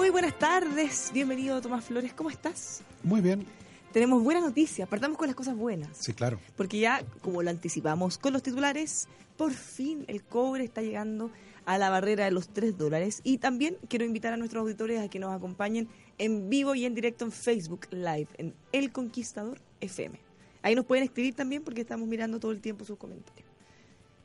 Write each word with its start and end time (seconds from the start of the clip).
Muy 0.00 0.08
buenas 0.08 0.38
tardes, 0.38 1.10
bienvenido 1.12 1.60
Tomás 1.60 1.84
Flores, 1.84 2.14
¿cómo 2.14 2.30
estás? 2.30 2.80
Muy 3.02 3.20
bien. 3.20 3.44
Tenemos 3.92 4.24
buenas 4.24 4.42
noticias, 4.42 4.88
partamos 4.88 5.18
con 5.18 5.26
las 5.26 5.36
cosas 5.36 5.54
buenas. 5.54 5.90
Sí, 5.92 6.14
claro. 6.14 6.40
Porque 6.56 6.78
ya, 6.78 7.04
como 7.20 7.42
lo 7.42 7.50
anticipamos 7.50 8.16
con 8.16 8.32
los 8.32 8.42
titulares, 8.42 9.08
por 9.36 9.52
fin 9.52 10.06
el 10.08 10.22
cobre 10.24 10.64
está 10.64 10.80
llegando 10.80 11.30
a 11.66 11.76
la 11.76 11.90
barrera 11.90 12.24
de 12.24 12.30
los 12.30 12.48
3 12.48 12.78
dólares. 12.78 13.20
Y 13.24 13.36
también 13.36 13.76
quiero 13.90 14.06
invitar 14.06 14.32
a 14.32 14.38
nuestros 14.38 14.62
auditores 14.62 15.02
a 15.02 15.08
que 15.08 15.18
nos 15.18 15.34
acompañen 15.34 15.86
en 16.16 16.48
vivo 16.48 16.74
y 16.74 16.86
en 16.86 16.94
directo 16.94 17.26
en 17.26 17.30
Facebook 17.30 17.86
Live, 17.90 18.28
en 18.38 18.54
El 18.72 18.92
Conquistador 18.92 19.60
FM. 19.82 20.18
Ahí 20.62 20.74
nos 20.74 20.86
pueden 20.86 21.04
escribir 21.04 21.34
también 21.34 21.62
porque 21.62 21.82
estamos 21.82 22.08
mirando 22.08 22.40
todo 22.40 22.52
el 22.52 22.62
tiempo 22.62 22.86
sus 22.86 22.96
comentarios. 22.96 23.49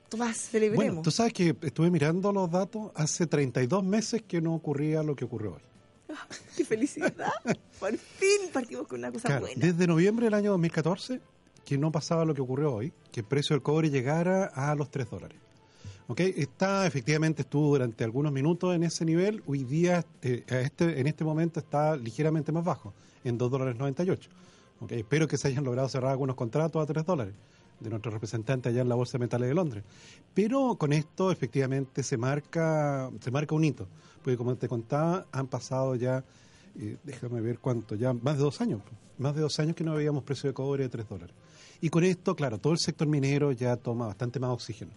Tomás, 0.10 0.38
celebremos. 0.38 0.86
Bueno, 0.86 1.02
tú 1.02 1.12
sabes 1.12 1.34
que 1.34 1.56
estuve 1.62 1.90
mirando 1.90 2.32
los 2.32 2.50
datos 2.50 2.92
hace 2.96 3.28
32 3.28 3.84
meses 3.84 4.22
que 4.22 4.42
no 4.42 4.54
ocurría 4.54 5.04
lo 5.04 5.16
que 5.16 5.26
ocurrió 5.26 5.54
hoy. 5.54 5.62
¡Qué 6.56 6.64
felicidad! 6.64 7.12
Por 7.80 7.98
fin 7.98 8.50
partimos 8.54 8.88
con 8.88 9.00
una 9.00 9.12
cosa 9.12 9.28
Claro, 9.28 9.42
buena. 9.48 9.66
desde 9.66 9.88
noviembre 9.88 10.26
del 10.26 10.34
año 10.36 10.52
2014 10.52 11.20
que 11.66 11.78
no 11.80 11.92
pasaba 11.92 12.26
lo 12.26 12.36
que 12.36 12.42
ocurrió 12.42 12.74
hoy, 12.76 12.94
que 13.12 13.22
el 13.22 13.26
precio 13.26 13.56
del 13.56 13.64
cobre 13.64 13.90
llegara 13.90 14.46
a 14.46 14.76
los 14.76 14.92
3 14.92 15.10
dólares. 15.10 15.38
¿Ok? 16.08 16.20
Está, 16.20 16.86
efectivamente, 16.86 17.42
estuvo 17.42 17.70
durante 17.70 18.04
algunos 18.04 18.32
minutos 18.32 18.76
en 18.76 18.84
ese 18.84 19.04
nivel. 19.04 19.42
Hoy 19.48 19.64
día, 19.64 20.06
a 20.52 20.60
este, 20.60 21.00
en 21.00 21.08
este 21.08 21.24
momento, 21.24 21.60
está 21.60 21.96
ligeramente 21.98 22.52
más 22.52 22.64
bajo, 22.64 22.94
en 23.24 23.40
2 23.40 23.50
dólares 23.50 23.76
98. 23.80 24.30
¿Ok? 24.82 24.92
Espero 24.92 25.28
que 25.28 25.38
se 25.38 25.48
hayan 25.48 25.64
logrado 25.64 25.90
cerrar 25.90 26.12
algunos 26.12 26.36
contratos 26.36 26.84
a 26.84 26.86
3 26.86 27.04
dólares 27.04 27.34
de 27.80 27.90
nuestro 27.90 28.12
representante 28.12 28.70
allá 28.70 28.82
en 28.82 28.90
la 28.90 28.96
Bolsa 28.96 29.14
de 29.14 29.20
Metales 29.26 29.50
de 29.50 29.56
Londres. 29.56 29.84
Pero 30.34 30.76
con 30.78 30.94
esto, 30.94 31.32
efectivamente, 31.32 32.04
se 32.04 32.18
marca, 32.18 33.10
se 33.22 33.32
marca 33.32 33.56
un 33.56 33.64
hito. 33.64 33.88
Porque, 34.24 34.38
como 34.38 34.56
te 34.56 34.68
contaba, 34.68 35.26
han 35.32 35.48
pasado 35.48 35.96
ya, 35.96 36.24
eh, 36.80 36.98
déjame 37.04 37.42
ver 37.42 37.60
cuánto, 37.60 37.96
ya 37.96 38.14
más 38.14 38.38
de 38.38 38.44
dos 38.44 38.60
años. 38.62 38.82
Más 39.18 39.36
de 39.36 39.42
dos 39.42 39.60
años 39.60 39.76
que 39.76 39.84
no 39.84 39.94
veíamos 39.96 40.24
precio 40.24 40.50
de 40.50 40.54
cobre 40.54 40.84
de 40.84 40.90
3 40.90 41.08
dólares. 41.08 41.36
Y 41.82 41.90
con 41.90 42.04
esto, 42.04 42.36
claro, 42.36 42.58
todo 42.58 42.74
el 42.74 42.80
sector 42.80 43.08
minero 43.08 43.52
ya 43.52 43.78
toma 43.78 44.08
bastante 44.08 44.40
más 44.40 44.50
oxígeno. 44.50 44.92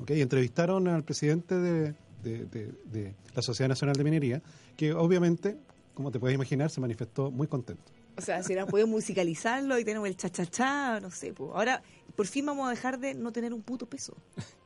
¿ok? 0.00 0.10
Y 0.10 0.20
entrevistaron 0.22 0.88
al 0.88 1.04
presidente 1.04 1.54
de, 1.56 1.94
de- 2.22 3.14
la 3.34 3.42
Sociedad 3.42 3.68
Nacional 3.68 3.94
de 3.96 4.04
Minería, 4.04 4.42
que 4.76 4.92
obviamente, 4.92 5.56
como 5.94 6.10
te 6.10 6.18
puedes 6.18 6.34
imaginar, 6.34 6.68
se 6.70 6.80
manifestó 6.80 7.30
muy 7.30 7.46
contento. 7.46 7.82
O 8.18 8.20
sea, 8.22 8.42
si 8.42 8.52
ahora 8.54 8.66
podemos 8.66 8.90
musicalizarlo 8.90 9.78
y 9.78 9.84
tenemos 9.84 10.08
el 10.08 10.16
cha-cha-cha, 10.16 10.98
no 11.00 11.10
sé. 11.10 11.32
pues. 11.32 11.50
Ahora, 11.54 11.82
por 12.14 12.26
fin 12.26 12.46
vamos 12.46 12.66
a 12.66 12.70
dejar 12.70 12.98
de 12.98 13.14
no 13.14 13.32
tener 13.32 13.52
un 13.52 13.62
puto 13.62 13.86
peso. 13.86 14.14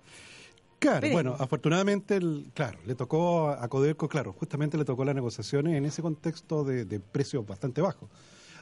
Claro, 0.80 1.08
bueno, 1.12 1.34
afortunadamente, 1.38 2.16
el, 2.16 2.50
claro, 2.52 2.78
le 2.84 2.94
tocó 2.94 3.48
a 3.48 3.64
a 3.64 3.68
Codelco, 3.68 4.06
claro, 4.06 4.34
justamente 4.34 4.76
le 4.76 4.84
tocó 4.84 5.02
las 5.06 5.14
negociaciones 5.14 5.76
en 5.76 5.86
ese 5.86 6.02
contexto 6.02 6.62
de, 6.62 6.84
de 6.84 7.00
precios 7.00 7.46
bastante 7.46 7.80
bajos. 7.80 8.10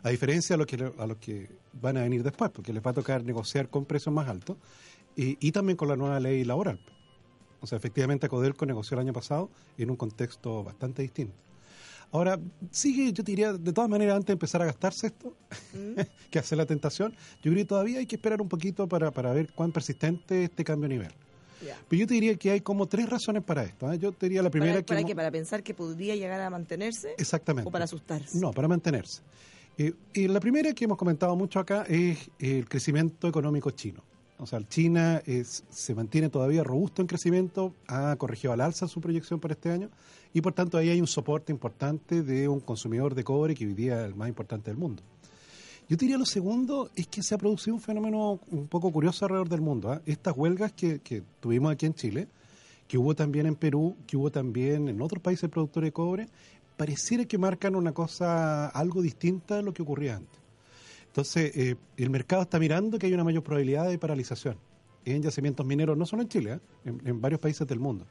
A 0.04 0.10
diferencia 0.10 0.54
a 0.54 0.56
los 0.56 0.68
que 0.68 0.92
a 0.98 1.06
los 1.06 1.16
que 1.16 1.50
van 1.72 1.96
a 1.96 2.02
venir 2.02 2.22
después, 2.22 2.52
porque 2.52 2.72
les 2.72 2.80
va 2.80 2.92
a 2.92 2.94
tocar 2.94 3.24
negociar 3.24 3.68
con 3.70 3.86
precios 3.86 4.14
más 4.14 4.28
altos 4.28 4.56
y, 5.16 5.36
y 5.44 5.50
también 5.50 5.76
con 5.76 5.88
la 5.88 5.96
nueva 5.96 6.20
ley 6.20 6.44
laboral. 6.44 6.78
O 7.60 7.66
sea, 7.66 7.76
efectivamente, 7.78 8.28
Codelco 8.28 8.66
negoció 8.66 8.94
el 8.94 9.00
año 9.00 9.12
pasado 9.12 9.50
en 9.76 9.90
un 9.90 9.96
contexto 9.96 10.62
bastante 10.62 11.02
distinto. 11.02 11.34
Ahora, 12.12 12.38
sigue, 12.70 13.10
yo 13.12 13.24
te 13.24 13.32
diría, 13.32 13.54
de 13.54 13.72
todas 13.72 13.88
maneras, 13.88 14.16
antes 14.16 14.26
de 14.26 14.32
empezar 14.34 14.60
a 14.60 14.66
gastarse 14.66 15.06
esto, 15.06 15.34
que 16.30 16.38
hace 16.38 16.54
la 16.54 16.66
tentación, 16.66 17.12
yo 17.42 17.50
creo 17.50 17.56
que 17.56 17.64
todavía 17.64 17.98
hay 17.98 18.06
que 18.06 18.16
esperar 18.16 18.42
un 18.42 18.48
poquito 18.48 18.86
para, 18.86 19.10
para 19.10 19.32
ver 19.32 19.52
cuán 19.54 19.72
persistente 19.72 20.44
es 20.44 20.50
este 20.50 20.62
cambio 20.62 20.88
de 20.88 20.94
nivel. 20.94 21.12
Pero 21.88 22.00
yo 22.00 22.06
te 22.06 22.14
diría 22.14 22.34
que 22.36 22.50
hay 22.50 22.60
como 22.60 22.86
tres 22.86 23.08
razones 23.08 23.42
para 23.42 23.62
esto. 23.62 23.90
¿eh? 23.90 23.98
Yo 23.98 24.12
te 24.12 24.26
diría 24.26 24.42
la 24.42 24.50
primera 24.50 24.82
¿Para, 24.82 25.04
que... 25.04 25.14
para 25.14 25.30
pensar 25.30 25.62
que 25.62 25.74
podría 25.74 26.16
llegar 26.16 26.40
a 26.40 26.50
mantenerse? 26.50 27.14
Exactamente. 27.16 27.68
¿O 27.68 27.72
para 27.72 27.84
asustarse? 27.84 28.38
No, 28.38 28.50
para 28.50 28.68
mantenerse. 28.68 29.22
Eh, 29.78 29.94
y 30.12 30.28
la 30.28 30.40
primera 30.40 30.72
que 30.72 30.84
hemos 30.84 30.98
comentado 30.98 31.34
mucho 31.36 31.60
acá 31.60 31.84
es 31.88 32.30
el 32.38 32.68
crecimiento 32.68 33.28
económico 33.28 33.70
chino. 33.70 34.02
O 34.38 34.46
sea, 34.46 34.60
China 34.66 35.22
es, 35.24 35.64
se 35.70 35.94
mantiene 35.94 36.28
todavía 36.28 36.64
robusto 36.64 37.00
en 37.00 37.06
crecimiento, 37.06 37.74
ha 37.86 38.16
corregido 38.16 38.52
al 38.52 38.60
alza 38.60 38.88
su 38.88 39.00
proyección 39.00 39.38
para 39.38 39.54
este 39.54 39.70
año 39.70 39.88
y 40.34 40.40
por 40.40 40.52
tanto 40.52 40.78
ahí 40.78 40.88
hay 40.88 41.00
un 41.00 41.06
soporte 41.06 41.52
importante 41.52 42.22
de 42.22 42.48
un 42.48 42.60
consumidor 42.60 43.14
de 43.14 43.24
cobre 43.24 43.54
que 43.54 43.66
hoy 43.66 43.74
día 43.74 44.00
es 44.00 44.06
el 44.06 44.14
más 44.14 44.28
importante 44.28 44.70
del 44.70 44.78
mundo. 44.78 45.02
Yo 45.88 45.96
diría 45.96 46.16
lo 46.16 46.24
segundo 46.24 46.90
es 46.94 47.06
que 47.06 47.22
se 47.22 47.34
ha 47.34 47.38
producido 47.38 47.74
un 47.74 47.80
fenómeno 47.82 48.40
un 48.50 48.66
poco 48.66 48.90
curioso 48.90 49.24
alrededor 49.24 49.48
del 49.48 49.60
mundo. 49.60 49.92
¿ah? 49.92 50.00
Estas 50.06 50.34
huelgas 50.36 50.72
que, 50.72 51.22
tuvimos 51.40 51.72
aquí 51.72 51.86
en 51.86 51.94
Chile, 51.94 52.28
que 52.88 52.96
hubo 52.96 53.14
también 53.14 53.46
en 53.46 53.56
Perú, 53.56 53.96
que 54.06 54.16
hubo 54.16 54.30
también 54.30 54.88
en 54.88 55.02
otros 55.02 55.22
países 55.22 55.50
productores 55.50 55.88
de 55.88 55.92
cobre, 55.92 56.28
pareciera 56.76 57.24
que 57.26 57.36
marcan 57.36 57.74
una 57.74 57.92
cosa 57.92 58.68
algo 58.68 59.02
distinta 59.02 59.56
de 59.56 59.62
lo 59.62 59.74
que 59.74 59.82
ocurría 59.82 60.16
antes. 60.16 60.40
Entonces, 61.08 61.54
eh, 61.54 61.76
el 61.98 62.08
mercado 62.08 62.42
está 62.42 62.58
mirando 62.58 62.98
que 62.98 63.06
hay 63.06 63.12
una 63.12 63.24
mayor 63.24 63.42
probabilidad 63.42 63.86
de 63.88 63.98
paralización 63.98 64.56
en 65.04 65.20
yacimientos 65.20 65.66
mineros, 65.66 65.98
no 65.98 66.06
solo 66.06 66.22
en 66.22 66.28
Chile, 66.28 66.52
¿eh? 66.86 66.92
en 67.04 67.20
varios 67.20 67.40
países 67.40 67.66
del 67.66 67.80
mundo. 67.80 68.06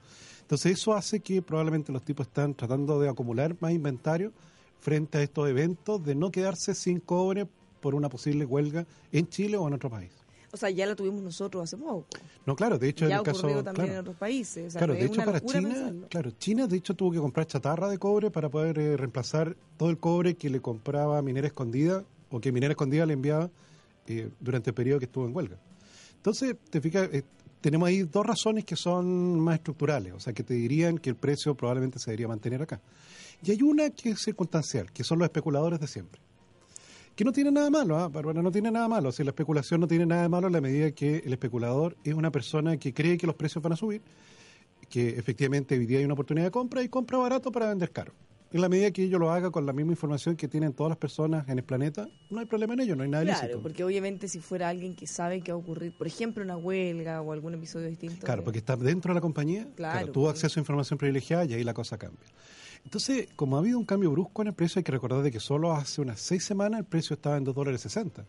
Entonces, 0.52 0.74
eso 0.74 0.94
hace 0.94 1.22
que 1.22 1.42
probablemente 1.42 1.94
los 1.94 2.04
tipos 2.04 2.28
están 2.28 2.54
tratando 2.54 3.00
de 3.00 3.08
acumular 3.08 3.56
más 3.62 3.72
inventario 3.72 4.34
frente 4.82 5.20
a 5.20 5.24
estos 5.24 5.48
eventos 5.48 6.04
de 6.04 6.14
no 6.14 6.30
quedarse 6.30 6.76
sin 6.76 7.00
cobre 7.00 7.48
por 7.80 7.96
una 7.96 8.10
posible 8.10 8.44
huelga 8.44 8.86
en 9.14 9.30
Chile 9.30 9.56
o 9.56 9.66
en 9.66 9.76
otro 9.76 9.90
país. 9.90 10.12
O 10.52 10.58
sea, 10.58 10.70
ya 10.70 10.86
lo 10.88 10.98
tuvimos 10.98 11.22
nosotros 11.22 11.64
hace 11.64 11.78
poco. 11.78 12.06
No, 12.46 12.54
claro, 12.58 12.78
de 12.78 12.90
hecho, 12.90 13.08
ya 13.08 13.16
en 13.16 13.20
el 13.20 13.24
caso. 13.24 13.48
también 13.64 13.74
claro. 13.76 13.94
en 13.94 14.00
otros 14.00 14.18
países. 14.18 14.68
O 14.68 14.72
sea, 14.72 14.80
Claro, 14.80 14.94
de 14.96 15.06
hecho 15.06 15.24
para 15.24 15.40
China, 15.40 15.70
pensarlo. 15.70 16.08
claro, 16.10 16.32
China 16.32 16.68
de 16.68 16.76
hecho 16.76 16.96
tuvo 16.96 17.12
que 17.14 17.20
comprar 17.20 17.48
chatarra 17.48 17.88
de 17.88 17.98
cobre 17.98 18.30
para 18.30 18.50
poder 18.50 18.78
eh, 18.78 18.98
reemplazar 18.98 19.56
todo 19.78 19.90
el 19.90 20.00
cobre 20.00 20.36
que 20.36 20.50
le 20.50 20.60
compraba 20.60 21.22
Minera 21.22 21.48
Escondida 21.48 22.04
o 22.30 22.42
que 22.42 22.52
Minera 22.52 22.72
Escondida 22.72 23.06
le 23.06 23.14
enviaba 23.14 23.50
eh, 24.08 24.30
durante 24.42 24.72
el 24.72 24.74
periodo 24.74 25.00
que 25.00 25.06
estuvo 25.06 25.26
en 25.26 25.34
huelga. 25.34 25.56
Entonces, 26.18 26.58
te 26.70 26.82
fijas, 26.82 27.08
eh, 27.14 27.24
tenemos 27.62 27.88
ahí 27.88 28.04
dos 28.04 28.26
razones 28.26 28.66
que 28.66 28.76
son 28.76 29.40
más 29.40 29.56
estructurales, 29.56 30.14
o 30.14 30.20
sea, 30.20 30.34
que 30.34 30.44
te 30.44 30.56
dirían 30.56 30.98
que 30.98 31.12
el 31.12 31.16
precio 31.16 31.56
probablemente 31.56 32.00
se 32.00 32.12
debería 32.12 32.28
mantener 32.28 32.62
acá. 32.64 32.82
Y 33.44 33.52
hay 33.52 33.62
una 33.62 33.90
que 33.92 34.10
es 34.10 34.20
circunstancial, 34.20 34.92
que 34.92 35.04
son 35.04 35.20
los 35.20 35.28
especuladores 35.28 35.80
de 35.80 35.88
siempre. 35.88 36.22
Que 37.16 37.24
no 37.24 37.32
tiene 37.32 37.52
nada 37.52 37.70
malo, 37.70 37.98
¿ah? 37.98 38.08
Bárbara, 38.08 38.42
no 38.42 38.52
tiene 38.52 38.72
nada 38.72 38.88
malo. 38.88 39.12
Si 39.12 39.24
la 39.24 39.32
especulación 39.32 39.82
no 39.82 39.88
tiene 39.88 40.06
nada 40.06 40.24
de 40.24 40.30
malo 40.30 40.48
en 40.48 40.54
la 40.54 40.62
medida 40.62 40.92
que 40.92 41.18
el 41.18 41.34
especulador 41.34 41.96
es 42.04 42.14
una 42.14 42.32
persona 42.32 42.78
que 42.78 42.94
cree 42.94 43.18
que 43.18 43.28
los 43.28 43.36
precios 43.36 43.62
van 43.62 43.74
a 43.74 43.76
subir, 43.76 44.02
que 44.90 45.10
efectivamente 45.10 45.78
hoy 45.78 45.86
día 45.86 46.00
hay 46.00 46.06
una 46.06 46.14
oportunidad 46.14 46.46
de 46.48 46.52
compra 46.52 46.82
y 46.82 46.90
compra 46.90 47.18
barato 47.18 47.52
para 47.52 47.70
vender 47.70 47.92
caro. 47.92 48.14
En 48.54 48.60
la 48.60 48.68
medida 48.68 48.92
que 48.92 49.08
yo 49.08 49.18
lo 49.18 49.32
haga 49.32 49.50
con 49.50 49.66
la 49.66 49.72
misma 49.72 49.94
información 49.94 50.36
que 50.36 50.48
tienen 50.50 50.74
todas 50.74 50.90
las 50.90 50.98
personas 50.98 51.48
en 51.48 51.58
el 51.60 51.64
planeta, 51.64 52.10
no 52.30 52.40
hay 52.42 52.46
problema 52.46 52.74
en 52.74 52.82
ello, 52.82 52.96
no 52.98 53.04
hay 53.04 53.10
nada 53.10 53.24
Claro, 53.24 53.40
ilícito. 53.40 53.62
porque 53.62 53.84
obviamente 53.86 54.28
si 54.28 54.40
fuera 54.42 54.68
alguien 54.68 54.94
que 54.94 55.08
sabe 55.08 55.40
que 55.42 55.54
va 55.54 55.58
a 55.58 55.62
ocurrir, 55.62 55.94
por 55.98 56.06
ejemplo, 56.06 56.44
una 56.44 56.58
huelga 56.58 57.22
o 57.22 57.32
algún 57.32 57.54
episodio 57.54 57.88
distinto. 57.88 58.26
Claro, 58.26 58.42
de- 58.42 58.46
porque 58.46 58.60
está 58.60 58.76
dentro 58.76 59.12
de 59.14 59.16
la 59.16 59.22
compañía, 59.22 59.68
Claro, 59.76 60.00
claro, 60.00 60.12
tuvo 60.12 60.26
porque- 60.26 60.38
acceso 60.40 60.60
a 60.60 60.62
información 60.62 61.00
privilegiada 61.00 61.46
y 61.46 61.54
ahí 61.54 61.64
la 61.64 61.74
cosa 61.74 61.98
cambia. 61.98 62.28
Entonces, 62.84 63.30
como 63.38 63.56
ha 63.56 63.60
habido 63.60 63.78
un 63.80 63.86
cambio 63.86 64.12
brusco 64.12 64.42
en 64.42 64.50
el 64.50 64.54
precio, 64.54 64.80
hay 64.80 64.84
que 64.84 64.92
recordar 64.92 65.22
de 65.24 65.32
que 65.32 65.40
solo 65.40 65.72
hace 65.72 66.02
unas 66.02 66.20
seis 66.20 66.44
semanas 66.44 66.80
el 66.80 66.86
precio 66.86 67.14
estaba 67.14 67.38
en 67.38 67.44
2 67.46 67.56
dólares 67.56 67.80
60. 67.82 68.26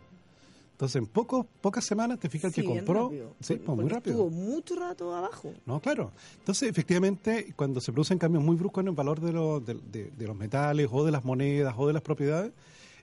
Entonces, 0.82 0.96
en 0.96 1.06
pocos, 1.06 1.46
pocas 1.60 1.84
semanas 1.84 2.18
te 2.18 2.28
fijas 2.28 2.52
Sí, 2.52 2.60
que 2.62 2.66
compró. 2.66 3.04
rápido. 3.04 3.36
Sí, 3.38 3.54
pues 3.54 3.78
muy 3.78 3.88
rápido. 3.88 4.16
Estuvo 4.16 4.30
mucho 4.30 4.74
rato 4.74 5.14
abajo. 5.14 5.54
No, 5.64 5.78
claro. 5.78 6.10
Entonces, 6.40 6.68
efectivamente, 6.68 7.52
cuando 7.54 7.80
se 7.80 7.92
producen 7.92 8.18
cambios 8.18 8.42
muy 8.42 8.56
bruscos 8.56 8.82
en 8.82 8.88
el 8.88 8.94
valor 8.96 9.20
de, 9.20 9.74
de- 9.92 10.10
de 10.10 10.26
los 10.26 10.34
metales 10.36 10.88
o 10.90 11.04
de 11.04 11.12
las 11.12 11.24
monedas 11.24 11.72
o 11.78 11.86
de 11.86 11.92
las 11.92 12.02
propiedades, 12.02 12.52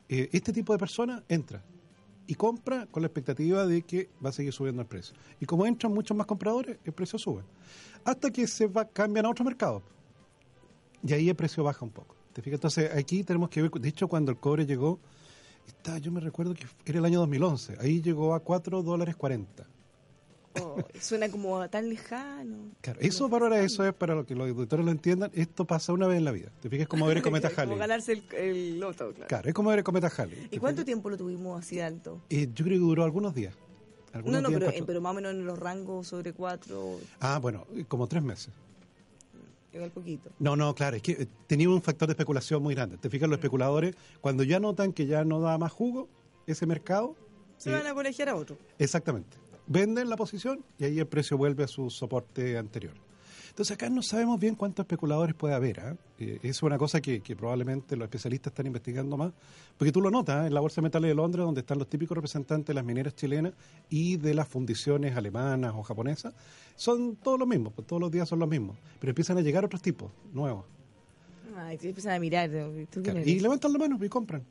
eh, 0.09 0.27
este 0.33 0.51
tipo 0.51 0.73
de 0.73 0.79
personas 0.79 1.23
entra 1.29 1.63
y 2.27 2.35
compra 2.35 2.85
con 2.87 3.01
la 3.01 3.07
expectativa 3.07 3.65
de 3.65 3.81
que 3.83 4.09
va 4.23 4.31
a 4.31 4.33
seguir 4.33 4.51
subiendo 4.51 4.81
el 4.81 4.87
precio. 4.89 5.15
Y 5.39 5.45
como 5.45 5.65
entran 5.65 5.93
muchos 5.93 6.17
más 6.17 6.27
compradores, 6.27 6.79
el 6.83 6.91
precio 6.91 7.17
sube. 7.17 7.43
Hasta 8.03 8.29
que 8.29 8.45
se 8.45 8.67
va, 8.67 8.83
cambian 8.89 9.25
a 9.25 9.29
otro 9.29 9.45
mercado. 9.45 9.81
Y 11.01 11.13
ahí 11.13 11.29
el 11.29 11.35
precio 11.37 11.63
baja 11.63 11.85
un 11.85 11.91
poco. 11.91 12.13
¿Te 12.33 12.41
fijas? 12.41 12.57
Entonces, 12.57 12.91
aquí 12.93 13.23
tenemos 13.23 13.47
que 13.49 13.61
ver, 13.61 13.71
de 13.71 13.87
hecho, 13.87 14.09
cuando 14.09 14.31
el 14.33 14.37
cobre 14.37 14.65
llegó, 14.65 14.99
está, 15.69 15.97
yo 15.97 16.11
me 16.11 16.19
recuerdo 16.19 16.53
que 16.53 16.65
era 16.85 16.99
el 16.99 17.05
año 17.05 17.19
2011, 17.19 17.77
ahí 17.79 18.01
llegó 18.01 18.33
a 18.33 18.39
4 18.41 18.83
dólares 18.83 19.15
40. 19.15 19.65
Oh, 20.61 20.77
suena 20.99 21.29
como 21.29 21.67
tan 21.69 21.87
lejano. 21.87 22.71
Claro, 22.81 22.99
eso, 23.01 23.29
Bárbara, 23.29 23.61
eso 23.61 23.85
es 23.85 23.93
para 23.93 24.15
lo 24.15 24.25
que 24.25 24.33
los 24.35 24.49
auditores 24.49 24.83
lo 24.83 24.91
entiendan, 24.91 25.31
esto 25.35 25.63
pasa 25.65 25.93
una 25.93 26.07
vez 26.07 26.17
en 26.17 26.25
la 26.25 26.31
vida. 26.31 26.49
Te 26.61 26.69
fijas 26.69 26.87
como 26.87 27.05
ver 27.05 27.17
el 27.17 27.23
cometa 27.23 27.49
Como 27.49 27.61
Halley. 27.61 27.77
ganarse 27.77 28.13
el, 28.13 28.23
el 28.35 28.79
loto, 28.79 29.11
claro. 29.13 29.27
Claro, 29.27 29.47
es 29.47 29.53
como 29.53 29.69
ver 29.69 29.79
el 29.79 29.83
cometa 29.85 30.11
Halley. 30.17 30.47
¿Y 30.51 30.57
cuánto 30.57 30.83
tiempo 30.83 31.09
lo 31.09 31.17
tuvimos 31.17 31.59
así 31.63 31.79
alto? 31.79 32.21
Eh, 32.29 32.49
yo 32.53 32.65
creo 32.65 32.77
que 32.77 32.79
duró 32.85 33.03
algunos 33.03 33.35
días. 33.35 33.53
No, 34.11 34.17
Algunos 34.17 34.41
no, 34.41 34.49
días, 34.49 34.59
pero, 34.59 34.71
cuatro- 34.71 34.85
pero 34.87 35.01
más 35.01 35.11
o 35.11 35.13
menos 35.13 35.31
en 35.33 35.45
los 35.45 35.59
rangos 35.59 36.07
sobre 36.07 36.33
cuatro, 36.33 36.99
Ah, 37.19 37.37
bueno, 37.39 37.65
eh, 37.75 37.85
como 37.87 38.07
tres 38.07 38.23
meses. 38.23 38.49
Igual 39.73 39.91
poquito. 39.91 40.29
No, 40.39 40.55
no, 40.55 40.73
claro, 40.75 40.97
es 40.97 41.01
que 41.01 41.11
eh, 41.13 41.27
tenía 41.47 41.69
un 41.69 41.81
factor 41.81 42.07
de 42.07 42.13
especulación 42.13 42.61
muy 42.63 42.75
grande. 42.75 42.97
Te 42.97 43.09
fijas, 43.09 43.29
los 43.29 43.37
especuladores, 43.37 43.95
cuando 44.21 44.43
ya 44.43 44.59
notan 44.59 44.93
que 44.93 45.05
ya 45.05 45.23
no 45.23 45.39
da 45.39 45.57
más 45.57 45.71
jugo 45.71 46.09
ese 46.47 46.65
mercado, 46.65 47.15
Se 47.57 47.69
eh, 47.69 47.73
van 47.73 47.87
a 47.87 47.93
colegiar 47.93 48.29
a 48.29 48.35
otro. 48.35 48.57
Exactamente. 48.77 49.37
Venden 49.67 50.09
la 50.09 50.17
posición 50.17 50.63
y 50.77 50.85
ahí 50.85 50.99
el 50.99 51.07
precio 51.07 51.37
vuelve 51.37 51.63
a 51.63 51.67
su 51.67 51.89
soporte 51.89 52.57
anterior. 52.57 52.93
Entonces 53.59 53.75
acá 53.75 53.89
no 53.89 54.01
sabemos 54.01 54.39
bien 54.39 54.55
cuántos 54.55 54.85
especuladores 54.85 55.35
puede 55.35 55.53
haber. 55.53 55.81
¿ah? 55.81 55.93
Eh, 56.17 56.39
es 56.43 56.63
una 56.63 56.77
cosa 56.77 57.01
que, 57.01 57.19
que, 57.19 57.35
probablemente 57.35 57.97
los 57.97 58.05
especialistas 58.05 58.51
están 58.51 58.67
investigando 58.67 59.17
más, 59.17 59.33
porque 59.77 59.91
tú 59.91 59.99
lo 59.99 60.09
notas 60.09 60.45
¿eh? 60.45 60.47
en 60.47 60.53
la 60.53 60.61
Bolsa 60.61 60.79
de 60.79 60.83
Metales 60.83 61.09
de 61.09 61.15
Londres, 61.15 61.43
donde 61.43 61.59
están 61.59 61.77
los 61.77 61.89
típicos 61.89 62.15
representantes 62.15 62.67
de 62.67 62.73
las 62.73 62.85
mineras 62.85 63.15
chilenas 63.15 63.51
y 63.89 64.15
de 64.15 64.33
las 64.33 64.47
fundiciones 64.47 65.17
alemanas 65.17 65.73
o 65.75 65.83
japonesas, 65.83 66.33
son 66.77 67.17
todos 67.17 67.37
los 67.37 67.49
mismos, 67.49 67.73
pues 67.75 67.85
todos 67.85 68.01
los 68.01 68.09
días 68.09 68.29
son 68.29 68.39
los 68.39 68.47
mismos, 68.47 68.77
pero 68.97 69.11
empiezan 69.11 69.37
a 69.37 69.41
llegar 69.41 69.65
otros 69.65 69.81
tipos, 69.81 70.09
nuevos. 70.31 70.63
Ay, 71.57 71.77
empiezan 71.81 72.13
a 72.13 72.19
mirar. 72.19 72.49
Claro, 72.49 73.19
y 73.25 73.39
levantan 73.41 73.73
la 73.73 73.79
mano 73.79 73.99
y 74.01 74.07
compran. 74.07 74.41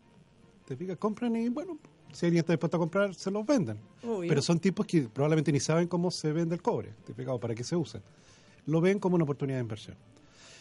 Te 0.67 0.77
fijas, 0.77 0.99
compran 0.99 1.35
y 1.35 1.49
bueno, 1.49 1.79
si 2.13 2.27
alguien 2.27 2.41
está 2.41 2.53
dispuesto 2.53 2.77
a 2.77 2.81
comprar, 2.81 3.15
se 3.15 3.31
los 3.31 3.47
venden. 3.47 3.79
Obvio. 4.03 4.29
Pero 4.29 4.43
son 4.43 4.61
tipos 4.61 4.85
que 4.85 5.09
probablemente 5.09 5.51
ni 5.51 5.61
saben 5.61 5.89
cómo 5.89 6.11
se 6.11 6.31
vende 6.31 6.55
el 6.55 6.61
cobre, 6.61 6.93
¿te 7.07 7.15
fijas? 7.15 7.33
o 7.33 7.41
para 7.41 7.55
qué 7.55 7.65
se 7.65 7.75
usa 7.75 8.03
lo 8.69 8.81
ven 8.81 8.99
como 8.99 9.17
una 9.17 9.25
oportunidad 9.25 9.59
de 9.59 9.63
inversión. 9.63 9.97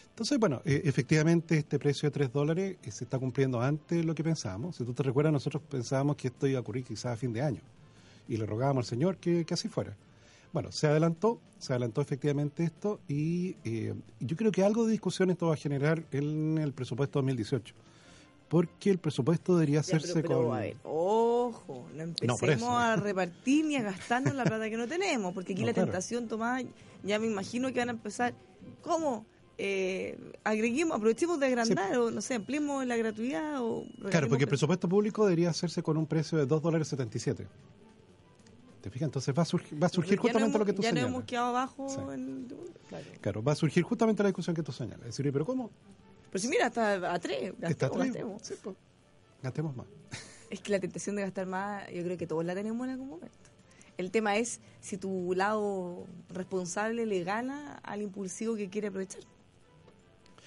Entonces, 0.09 0.39
bueno, 0.39 0.61
eh, 0.65 0.81
efectivamente 0.85 1.57
este 1.57 1.77
precio 1.77 2.07
de 2.07 2.11
3 2.11 2.33
dólares 2.33 2.77
eh, 2.81 2.91
se 2.91 3.03
está 3.03 3.19
cumpliendo 3.19 3.61
antes 3.61 3.99
de 3.99 4.03
lo 4.03 4.15
que 4.15 4.23
pensábamos. 4.23 4.77
Si 4.77 4.83
tú 4.83 4.93
te 4.93 5.03
recuerdas, 5.03 5.31
nosotros 5.31 5.61
pensábamos 5.69 6.15
que 6.15 6.29
esto 6.29 6.47
iba 6.47 6.57
a 6.57 6.61
ocurrir 6.61 6.83
quizás 6.83 7.13
a 7.13 7.17
fin 7.17 7.33
de 7.33 7.41
año 7.41 7.61
y 8.27 8.37
le 8.37 8.45
rogábamos 8.45 8.85
al 8.85 8.89
Señor 8.89 9.17
que, 9.17 9.45
que 9.45 9.53
así 9.53 9.67
fuera. 9.67 9.95
Bueno, 10.53 10.71
se 10.71 10.87
adelantó, 10.87 11.39
se 11.59 11.73
adelantó 11.73 12.01
efectivamente 12.01 12.63
esto 12.63 12.99
y 13.07 13.57
eh, 13.63 13.93
yo 14.19 14.35
creo 14.37 14.51
que 14.51 14.63
algo 14.63 14.85
de 14.85 14.93
discusión 14.93 15.29
esto 15.29 15.47
va 15.47 15.53
a 15.53 15.57
generar 15.57 16.03
en 16.11 16.57
el 16.57 16.73
presupuesto 16.73 17.19
2018 17.19 17.75
porque 18.49 18.89
el 18.89 18.97
presupuesto 18.99 19.55
debería 19.55 19.81
hacerse 19.81 20.07
ya, 20.07 20.13
pero, 20.15 20.27
pero, 20.27 20.47
con... 20.47 20.57
A 20.57 20.59
ver, 20.61 20.77
ojo, 20.83 21.85
no 21.95 22.03
empecemos 22.03 22.59
no, 22.61 22.77
a 22.77 22.95
repartir 22.97 23.65
ni 23.65 23.75
a 23.75 23.83
gastarnos 23.83 24.33
la 24.35 24.43
plata 24.45 24.69
que 24.69 24.77
no 24.77 24.87
tenemos, 24.87 25.33
porque 25.33 25.53
aquí 25.53 25.61
No, 25.61 25.67
la 25.67 25.73
claro. 25.73 25.87
tentación, 25.87 26.27
Tomás, 26.27 26.63
ya 27.03 27.19
me 27.19 27.27
imagino 27.27 27.71
que 27.73 27.79
van 27.79 27.89
a 27.89 27.93
empezar, 27.93 28.33
¿cómo? 28.81 29.25
Eh, 29.59 30.17
agreguemos, 30.43 30.95
aprovechemos 30.95 31.39
de 31.39 31.47
agrandar 31.47 31.97
o 31.97 32.11
no 32.11 32.21
sé, 32.21 32.35
ampliemos 32.35 32.85
la 32.85 32.95
gratuidad 32.95 33.61
o... 33.61 33.83
Claro, 34.09 34.29
porque 34.29 34.43
el 34.43 34.49
presupuesto 34.49 34.87
público 34.87 35.25
debería 35.25 35.49
hacerse 35.49 35.81
con 35.81 35.97
un 35.97 36.05
precio 36.05 36.37
de 36.37 36.45
2 36.45 36.61
dólares 36.61 36.87
77. 36.89 37.47
¿Te 38.81 38.89
fijas? 38.91 39.07
Entonces 39.07 39.35
va 39.35 39.41
a 39.41 39.45
surgir, 39.45 39.81
va 39.81 39.87
a 39.87 39.89
surgir 39.89 40.11
ya 40.11 40.17
no 40.17 40.21
justamente 40.21 40.49
hemos- 40.51 40.59
lo 40.59 40.65
que 40.65 40.73
tú 40.73 40.81
Ya 40.83 40.89
señalas. 40.89 41.09
nos 41.09 41.17
hemos 41.17 41.27
quedado 41.27 41.47
abajo 41.47 41.89
Sí. 41.89 41.99
en... 42.13 42.47
Claro. 42.87 43.05
Claro, 43.19 43.43
va 43.43 43.51
a 43.51 43.55
surgir 43.55 43.83
justamente 43.83 44.21
la 44.23 44.29
discusión 44.29 44.55
que 44.55 44.63
tú 44.63 44.71
señalas. 44.71 44.99
Es 45.01 45.17
decir, 45.17 45.33
¿pero 45.33 45.45
cómo? 45.45 45.71
Pero 46.31 46.41
si 46.41 46.47
mira, 46.47 46.67
está 46.67 47.13
a 47.13 47.19
tres, 47.19 47.43
Está 47.53 47.67
gastemos, 47.69 47.95
atrás. 47.95 48.07
gastemos. 48.07 48.41
Sí, 48.43 48.53
pues. 48.63 48.75
Gastemos 49.43 49.75
más. 49.75 49.87
Es 50.49 50.59
que 50.61 50.71
la 50.71 50.79
tentación 50.79 51.15
de 51.15 51.21
gastar 51.23 51.45
más, 51.45 51.89
yo 51.91 52.03
creo 52.03 52.17
que 52.17 52.27
todos 52.27 52.43
la 52.45 52.55
tenemos 52.55 52.85
en 52.87 52.91
algún 52.93 53.09
momento. 53.09 53.35
El 53.97 54.11
tema 54.11 54.37
es 54.37 54.59
si 54.79 54.97
tu 54.97 55.33
lado 55.35 56.05
responsable 56.29 57.05
le 57.05 57.23
gana 57.23 57.77
al 57.83 58.01
impulsivo 58.01 58.55
que 58.55 58.69
quiere 58.69 58.87
aprovechar. 58.89 59.21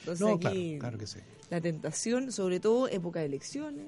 Entonces 0.01 0.21
No, 0.27 0.39
claro, 0.39 0.57
aquí 0.57 0.79
claro 0.79 0.99
que 0.99 1.07
sí. 1.07 1.19
la 1.51 1.61
tentación, 1.61 2.33
sobre 2.33 2.61
todo 2.61 2.89
época 2.89 3.21
de 3.21 3.27
elecciones. 3.27 3.87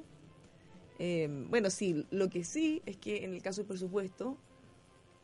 Eh, 0.98 1.28
bueno, 1.48 1.70
sí, 1.70 2.06
lo 2.10 2.28
que 2.28 2.44
sí 2.44 2.82
es 2.86 2.96
que 2.96 3.24
en 3.24 3.32
el 3.34 3.42
caso 3.42 3.60
del 3.62 3.68
presupuesto, 3.68 4.36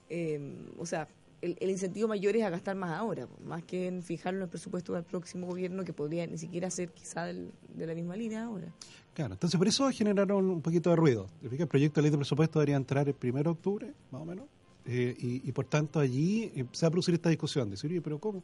eh, 0.09 0.41
o 0.79 0.87
sea, 0.87 1.07
el, 1.43 1.57
el 1.61 1.71
incentivo 1.71 2.09
mayor 2.09 2.37
es 2.37 2.43
a 2.45 2.51
gastar 2.51 2.77
más 2.77 2.91
ahora, 2.91 3.29
más 3.45 3.63
que 3.65 3.87
en 3.87 4.03
fijarlo 4.03 4.39
en 4.41 4.43
el 4.45 4.49
presupuesto 4.49 4.93
del 4.95 5.05
próximo 5.05 5.47
gobierno, 5.47 5.85
que 5.85 5.93
podría 5.93 6.27
ni 6.27 6.39
siquiera 6.39 6.71
ser 6.71 6.91
quizá 6.91 7.25
del- 7.25 7.51
de 7.75 7.87
la 7.87 7.95
misma 7.95 8.17
línea 8.17 8.45
ahora. 8.45 8.73
Claro, 9.15 9.35
entonces 9.35 9.57
por 9.59 9.67
eso 9.69 9.89
generaron 9.91 10.47
un 10.51 10.61
poquito 10.63 10.91
de 10.91 10.97
ruido. 10.97 11.29
El 11.43 11.67
proyecto 11.69 12.01
de 12.01 12.03
ley 12.03 12.11
de 12.11 12.17
presupuesto 12.19 12.59
debería 12.59 12.77
entrar 12.77 13.09
el 13.09 13.15
1 13.21 13.43
de 13.43 13.49
octubre, 13.51 13.93
más 14.11 14.23
o 14.23 14.25
menos. 14.25 14.47
Eh, 14.91 15.15
y, 15.19 15.53
por 15.53 15.67
tanto 15.67 16.01
allí 16.01 16.51
eh, 16.55 16.65
se 16.73 16.87
va 16.87 16.89
a 16.89 16.91
producir 16.91 17.15
esta 17.15 17.29
discusión. 17.29 17.69
Decir, 17.69 18.01
pero 18.03 18.19
¿cómo? 18.19 18.43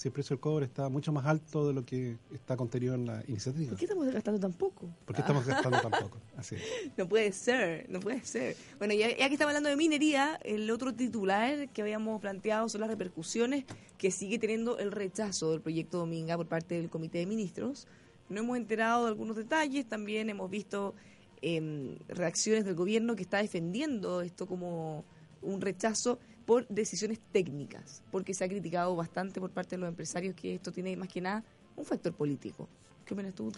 Si 0.00 0.08
el 0.08 0.12
precio 0.12 0.34
del 0.34 0.40
cobre 0.40 0.64
está 0.64 0.88
mucho 0.88 1.12
más 1.12 1.26
alto 1.26 1.68
de 1.68 1.74
lo 1.74 1.84
que 1.84 2.16
está 2.32 2.56
contenido 2.56 2.94
en 2.94 3.04
la 3.04 3.22
iniciativa. 3.28 3.68
¿Por 3.68 3.78
qué 3.78 3.84
estamos 3.84 4.06
gastando 4.06 4.40
tan 4.40 4.54
poco? 4.54 4.88
¿Por 5.04 5.14
qué 5.14 5.20
estamos 5.20 5.44
gastando 5.44 5.78
tan 5.78 5.90
poco? 5.90 6.16
Así 6.38 6.54
es. 6.54 6.62
No 6.96 7.06
puede 7.06 7.30
ser, 7.32 7.84
no 7.90 8.00
puede 8.00 8.24
ser. 8.24 8.56
Bueno, 8.78 8.94
ya, 8.94 9.14
ya 9.14 9.28
que 9.28 9.34
estamos 9.34 9.50
hablando 9.50 9.68
de 9.68 9.76
minería, 9.76 10.40
el 10.42 10.70
otro 10.70 10.94
titular 10.94 11.68
que 11.68 11.82
habíamos 11.82 12.18
planteado 12.18 12.66
son 12.70 12.80
las 12.80 12.88
repercusiones 12.88 13.66
que 13.98 14.10
sigue 14.10 14.38
teniendo 14.38 14.78
el 14.78 14.90
rechazo 14.90 15.50
del 15.50 15.60
proyecto 15.60 15.98
Dominga 15.98 16.34
por 16.38 16.46
parte 16.46 16.76
del 16.76 16.88
Comité 16.88 17.18
de 17.18 17.26
Ministros. 17.26 17.86
No 18.30 18.40
hemos 18.40 18.56
enterado 18.56 19.04
de 19.04 19.10
algunos 19.10 19.36
detalles, 19.36 19.86
también 19.86 20.30
hemos 20.30 20.48
visto 20.48 20.94
em, 21.42 21.98
reacciones 22.08 22.64
del 22.64 22.74
gobierno 22.74 23.16
que 23.16 23.22
está 23.22 23.36
defendiendo 23.36 24.22
esto 24.22 24.46
como 24.46 25.04
un 25.42 25.60
rechazo 25.60 26.18
por 26.46 26.66
decisiones 26.68 27.18
técnicas, 27.32 28.02
porque 28.10 28.34
se 28.34 28.44
ha 28.44 28.48
criticado 28.48 28.94
bastante 28.96 29.40
por 29.40 29.50
parte 29.50 29.76
de 29.76 29.80
los 29.80 29.88
empresarios 29.88 30.34
que 30.34 30.54
esto 30.56 30.72
tiene 30.72 30.96
más 30.96 31.08
que 31.08 31.20
nada 31.20 31.44
un 31.76 31.84
factor 31.84 32.12
político. 32.12 32.68
¿Qué 33.04 33.14
opinas 33.14 33.34
tú? 33.34 33.52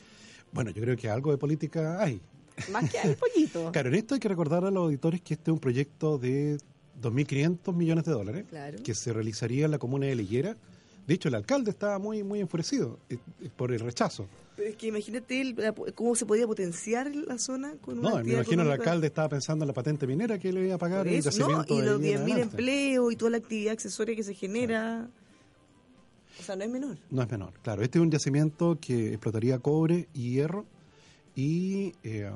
Bueno, 0.52 0.70
yo 0.70 0.82
creo 0.82 0.96
que 0.96 1.08
algo 1.08 1.31
de 1.31 1.38
política 1.38 2.00
hay. 2.02 2.20
Más 2.70 2.90
que 2.90 2.99
al 2.99 3.17
pollito. 3.17 3.70
Claro, 3.73 3.88
en 3.88 3.94
esto 3.94 4.14
hay 4.14 4.20
que 4.20 4.29
recordar 4.29 4.64
a 4.64 4.70
los 4.70 4.84
auditores 4.84 5.20
que 5.23 5.34
este 5.34 5.50
es 5.50 5.52
un 5.52 5.58
proyecto 5.61 6.19
de 6.19 6.58
2.500 7.00 7.75
millones 7.75 8.05
de 8.05 8.12
dólares 8.12 8.44
Claro. 8.49 8.79
que 8.82 8.94
se 8.94 9.12
realizaría 9.12 9.64
en 9.64 9.70
la 9.70 9.79
comuna 9.79 10.06
de 10.06 10.14
Liguera. 10.14 10.56
De 11.06 11.14
hecho, 11.14 11.28
el 11.28 11.34
alcalde 11.34 11.70
estaba 11.70 11.99
muy 11.99 12.22
muy 12.22 12.40
enfurecido 12.40 12.99
eh, 13.10 13.19
eh, 13.43 13.50
por 13.56 13.72
el 13.72 13.81
rechazo. 13.81 14.26
Pero 14.56 14.69
es 14.69 14.76
que 14.76 14.87
imagínate 14.88 15.40
el- 15.40 15.75
cómo 15.94 16.14
se 16.14 16.26
podía 16.26 16.46
potenciar 16.46 17.14
la 17.14 17.38
zona 17.38 17.75
con 17.81 17.99
una 17.99 18.10
No, 18.10 18.25
me 18.25 18.34
imagino 18.34 18.62
el 18.62 18.70
alcalde 18.70 19.06
estaba 19.08 19.28
pensando 19.31 19.64
en 19.64 19.69
la 19.69 19.72
patente 19.75 20.06
minera 20.06 20.38
que 20.38 20.52
le 20.52 20.64
iba 20.64 20.75
a 20.75 20.78
pagar 20.78 20.99
Por 21.00 21.08
el 21.08 21.14
eso, 21.16 21.31
¿no? 21.49 21.64
Y 21.69 21.81
los 21.82 22.00
ahí 22.00 22.12
en 22.12 22.19
10.000 22.19 22.19
adelante. 22.20 22.40
empleos 22.43 23.12
y 23.12 23.16
toda 23.16 23.31
la 23.32 23.37
actividad 23.38 23.72
accesoria 23.72 24.14
que 24.14 24.22
se 24.22 24.34
genera. 24.34 25.08
O 26.38 26.43
sea, 26.43 26.56
no 26.56 26.64
es 26.64 26.70
menor. 26.70 26.96
No 27.10 27.22
es 27.22 27.31
menor, 27.31 27.52
claro. 27.62 27.82
Este 27.82 27.98
es 27.98 28.02
un 28.02 28.10
yacimiento 28.10 28.78
que 28.81 29.08
explotaría 29.08 29.58
cobre 29.58 30.08
y 30.14 30.32
hierro 30.32 30.64
y 31.34 31.94
eh, 32.05 32.31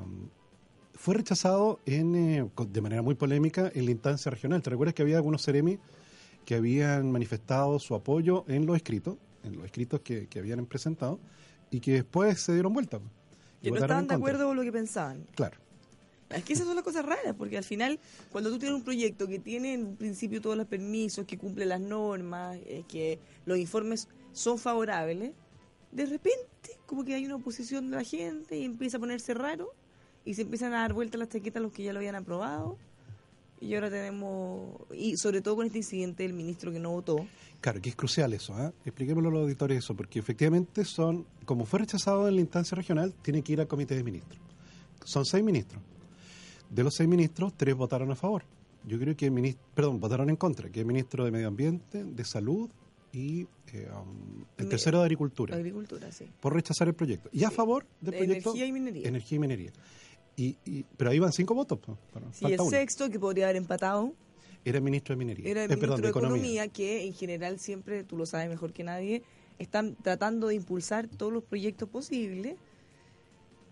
fue 0.93 1.15
rechazado 1.15 1.79
en, 1.85 2.15
eh, 2.15 2.49
de 2.69 2.81
manera 2.81 3.01
muy 3.01 3.15
polémica 3.15 3.71
en 3.73 3.85
la 3.85 3.91
instancia 3.91 4.29
regional. 4.31 4.61
¿Te 4.61 4.69
recuerdas 4.71 4.93
que 4.93 5.01
había 5.03 5.17
algunos 5.17 5.41
seremi 5.41 5.77
que 6.47 6.55
habían 6.55 7.11
manifestado 7.11 7.77
su 7.77 7.93
apoyo 7.93 8.45
en 8.47 8.65
los 8.65 8.77
escritos, 8.77 9.17
en 9.43 9.57
los 9.57 9.65
escritos 9.65 9.99
que, 9.99 10.27
que 10.27 10.39
habían 10.39 10.65
presentado 10.65 11.19
y 11.69 11.81
que 11.81 11.91
después 11.91 12.39
se 12.39 12.53
dieron 12.53 12.71
vuelta? 12.71 12.99
Que 13.61 13.67
no 13.67 13.75
votaron 13.75 13.83
estaban 13.83 14.07
de 14.07 14.13
acuerdo 14.13 14.47
con 14.47 14.55
lo 14.55 14.63
que 14.63 14.71
pensaban. 14.71 15.27
Claro. 15.35 15.57
Es 16.29 16.45
que 16.45 16.53
esas 16.53 16.65
son 16.65 16.75
las 16.75 16.85
cosas 16.85 17.05
raras, 17.05 17.35
porque 17.37 17.57
al 17.57 17.65
final, 17.65 17.99
cuando 18.31 18.49
tú 18.49 18.59
tienes 18.59 18.77
un 18.77 18.85
proyecto 18.85 19.27
que 19.27 19.39
tiene 19.39 19.73
en 19.73 19.97
principio 19.97 20.41
todos 20.41 20.55
los 20.55 20.67
permisos, 20.67 21.25
que 21.25 21.37
cumple 21.37 21.65
las 21.65 21.81
normas, 21.81 22.57
eh, 22.65 22.85
que 22.87 23.19
los 23.45 23.57
informes 23.57 24.07
son 24.31 24.57
favorables, 24.57 25.33
de 25.91 26.05
repente 26.05 26.79
como 26.85 27.03
que 27.03 27.13
hay 27.13 27.25
una 27.25 27.35
oposición 27.35 27.91
de 27.91 27.97
la 27.97 28.03
gente 28.05 28.57
y 28.57 28.63
empieza 28.63 28.95
a 28.95 28.99
ponerse 29.01 29.33
raro 29.33 29.73
y 30.23 30.35
se 30.35 30.43
empiezan 30.43 30.73
a 30.73 30.77
dar 30.77 30.93
vueltas 30.93 31.19
las 31.19 31.27
chaquetas 31.27 31.59
a 31.59 31.63
los 31.63 31.73
que 31.73 31.83
ya 31.83 31.91
lo 31.91 31.99
habían 31.99 32.15
aprobado. 32.15 32.77
Y 33.59 33.73
ahora 33.73 33.89
tenemos, 33.89 34.81
y 34.93 35.15
sobre 35.17 35.41
todo 35.41 35.55
con 35.55 35.65
este 35.65 35.79
incidente 35.79 36.23
del 36.23 36.33
ministro 36.33 36.71
que 36.71 36.79
no 36.79 36.91
votó, 36.91 37.25
Claro, 37.59 37.81
que 37.81 37.89
es 37.89 37.95
crucial 37.95 38.31
eso, 38.33 38.53
¿ah? 38.53 38.71
Expliquémoslo 38.85 39.29
a 39.29 39.31
los 39.31 39.41
auditores 39.41 39.79
eso, 39.79 39.95
porque 39.95 40.19
efectivamente 40.19 40.85
son, 40.85 41.25
como 41.43 41.65
fue 41.65 41.79
rechazado 41.79 42.27
en 42.27 42.35
la 42.35 42.41
instancia 42.41 42.75
regional, 42.75 43.15
tiene 43.23 43.41
que 43.41 43.53
ir 43.53 43.59
al 43.59 43.67
comité 43.67 43.95
de 43.95 44.03
ministros. 44.03 44.39
Son 45.03 45.25
seis 45.25 45.43
ministros. 45.43 45.81
De 46.69 46.83
los 46.83 46.93
seis 46.93 47.09
ministros, 47.09 47.53
tres 47.57 47.73
votaron 47.75 48.11
a 48.11 48.15
favor. 48.15 48.43
Yo 48.85 48.99
creo 48.99 49.15
que 49.17 49.25
el 49.25 49.31
ministro, 49.31 49.63
perdón, 49.73 49.99
votaron 49.99 50.29
en 50.29 50.35
contra, 50.35 50.69
que 50.69 50.81
el 50.81 50.85
ministro 50.85 51.25
de 51.25 51.31
Medio 51.31 51.47
Ambiente, 51.47 52.03
de 52.03 52.23
Salud 52.25 52.69
y 53.11 53.47
eh, 53.73 53.89
um, 53.91 54.43
el 54.57 54.69
tercero 54.69 54.99
de 54.99 55.05
Agricultura, 55.05 55.55
agricultura, 55.55 56.11
sí. 56.11 56.25
por 56.39 56.53
rechazar 56.53 56.87
el 56.89 56.93
proyecto. 56.93 57.29
Y 57.33 57.43
a 57.43 57.49
Sí. 57.49 57.55
favor 57.55 57.85
del 58.01 58.11
De 58.11 58.17
proyecto 58.17 58.49
energía 58.51 58.65
y 58.67 58.71
minería. 58.71 59.07
Energía 59.07 59.35
y 59.35 59.39
minería. 59.39 59.71
Y, 60.39 60.55
y- 60.65 60.85
pero 60.95 61.09
ahí 61.09 61.17
van 61.19 61.33
cinco 61.33 61.55
votos. 61.55 61.79
bueno, 62.13 62.31
Sí, 62.31 62.45
el 62.45 62.61
uno. 62.61 62.69
sexto, 62.69 63.09
que 63.09 63.19
podría 63.19 63.45
haber 63.45 63.55
empatado, 63.57 64.13
Era 64.63 64.77
el 64.77 64.83
ministro 64.83 65.13
de 65.13 65.17
Minería. 65.17 65.49
era 65.49 65.63
el 65.63 65.71
Eh, 65.71 65.75
ministro 65.75 65.95
perdón, 65.95 66.01
de 66.03 66.09
Economía, 66.09 66.67
que 66.67 67.05
en 67.05 67.13
general 67.13 67.59
siempre, 67.59 68.03
tú 68.03 68.17
lo 68.17 68.25
sabes 68.25 68.47
mejor 68.49 68.71
que 68.71 68.83
nadie, 68.83 69.23
están 69.59 69.95
tratando 69.95 70.47
de 70.49 70.55
impulsar 70.55 71.07
todos 71.07 71.33
los 71.33 71.43
proyectos 71.43 71.89
posibles, 71.89 72.55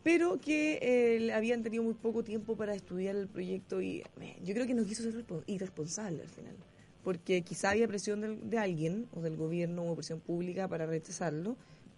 pero 0.04 0.40
que 0.40 0.80
eh, 0.82 1.34
habían 1.34 1.64
tenido 1.64 1.84
muy 1.84 1.94
poco 1.96 2.24
tiempo 2.24 2.56
para 2.56 2.74
estudiar 2.76 3.16
el 3.16 3.28
proyecto 3.28 3.82
y 3.82 4.04
eh, 4.22 4.38
yo 4.44 4.54
creo 4.54 4.66
que 4.68 4.74
nos 4.74 4.88
quiso 4.88 5.04
ser 5.04 5.14
respo- 5.16 5.44
irresponsable 5.48 6.22
al 6.24 6.30
final, 6.30 6.56
porque 7.04 7.42
quizá 7.44 7.72
había 7.72 7.88
presión 7.88 8.22
del- 8.22 8.50
de 8.50 8.58
alguien 8.58 9.08
o 9.14 9.22
del 9.22 9.36
gobierno 9.36 9.84
o 9.84 9.96
presión 9.96 10.20
pública 10.20 10.68
para 10.68 10.86
rechazarlo, 10.88 11.58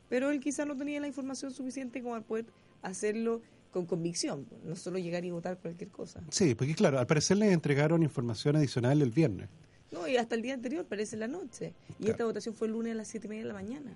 pero 0.09 0.31
él 0.31 0.39
quizá 0.41 0.65
no 0.65 0.75
tenía 0.75 0.99
la 0.99 1.07
información 1.07 1.51
suficiente 1.51 2.01
como 2.01 2.15
para 2.15 2.25
poder 2.25 2.45
hacerlo 2.81 3.41
con 3.71 3.85
convicción, 3.85 4.47
no 4.63 4.75
solo 4.75 4.97
llegar 4.97 5.23
y 5.25 5.31
votar 5.31 5.57
cualquier 5.57 5.89
cosa. 5.89 6.21
Sí, 6.29 6.55
porque 6.55 6.75
claro, 6.75 6.99
al 6.99 7.07
parecer 7.07 7.37
les 7.37 7.51
entregaron 7.51 8.03
información 8.03 8.55
adicional 8.55 9.01
el 9.01 9.11
viernes. 9.11 9.49
No, 9.91 10.07
y 10.07 10.17
hasta 10.17 10.35
el 10.35 10.41
día 10.41 10.53
anterior, 10.53 10.85
parece 10.85 11.15
la 11.17 11.27
noche. 11.27 11.73
Y 11.99 12.09
esta 12.09 12.25
votación 12.25 12.53
fue 12.55 12.67
el 12.67 12.73
lunes 12.73 12.93
a 12.93 12.95
las 12.95 13.07
siete 13.07 13.27
y 13.27 13.29
media 13.29 13.43
de 13.43 13.47
la 13.47 13.53
mañana. 13.53 13.95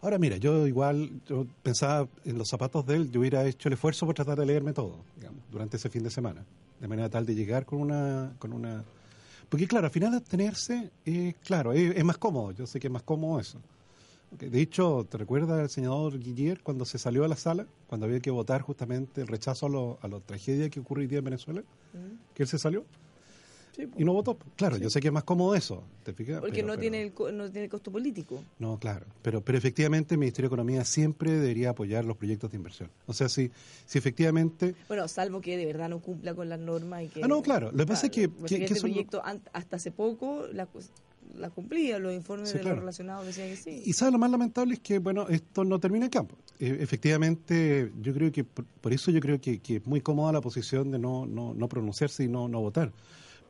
Ahora 0.00 0.18
mira, 0.18 0.36
yo 0.36 0.66
igual, 0.66 1.22
yo 1.26 1.46
pensaba 1.62 2.08
en 2.24 2.36
los 2.36 2.48
zapatos 2.48 2.84
de 2.86 2.96
él, 2.96 3.10
yo 3.10 3.20
hubiera 3.20 3.44
hecho 3.46 3.68
el 3.68 3.74
esfuerzo 3.74 4.04
por 4.04 4.14
tratar 4.14 4.38
de 4.38 4.44
leerme 4.44 4.72
todo, 4.72 4.98
digamos, 5.16 5.42
durante 5.50 5.78
ese 5.78 5.88
fin 5.88 6.02
de 6.02 6.10
semana, 6.10 6.44
de 6.78 6.88
manera 6.88 7.08
tal 7.08 7.24
de 7.24 7.34
llegar 7.34 7.64
con 7.64 7.80
una, 7.80 8.34
con 8.38 8.52
una 8.52 8.84
Porque 9.48 9.66
claro, 9.66 9.86
al 9.86 9.92
final 9.92 10.14
abstenerse, 10.14 10.90
eh, 11.06 11.34
claro, 11.42 11.72
es, 11.72 11.96
es 11.96 12.04
más 12.04 12.18
cómodo, 12.18 12.52
yo 12.52 12.66
sé 12.66 12.78
que 12.78 12.88
es 12.88 12.92
más 12.92 13.02
cómodo 13.02 13.40
eso. 13.40 13.58
De 14.38 14.60
hecho, 14.60 15.06
¿te 15.08 15.16
recuerdas 15.18 15.60
el 15.62 15.68
senador 15.68 16.18
Guillier 16.18 16.60
cuando 16.62 16.84
se 16.84 16.98
salió 16.98 17.24
a 17.24 17.28
la 17.28 17.36
sala, 17.36 17.66
cuando 17.86 18.06
había 18.06 18.20
que 18.20 18.30
votar 18.30 18.62
justamente 18.62 19.20
el 19.20 19.26
rechazo 19.28 19.66
a, 19.66 19.68
lo, 19.68 19.98
a 20.02 20.08
la 20.08 20.20
tragedia 20.20 20.68
que 20.70 20.80
ocurriría 20.80 21.18
en 21.18 21.24
Venezuela? 21.24 21.62
Que 22.34 22.42
él 22.42 22.48
se 22.48 22.58
salió 22.58 22.84
Sí, 23.76 23.88
y 23.98 24.04
no 24.04 24.12
votó. 24.12 24.38
Claro, 24.54 24.76
yo 24.76 24.88
sé 24.88 25.00
que 25.00 25.08
es 25.08 25.12
más 25.12 25.24
cómodo 25.24 25.56
eso, 25.56 25.82
¿te 26.04 26.12
fijas? 26.12 26.38
Porque 26.38 26.58
Pero- 26.62 26.66
no, 26.68 26.72
pero- 26.74 26.80
tiene 26.80 27.02
el, 27.02 27.12
no 27.36 27.50
tiene 27.50 27.64
el 27.64 27.68
costo 27.68 27.90
político. 27.90 28.40
No, 28.60 28.78
claro. 28.78 29.04
Pero, 29.20 29.40
pero 29.40 29.58
efectivamente 29.58 30.14
el 30.14 30.18
Ministerio 30.20 30.48
de 30.48 30.54
Economía 30.54 30.84
siempre 30.84 31.32
debería 31.32 31.70
apoyar 31.70 32.04
los 32.04 32.16
proyectos 32.16 32.52
de 32.52 32.56
inversión. 32.56 32.88
O 33.06 33.12
sea, 33.12 33.28
si, 33.28 33.50
si 33.84 33.98
efectivamente... 33.98 34.76
Bueno, 34.86 35.08
salvo 35.08 35.40
que 35.40 35.56
de 35.56 35.66
verdad 35.66 35.88
no 35.88 35.98
cumpla 35.98 36.34
con 36.34 36.48
las 36.48 36.60
normas 36.60 37.02
y 37.02 37.08
que... 37.08 37.24
Ah, 37.24 37.26
no, 37.26 37.42
claro. 37.42 37.72
Lo 37.72 37.78
que 37.78 37.86
pasa 37.86 38.06
es 38.06 38.12
que- 38.12 38.28
que- 38.46 38.58
que 38.58 38.64
este 38.66 38.78
proyecto 38.80 39.20
hasta 39.52 39.74
hace 39.74 39.90
poco 39.90 40.44
la, 40.52 40.68
la 41.38 41.50
cumplía, 41.50 41.98
los 41.98 42.12
informes 42.12 42.48
Sí, 42.48 42.54
de 42.54 42.60
claro. 42.60 42.76
los 42.76 42.82
relacionados 42.82 43.26
decían 43.26 43.48
que 43.48 43.56
sí. 43.56 43.82
Y 43.84 43.92
sabe 43.92 44.12
lo 44.12 44.18
más 44.18 44.30
lamentable 44.30 44.74
es 44.74 44.80
que, 44.80 44.98
bueno, 44.98 45.28
esto 45.28 45.64
no 45.64 45.78
termina 45.78 46.06
en 46.06 46.10
campo. 46.10 46.36
Eh, 46.58 46.78
efectivamente, 46.80 47.92
yo 48.00 48.14
creo 48.14 48.30
que, 48.32 48.44
por, 48.44 48.64
por 48.64 48.92
eso 48.92 49.10
yo 49.10 49.20
creo 49.20 49.40
que, 49.40 49.58
que 49.58 49.76
es 49.76 49.86
muy 49.86 50.00
cómoda 50.00 50.32
la 50.32 50.40
posición 50.40 50.90
de 50.90 50.98
no, 50.98 51.26
no, 51.26 51.54
no 51.54 51.68
pronunciarse 51.68 52.24
y 52.24 52.28
no, 52.28 52.48
no 52.48 52.60
votar. 52.60 52.92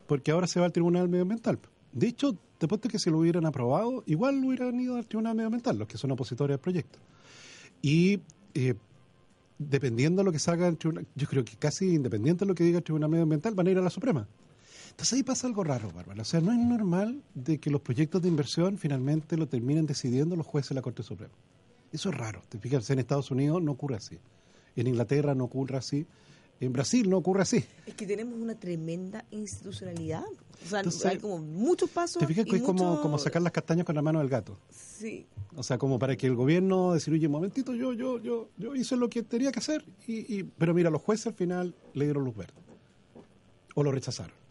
Porque 0.06 0.30
ahora 0.30 0.46
se 0.46 0.60
va 0.60 0.66
al 0.66 0.72
Tribunal 0.72 1.08
Medioambiental. 1.08 1.58
De 1.92 2.08
hecho, 2.08 2.36
te 2.58 2.88
que 2.88 2.98
si 2.98 3.10
lo 3.10 3.18
hubieran 3.18 3.46
aprobado, 3.46 4.02
igual 4.06 4.42
hubieran 4.44 4.78
ido 4.80 4.96
al 4.96 5.06
Tribunal 5.06 5.34
Medioambiental, 5.34 5.78
los 5.78 5.88
que 5.88 5.98
son 5.98 6.10
opositores 6.10 6.54
al 6.54 6.60
proyecto. 6.60 6.98
Y 7.82 8.20
eh, 8.54 8.74
dependiendo 9.58 10.20
de 10.20 10.24
lo 10.24 10.32
que 10.32 10.38
salga 10.38 10.66
del 10.66 10.78
tribunal, 10.78 11.06
yo 11.14 11.26
creo 11.26 11.44
que 11.44 11.56
casi 11.56 11.94
independiente 11.94 12.44
de 12.44 12.48
lo 12.48 12.54
que 12.54 12.64
diga 12.64 12.78
el 12.78 12.84
Tribunal 12.84 13.10
Medioambiental, 13.10 13.54
van 13.54 13.66
a 13.66 13.70
ir 13.70 13.78
a 13.78 13.82
la 13.82 13.90
Suprema. 13.90 14.26
Entonces 14.94 15.14
ahí 15.14 15.22
pasa 15.24 15.48
algo 15.48 15.64
raro, 15.64 15.90
Bárbara. 15.90 16.22
O 16.22 16.24
sea, 16.24 16.40
no 16.40 16.52
es 16.52 16.58
normal 16.58 17.20
de 17.34 17.58
que 17.58 17.68
los 17.68 17.80
proyectos 17.80 18.22
de 18.22 18.28
inversión 18.28 18.78
finalmente 18.78 19.36
lo 19.36 19.48
terminen 19.48 19.86
decidiendo 19.86 20.36
los 20.36 20.46
jueces 20.46 20.68
de 20.70 20.76
la 20.76 20.82
Corte 20.82 21.02
Suprema. 21.02 21.34
Eso 21.92 22.10
es 22.10 22.16
raro. 22.16 22.42
Te 22.48 22.58
fijas, 22.58 22.88
en 22.90 23.00
Estados 23.00 23.30
Unidos 23.32 23.60
no 23.62 23.72
ocurre 23.72 23.96
así. 23.96 24.18
En 24.76 24.86
Inglaterra 24.86 25.34
no 25.34 25.44
ocurre 25.44 25.76
así. 25.78 26.06
En 26.60 26.72
Brasil 26.72 27.10
no 27.10 27.16
ocurre 27.18 27.42
así. 27.42 27.64
Es 27.86 27.94
que 27.94 28.06
tenemos 28.06 28.38
una 28.38 28.54
tremenda 28.54 29.24
institucionalidad. 29.32 30.22
O 30.64 30.68
sea, 30.68 30.78
Entonces, 30.78 31.04
hay 31.06 31.18
como 31.18 31.38
muchos 31.38 31.90
pasos. 31.90 32.20
Te 32.20 32.26
fijas 32.28 32.44
que 32.44 32.56
es 32.56 32.62
como, 32.62 33.00
como 33.02 33.18
sacar 33.18 33.42
las 33.42 33.52
castañas 33.52 33.84
con 33.84 33.96
la 33.96 34.02
mano 34.02 34.20
del 34.20 34.28
gato. 34.28 34.56
Sí, 34.70 35.26
O 35.56 35.64
sea, 35.64 35.76
como 35.76 35.98
para 35.98 36.16
que 36.16 36.28
el 36.28 36.36
gobierno 36.36 36.94
decir, 36.94 37.12
oye, 37.12 37.26
un 37.26 37.32
momentito, 37.32 37.74
yo, 37.74 37.92
yo, 37.92 38.20
yo, 38.20 38.48
yo 38.56 38.74
hice 38.76 38.96
lo 38.96 39.10
que 39.10 39.24
tenía 39.24 39.50
que 39.50 39.58
hacer, 39.58 39.84
y, 40.06 40.36
y- 40.38 40.42
pero 40.44 40.72
mira, 40.72 40.88
los 40.90 41.02
jueces 41.02 41.26
al 41.26 41.34
final 41.34 41.74
le 41.94 42.04
dieron 42.04 42.24
luz 42.24 42.36
verde. 42.36 42.54
O 43.74 43.82
lo 43.82 43.90
rechazaron. 43.90 44.43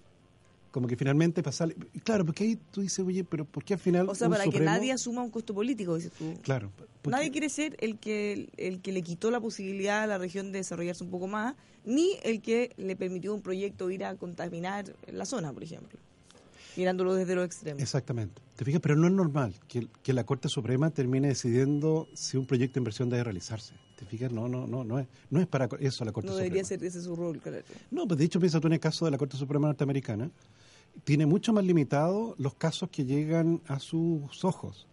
Como 0.73 0.87
que 0.87 0.95
finalmente 0.97 1.43
pasar. 1.43 1.71
Claro, 2.03 2.25
porque 2.25 2.43
ahí 2.45 2.55
tú 2.71 2.81
dices, 2.81 3.05
oye, 3.05 3.23
pero 3.23 3.45
¿por 3.45 3.63
qué 3.63 3.75
al 3.75 3.79
final. 3.79 4.09
o 4.09 4.15
sea, 4.15 4.27
para 4.27 4.45
que 4.47 4.59
nadie 4.59 4.91
asuma 4.91 5.21
un 5.21 5.29
costo 5.29 5.53
político, 5.53 5.93
dices 5.95 6.11
tú. 6.17 6.33
Claro. 6.41 6.71
porque- 6.75 7.09
Nadie 7.11 7.29
quiere 7.29 7.47
ser 7.49 7.77
el 7.79 7.99
que, 7.99 8.49
el 8.57 8.81
que 8.81 8.91
le 8.91 9.03
quitó 9.03 9.29
la 9.29 9.39
posibilidad 9.39 10.01
a 10.01 10.07
la 10.07 10.17
región 10.17 10.51
de 10.51 10.57
desarrollarse 10.57 11.03
un 11.03 11.11
poco 11.11 11.27
más, 11.27 11.53
ni 11.85 12.13
el 12.23 12.41
que 12.41 12.71
le 12.77 12.95
permitió 12.95 13.35
un 13.35 13.43
proyecto 13.43 13.91
ir 13.91 14.03
a 14.03 14.15
contaminar 14.15 14.95
la 15.11 15.25
zona, 15.25 15.53
por 15.53 15.61
ejemplo, 15.63 15.99
mirándolo 16.75 17.13
desde 17.13 17.35
los 17.35 17.45
extremos. 17.45 17.79
Exactamente. 17.79 18.41
¿Te 18.55 18.65
fijas? 18.65 18.81
Pero 18.81 18.95
no 18.95 19.05
es 19.05 19.13
normal 19.13 19.53
que, 19.67 19.87
que 20.01 20.11
la 20.13 20.23
Corte 20.25 20.49
Suprema 20.49 20.89
termine 20.89 21.27
decidiendo 21.27 22.07
si 22.15 22.35
un 22.37 22.47
proyecto 22.47 22.75
de 22.75 22.79
inversión 22.79 23.09
debe 23.11 23.23
realizarse. 23.25 23.75
¿Te 23.95 24.05
fijas? 24.05 24.31
No, 24.31 24.47
no, 24.47 24.65
no, 24.65 24.83
no 24.83 24.97
es, 24.97 25.07
no 25.29 25.39
es 25.39 25.45
para 25.45 25.69
eso 25.79 26.03
la 26.03 26.11
Corte 26.11 26.27
No 26.27 26.33
Suprema. 26.33 26.43
debería 26.45 26.63
ser 26.65 26.83
ese 26.83 26.99
su 27.01 27.15
rol, 27.15 27.39
claro. 27.39 27.59
No, 27.91 28.07
pues 28.07 28.17
de 28.17 28.25
hecho, 28.25 28.39
piensa 28.39 28.59
tú 28.59 28.65
en 28.67 28.73
el 28.73 28.79
caso 28.79 29.05
de 29.05 29.11
la 29.11 29.17
Corte 29.19 29.37
Suprema 29.37 29.67
Norteamericana, 29.67 30.31
tiene 31.03 31.25
mucho 31.25 31.53
más 31.53 31.65
limitado 31.65 32.35
los 32.38 32.55
casos 32.55 32.89
que 32.89 33.05
llegan 33.05 33.62
a 33.67 33.79
sus 33.79 34.43
ojos. 34.43 34.88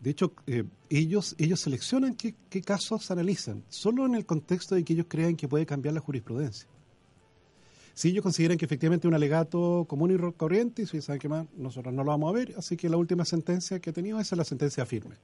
De 0.00 0.10
hecho, 0.10 0.32
eh, 0.46 0.64
ellos, 0.88 1.34
ellos 1.38 1.60
seleccionan 1.60 2.14
qué, 2.14 2.34
qué 2.48 2.62
casos 2.62 3.10
analizan, 3.10 3.62
solo 3.68 4.06
en 4.06 4.14
el 4.14 4.24
contexto 4.24 4.74
de 4.74 4.84
que 4.84 4.94
ellos 4.94 5.06
crean 5.08 5.36
que 5.36 5.48
puede 5.48 5.66
cambiar 5.66 5.94
la 5.94 6.00
jurisprudencia. 6.00 6.68
Si 7.92 8.08
ellos 8.08 8.22
consideran 8.22 8.56
que 8.56 8.64
efectivamente 8.64 9.08
un 9.08 9.14
alegato 9.14 9.84
común 9.86 10.12
y 10.12 10.32
corriente, 10.32 10.82
y 10.82 10.86
si 10.86 11.02
saben 11.02 11.20
qué 11.20 11.28
más, 11.28 11.46
nosotros 11.56 11.92
no 11.92 12.02
lo 12.02 12.10
vamos 12.12 12.30
a 12.30 12.38
ver, 12.38 12.54
así 12.56 12.76
que 12.76 12.88
la 12.88 12.96
última 12.96 13.26
sentencia 13.26 13.78
que 13.78 13.90
he 13.90 13.92
tenido 13.92 14.18
esa 14.18 14.34
es 14.34 14.38
la 14.38 14.44
sentencia 14.44 14.86
firme. 14.86 15.16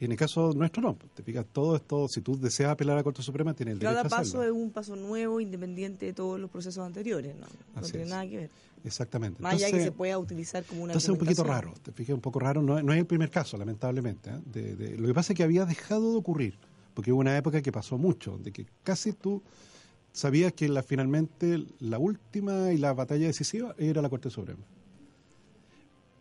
En 0.00 0.12
el 0.12 0.18
caso 0.18 0.52
nuestro 0.54 0.80
no, 0.82 0.96
te 1.14 1.22
fijas, 1.24 1.44
todo 1.52 1.74
esto, 1.74 2.06
si 2.08 2.20
tú 2.20 2.38
deseas 2.38 2.70
apelar 2.70 2.94
a 2.94 2.96
la 3.00 3.02
Corte 3.02 3.20
Suprema, 3.22 3.52
tienes 3.54 3.72
el 3.74 3.78
derecho 3.80 3.96
Cada 3.96 4.02
a 4.02 4.20
hacerlo. 4.20 4.40
paso 4.40 4.44
es 4.44 4.50
un 4.52 4.70
paso 4.70 4.94
nuevo, 4.96 5.40
independiente 5.40 6.06
de 6.06 6.12
todos 6.12 6.38
los 6.38 6.48
procesos 6.50 6.86
anteriores, 6.86 7.34
¿no? 7.34 7.46
No 7.74 7.80
Así 7.80 7.90
tiene 7.92 8.04
es. 8.04 8.10
nada 8.10 8.26
que 8.28 8.36
ver. 8.36 8.50
Exactamente. 8.84 9.42
Más 9.42 9.54
allá 9.54 9.66
de 9.66 9.72
que 9.72 9.76
Entonces- 9.78 9.92
se 9.92 9.96
pueda 9.98 10.18
utilizar 10.18 10.64
como 10.64 10.84
una 10.84 10.92
Entonces 10.92 11.08
es 11.08 11.12
un 11.12 11.18
poquito 11.18 11.42
raro, 11.42 11.74
te 11.82 11.90
fijas, 11.90 12.14
un 12.14 12.20
poco 12.20 12.38
raro, 12.38 12.62
no, 12.62 12.80
no 12.80 12.92
es 12.92 12.98
el 13.00 13.06
primer 13.06 13.28
caso, 13.30 13.56
lamentablemente. 13.56 14.30
¿eh? 14.30 14.34
De- 14.46 14.76
de- 14.76 14.96
lo 14.98 15.08
que 15.08 15.14
pasa 15.14 15.32
es 15.32 15.36
que 15.36 15.42
había 15.42 15.64
dejado 15.66 16.12
de 16.12 16.16
ocurrir, 16.16 16.54
porque 16.94 17.10
hubo 17.12 17.20
una 17.20 17.36
época 17.36 17.60
que 17.60 17.72
pasó 17.72 17.98
mucho, 17.98 18.38
de 18.38 18.52
que 18.52 18.66
casi 18.84 19.12
tú 19.12 19.42
sabías 20.12 20.52
que 20.52 20.68
la, 20.68 20.84
finalmente 20.84 21.64
la 21.80 21.98
última 21.98 22.72
y 22.72 22.78
la 22.78 22.92
batalla 22.92 23.26
decisiva 23.26 23.74
era 23.78 24.00
la 24.00 24.08
Corte 24.08 24.30
Suprema. 24.30 24.60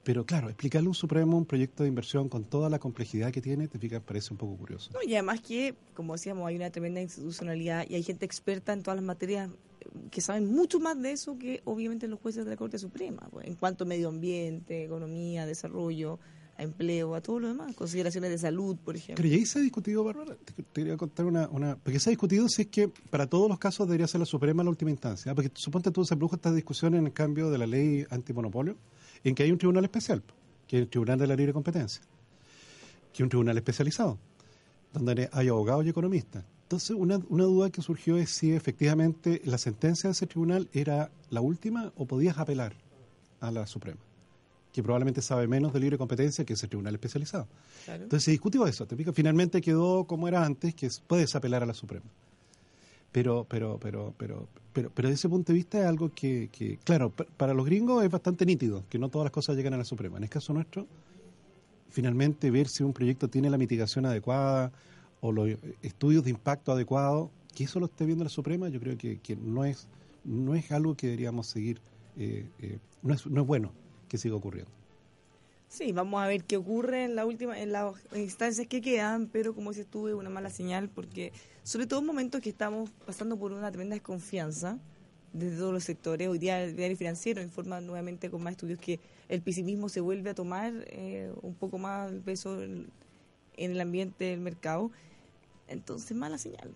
Pero 0.08 0.26
claro, 0.26 0.48
explicarle 0.48 0.88
a 0.88 0.92
un 0.92 0.96
Supremo 0.96 1.36
un 1.36 1.46
proyecto 1.46 1.84
de 1.84 1.90
inversión 1.90 2.30
con 2.30 2.46
toda 2.46 2.70
la 2.70 2.80
complejidad 2.80 3.30
que 3.30 3.42
tiene, 3.42 3.68
te 3.68 3.78
fijas, 3.78 4.02
parece 4.02 4.34
un 4.34 4.38
poco 4.38 4.56
curioso. 4.56 4.90
No, 4.94 5.02
y 5.06 5.14
además 5.16 5.42
que, 5.42 5.76
como 5.94 6.14
decíamos, 6.14 6.48
hay 6.48 6.56
una 6.56 6.70
tremenda 6.70 7.02
institucionalidad 7.02 7.86
y 7.90 7.96
hay 7.96 8.04
gente 8.04 8.26
experta 8.26 8.72
en 8.72 8.84
todas 8.84 8.96
las 8.96 9.04
materias 9.04 9.50
eh, 9.82 9.86
que 10.10 10.22
saben 10.22 10.50
mucho 10.50 10.80
más 10.80 10.98
de 11.02 11.12
eso 11.12 11.38
que 11.38 11.60
obviamente 11.66 12.08
los 12.08 12.22
jueces 12.22 12.46
de 12.46 12.52
la 12.52 12.56
Corte 12.56 12.80
Suprema, 12.80 13.28
pues, 13.34 13.48
en 13.48 13.56
cuanto 13.56 13.84
a 13.84 13.88
medio 13.88 14.08
ambiente, 14.08 14.86
economía, 14.86 15.46
desarrollo, 15.46 16.20
a 16.58 16.64
empleo, 16.64 17.14
a 17.14 17.20
todo 17.20 17.42
lo 17.42 17.50
demás, 17.50 17.76
consideraciones 17.76 18.30
de 18.30 18.38
salud, 18.38 18.78
por 18.78 18.96
ejemplo. 18.96 19.22
Pero 19.22 19.28
ya 19.28 19.36
ahí 19.36 19.46
se 19.46 19.60
ha 19.60 19.62
discutido, 19.62 20.06
Bárbara, 20.06 20.38
te, 20.38 20.54
te 20.54 20.64
quería 20.72 20.96
contar 20.96 21.26
una, 21.26 21.50
una... 21.50 21.76
Porque 21.76 22.00
se 22.00 22.10
ha 22.10 22.12
discutido 22.12 22.48
si 22.48 22.62
es 22.62 22.68
que 22.70 22.88
para 22.88 23.28
todos 23.28 23.50
los 23.50 23.60
casos 23.60 23.88
debería 23.90 24.08
ser 24.08 24.22
la 24.22 24.26
Suprema 24.26 24.64
la 24.64 24.70
última 24.70 24.90
instancia. 24.90 25.34
¿ah? 25.34 25.36
Porque 25.36 25.52
suponte 25.54 25.92
tú 25.92 26.06
se 26.06 26.16
produjo 26.16 26.38
esta 26.38 26.54
discusión 26.54 26.96
en 26.96 27.08
el 27.08 27.12
cambio 27.14 27.50
de 27.50 27.58
la 27.58 27.68
ley 27.68 28.06
antimonopolio, 28.10 28.78
en 29.24 29.36
que 29.36 29.44
hay 29.44 29.52
un 29.52 29.58
tribunal 29.58 29.84
especial, 29.84 30.24
que 30.68 30.78
es 30.78 30.82
el 30.84 30.90
Tribunal 30.90 31.18
de 31.20 31.28
la 31.28 31.36
Libre 31.36 31.54
Competencia, 31.54 32.02
que 33.14 33.18
es 33.18 33.22
un 33.22 33.30
tribunal 33.30 33.58
especializado, 33.58 34.18
donde 34.94 35.30
hay 35.32 35.48
abogados 35.48 35.86
y 35.86 35.90
economistas. 35.90 36.44
Entonces, 36.64 36.92
una, 36.92 37.20
una 37.30 37.46
duda 37.46 37.70
que 37.70 37.82
surgió 37.82 38.18
es 38.18 38.30
si 38.32 38.52
efectivamente 38.52 39.42
la 39.46 39.58
sentencia 39.58 40.10
de 40.10 40.12
ese 40.12 40.28
tribunal 40.28 40.68
era 40.74 41.12
la 41.30 41.40
última 41.42 41.94
o 41.96 42.06
podías 42.06 42.38
apelar 42.38 42.74
a 43.40 43.52
la 43.52 43.66
Suprema, 43.68 44.00
que 44.74 44.84
probablemente 44.84 45.22
sabe 45.22 45.48
menos 45.48 45.72
de 45.72 45.80
libre 45.80 45.98
competencia 45.98 46.44
que 46.46 46.54
ese 46.54 46.68
tribunal 46.68 46.94
especializado. 46.96 47.48
Claro. 47.86 48.04
Entonces 48.04 48.26
se 48.26 48.32
discutió 48.32 48.68
eso, 48.68 48.86
finalmente 49.14 49.62
quedó 49.62 50.04
como 50.06 50.28
era 50.28 50.44
antes, 50.44 50.76
que 50.76 50.88
es- 50.88 51.00
puedes 51.00 51.34
apelar 51.36 51.64
a 51.64 51.66
la 51.66 51.74
Suprema. 51.74 52.06
Pero, 53.12 53.46
pero, 53.50 53.80
pero, 53.80 54.14
pero, 54.18 54.50
pero, 54.74 54.92
pero 54.92 55.08
desde 55.10 55.20
ese 55.20 55.30
punto 55.30 55.52
de 55.54 55.58
vista 55.58 55.80
es 55.80 55.86
algo 55.86 56.14
que, 56.14 56.50
que, 56.52 56.78
claro, 56.80 57.12
pa- 57.16 57.26
para 57.38 57.54
los 57.54 57.66
gringos 57.66 58.04
es 58.04 58.10
bastante 58.12 58.46
nítido, 58.46 58.86
que 58.90 59.00
no 59.00 59.10
todas 59.10 59.26
las 59.26 59.32
cosas 59.32 59.56
llegan 59.56 59.74
a 59.74 59.78
la 59.78 59.86
Suprema. 59.86 60.18
En 60.18 60.24
el 60.24 60.30
caso 60.30 60.54
nuestro, 60.54 60.90
finalmente 61.90 62.52
ver 62.52 62.68
si 62.68 62.84
un 62.84 62.94
proyecto 62.94 63.30
tiene 63.30 63.50
la 63.50 63.58
mitigación 63.58 64.06
adecuada 64.06 64.72
o 65.20 65.32
los 65.32 65.50
estudios 65.82 66.24
de 66.24 66.32
impacto 66.32 66.72
adecuados, 66.72 67.32
que 67.56 67.64
eso 67.64 67.80
lo 67.80 67.88
esté 67.88 68.06
viendo 68.06 68.24
la 68.24 68.30
Suprema, 68.30 68.70
yo 68.70 68.80
creo 68.80 68.98
que, 68.98 69.20
que 69.20 69.36
no 69.36 69.66
es 69.66 69.90
no 70.24 70.56
es 70.56 70.72
algo 70.74 70.96
que 70.96 71.08
deberíamos 71.08 71.48
seguir, 71.48 71.82
eh, 72.18 72.52
eh, 72.60 72.80
no, 73.02 73.14
es, 73.14 73.26
no 73.28 73.42
es 73.42 73.48
bueno 73.48 73.78
que 74.10 74.18
siga 74.18 74.36
ocurriendo. 74.36 74.77
Sí, 75.70 75.92
vamos 75.92 76.24
a 76.24 76.28
ver 76.28 76.46
qué 76.46 76.56
ocurre 76.58 77.04
en 77.04 77.16
la 77.16 77.26
última, 77.26 77.60
en 77.60 77.74
las 77.74 77.94
instancias 78.16 78.68
que 78.68 78.82
quedan, 78.82 79.28
pero 79.28 79.54
como 79.54 79.72
dices 79.72 79.86
tú, 79.86 80.08
es 80.08 80.14
una 80.14 80.30
mala 80.30 80.50
señal 80.50 80.90
porque, 80.90 81.34
sobre 81.64 81.88
todo 81.88 82.00
en 82.00 82.06
momentos 82.06 82.42
que 82.42 82.50
estamos 82.50 82.90
pasando 83.06 83.38
por 83.38 83.52
una 83.52 83.70
tremenda 83.70 83.94
desconfianza 83.94 84.80
desde 85.34 85.58
todos 85.58 85.74
los 85.74 85.84
sectores. 85.84 86.30
Hoy 86.30 86.40
día 86.40 86.64
el 86.64 86.76
diario 86.76 86.96
financiero 86.96 87.42
informa 87.42 87.82
nuevamente 87.82 88.30
con 88.30 88.42
más 88.44 88.52
estudios 88.52 88.80
que 88.80 89.00
el 89.28 89.42
pesimismo 89.42 89.90
se 89.90 90.00
vuelve 90.00 90.30
a 90.30 90.34
tomar 90.34 90.74
eh, 90.88 91.32
un 91.42 91.54
poco 91.54 91.78
más 91.78 92.12
el 92.12 92.22
peso 92.22 92.64
en, 92.64 92.90
el 93.58 93.82
ambiente 93.82 94.26
del 94.26 94.40
mercado. 94.40 94.92
Entonces, 95.68 96.16
mala 96.16 96.38
señal. 96.38 96.74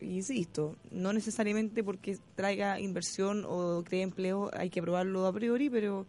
Insisto, 0.00 0.76
no 0.90 1.12
necesariamente 1.12 1.84
porque 1.84 2.18
traiga 2.34 2.80
inversión 2.80 3.44
o 3.46 3.84
cree 3.84 4.02
empleo 4.02 4.50
hay 4.54 4.70
que 4.70 4.80
aprobarlo 4.80 5.26
a 5.26 5.32
priori, 5.32 5.68
pero 5.68 6.06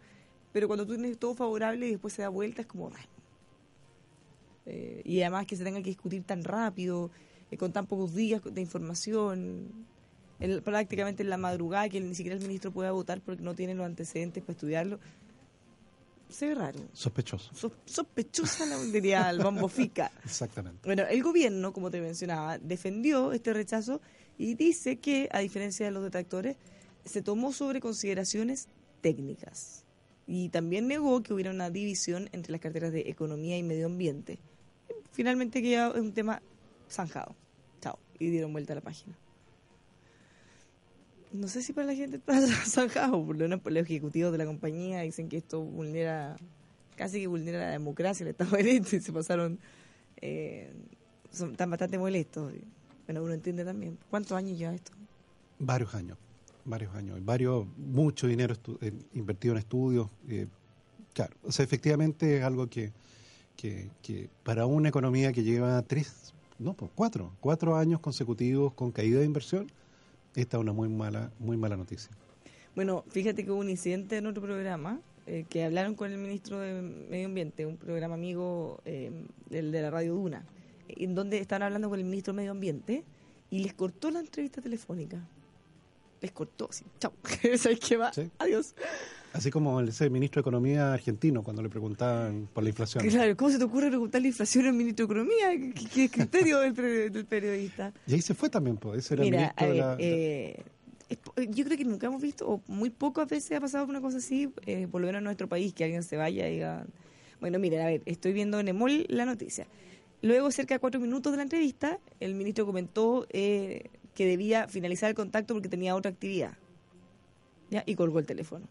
pero 0.54 0.68
cuando 0.68 0.86
tú 0.86 0.94
tienes 0.94 1.18
todo 1.18 1.34
favorable 1.34 1.86
y 1.88 1.90
después 1.90 2.14
se 2.14 2.22
da 2.22 2.28
vuelta 2.30 2.62
es 2.62 2.66
como. 2.68 2.90
Eh, 4.66 5.02
y 5.04 5.20
además 5.20 5.46
que 5.46 5.56
se 5.56 5.64
tenga 5.64 5.80
que 5.82 5.90
discutir 5.90 6.22
tan 6.24 6.42
rápido 6.42 7.10
eh, 7.50 7.56
con 7.58 7.72
tan 7.72 7.86
pocos 7.86 8.14
días 8.14 8.40
de 8.42 8.60
información 8.60 9.70
en- 10.40 10.62
prácticamente 10.62 11.22
en 11.22 11.28
la 11.30 11.36
madrugada 11.36 11.88
que 11.90 12.00
ni 12.00 12.14
siquiera 12.14 12.36
el 12.36 12.42
ministro 12.42 12.72
pueda 12.72 12.90
votar 12.92 13.20
porque 13.20 13.42
no 13.42 13.54
tiene 13.54 13.74
los 13.74 13.84
antecedentes 13.84 14.42
para 14.42 14.52
estudiarlo 14.54 14.98
se 16.30 16.48
ve 16.48 16.54
raro 16.54 16.80
Sospechoso. 16.94 17.54
So- 17.54 17.72
sospechosa 17.84 18.64
la 18.64 18.78
diría 18.84 19.28
el 19.30 19.40
bombo 19.40 19.68
fica 19.68 20.10
Exactamente. 20.24 20.80
bueno, 20.84 21.02
el 21.08 21.22
gobierno, 21.22 21.72
como 21.74 21.90
te 21.90 22.00
mencionaba, 22.00 22.58
defendió 22.58 23.32
este 23.32 23.52
rechazo 23.52 24.00
y 24.38 24.54
dice 24.54 24.98
que, 24.98 25.28
a 25.30 25.40
diferencia 25.40 25.84
de 25.86 25.92
los 25.92 26.02
detractores, 26.02 26.56
se 27.04 27.20
tomó 27.22 27.52
sobre 27.52 27.80
consideraciones 27.80 28.68
técnicas. 29.02 29.83
Y 30.26 30.48
también 30.48 30.88
negó 30.88 31.22
que 31.22 31.34
hubiera 31.34 31.50
una 31.50 31.70
división 31.70 32.28
entre 32.32 32.52
las 32.52 32.60
carteras 32.60 32.92
de 32.92 33.00
economía 33.10 33.58
y 33.58 33.62
medio 33.62 33.86
ambiente. 33.86 34.38
Finalmente 35.12 35.62
queda 35.62 35.90
un 35.90 36.12
tema 36.12 36.42
zanjado. 36.90 37.34
Chao. 37.80 37.98
Y 38.18 38.30
dieron 38.30 38.52
vuelta 38.52 38.72
a 38.72 38.76
la 38.76 38.82
página. 38.82 39.16
No 41.32 41.48
sé 41.48 41.62
si 41.62 41.72
para 41.72 41.88
la 41.88 41.94
gente 41.94 42.16
está 42.18 42.40
zanjado, 42.64 43.24
por 43.24 43.36
lo 43.36 43.42
menos 43.44 43.60
por 43.60 43.72
los 43.72 43.84
ejecutivos 43.84 44.32
de 44.32 44.38
la 44.38 44.46
compañía 44.46 45.00
dicen 45.00 45.28
que 45.28 45.36
esto 45.36 45.60
vulnera, 45.60 46.36
casi 46.96 47.20
que 47.20 47.26
vulnera 47.26 47.58
la 47.58 47.70
democracia, 47.70 48.22
el 48.24 48.30
Estado 48.30 48.56
de 48.56 48.62
Derecho, 48.62 48.96
y 48.96 49.00
se 49.00 49.12
pasaron, 49.12 49.58
eh, 50.20 50.72
son, 51.32 51.50
están 51.50 51.70
bastante 51.70 51.98
molestos. 51.98 52.52
Bueno, 53.06 53.22
uno 53.22 53.34
entiende 53.34 53.64
también. 53.64 53.98
¿Cuántos 54.10 54.32
años 54.32 54.58
ya 54.58 54.72
esto? 54.72 54.92
Varios 55.58 55.94
años, 55.94 56.18
varios 56.64 56.94
años, 56.94 57.22
varios, 57.24 57.66
mucho 57.76 58.26
dinero 58.26 58.54
invertido 59.12 59.54
en 59.54 59.58
estudios. 59.58 60.08
Eh, 60.28 60.46
claro, 61.12 61.34
o 61.42 61.52
sea, 61.52 61.64
efectivamente 61.64 62.38
es 62.38 62.44
algo 62.44 62.68
que, 62.68 62.92
que, 63.56 63.90
que, 64.02 64.28
para 64.42 64.66
una 64.66 64.88
economía 64.88 65.32
que 65.32 65.42
lleva 65.42 65.80
tres, 65.82 66.34
no, 66.58 66.74
pues 66.74 66.90
cuatro, 66.94 67.32
cuatro 67.40 67.76
años 67.76 68.00
consecutivos 68.00 68.72
con 68.74 68.92
caída 68.92 69.20
de 69.20 69.26
inversión, 69.26 69.70
esta 70.34 70.56
es 70.56 70.60
una 70.60 70.72
muy 70.72 70.88
mala, 70.88 71.30
muy 71.38 71.56
mala 71.56 71.76
noticia. 71.76 72.10
Bueno, 72.74 73.04
fíjate 73.08 73.44
que 73.44 73.50
hubo 73.50 73.60
un 73.60 73.70
incidente 73.70 74.16
en 74.16 74.26
otro 74.26 74.42
programa 74.42 75.00
eh, 75.26 75.44
que 75.48 75.64
hablaron 75.64 75.94
con 75.94 76.10
el 76.10 76.18
ministro 76.18 76.58
de 76.58 76.82
Medio 76.82 77.26
Ambiente, 77.26 77.66
un 77.66 77.76
programa 77.76 78.14
amigo 78.14 78.80
eh, 78.84 79.10
del 79.48 79.70
de 79.70 79.82
la 79.82 79.90
radio 79.90 80.14
Duna, 80.14 80.44
en 80.88 81.14
donde 81.14 81.38
estaban 81.38 81.62
hablando 81.62 81.88
con 81.88 81.98
el 81.98 82.04
ministro 82.04 82.32
de 82.32 82.38
Medio 82.38 82.50
Ambiente 82.50 83.04
y 83.50 83.60
les 83.60 83.72
cortó 83.74 84.10
la 84.10 84.20
entrevista 84.20 84.60
telefónica. 84.60 85.24
Les 86.24 86.32
cortó, 86.32 86.68
así, 86.70 86.86
chao, 86.98 87.12
¿sabes 87.58 87.78
qué 87.80 87.98
va? 87.98 88.10
Adiós. 88.38 88.74
Así 89.34 89.50
como 89.50 89.78
el 89.78 90.10
ministro 90.10 90.40
de 90.40 90.42
Economía 90.42 90.94
argentino 90.94 91.42
cuando 91.42 91.62
le 91.62 91.68
preguntaban 91.68 92.48
por 92.50 92.62
la 92.62 92.70
inflación. 92.70 93.06
Claro, 93.06 93.36
¿cómo 93.36 93.50
se 93.50 93.58
te 93.58 93.64
ocurre 93.64 93.88
preguntar 93.88 94.22
la 94.22 94.28
inflación 94.28 94.64
al 94.64 94.72
ministro 94.72 95.06
de 95.06 95.12
Economía? 95.12 95.74
¿Qué, 95.92 96.08
criterio 96.08 96.60
del, 96.60 97.26
periodista? 97.26 97.92
Y 98.06 98.14
ahí 98.14 98.22
se 98.22 98.32
fue 98.32 98.48
también, 98.48 98.78
pues. 98.78 99.00
Ese 99.00 99.14
era 99.14 99.24
el 99.24 99.30
ministro 99.32 99.68
de 99.68 99.74
la, 99.74 99.96
eh, 99.98 100.64
yo 101.50 101.64
creo 101.66 101.76
que 101.76 101.84
nunca 101.84 102.06
hemos 102.06 102.22
visto, 102.22 102.48
o 102.48 102.62
muy 102.68 102.88
pocas 102.88 103.28
veces 103.28 103.52
ha 103.58 103.60
pasado 103.60 103.84
una 103.84 104.00
cosa 104.00 104.16
así, 104.16 104.50
eh, 104.64 104.88
por 104.90 105.02
lo 105.02 105.08
menos 105.08 105.18
en 105.18 105.24
nuestro 105.24 105.46
país, 105.46 105.74
que 105.74 105.84
alguien 105.84 106.04
se 106.04 106.16
vaya 106.16 106.48
y 106.48 106.52
diga. 106.52 106.86
Bueno, 107.38 107.58
mire, 107.58 107.82
a 107.82 107.86
ver, 107.86 108.02
estoy 108.06 108.32
viendo 108.32 108.58
en 108.60 108.68
EMOL 108.68 109.04
la 109.10 109.26
noticia. 109.26 109.66
Luego, 110.22 110.50
cerca 110.50 110.74
de 110.74 110.80
cuatro 110.80 111.00
minutos 111.00 111.34
de 111.34 111.36
la 111.36 111.42
entrevista, 111.42 111.98
el 112.18 112.34
ministro 112.34 112.64
comentó 112.64 113.26
eh, 113.28 113.90
que 114.14 114.26
debía 114.26 114.68
finalizar 114.68 115.08
el 115.08 115.14
contacto 115.14 115.54
porque 115.54 115.68
tenía 115.68 115.94
otra 115.94 116.10
actividad. 116.10 116.56
Y 117.86 117.96
colgó 117.96 118.20
el 118.20 118.26
teléfono. 118.26 118.68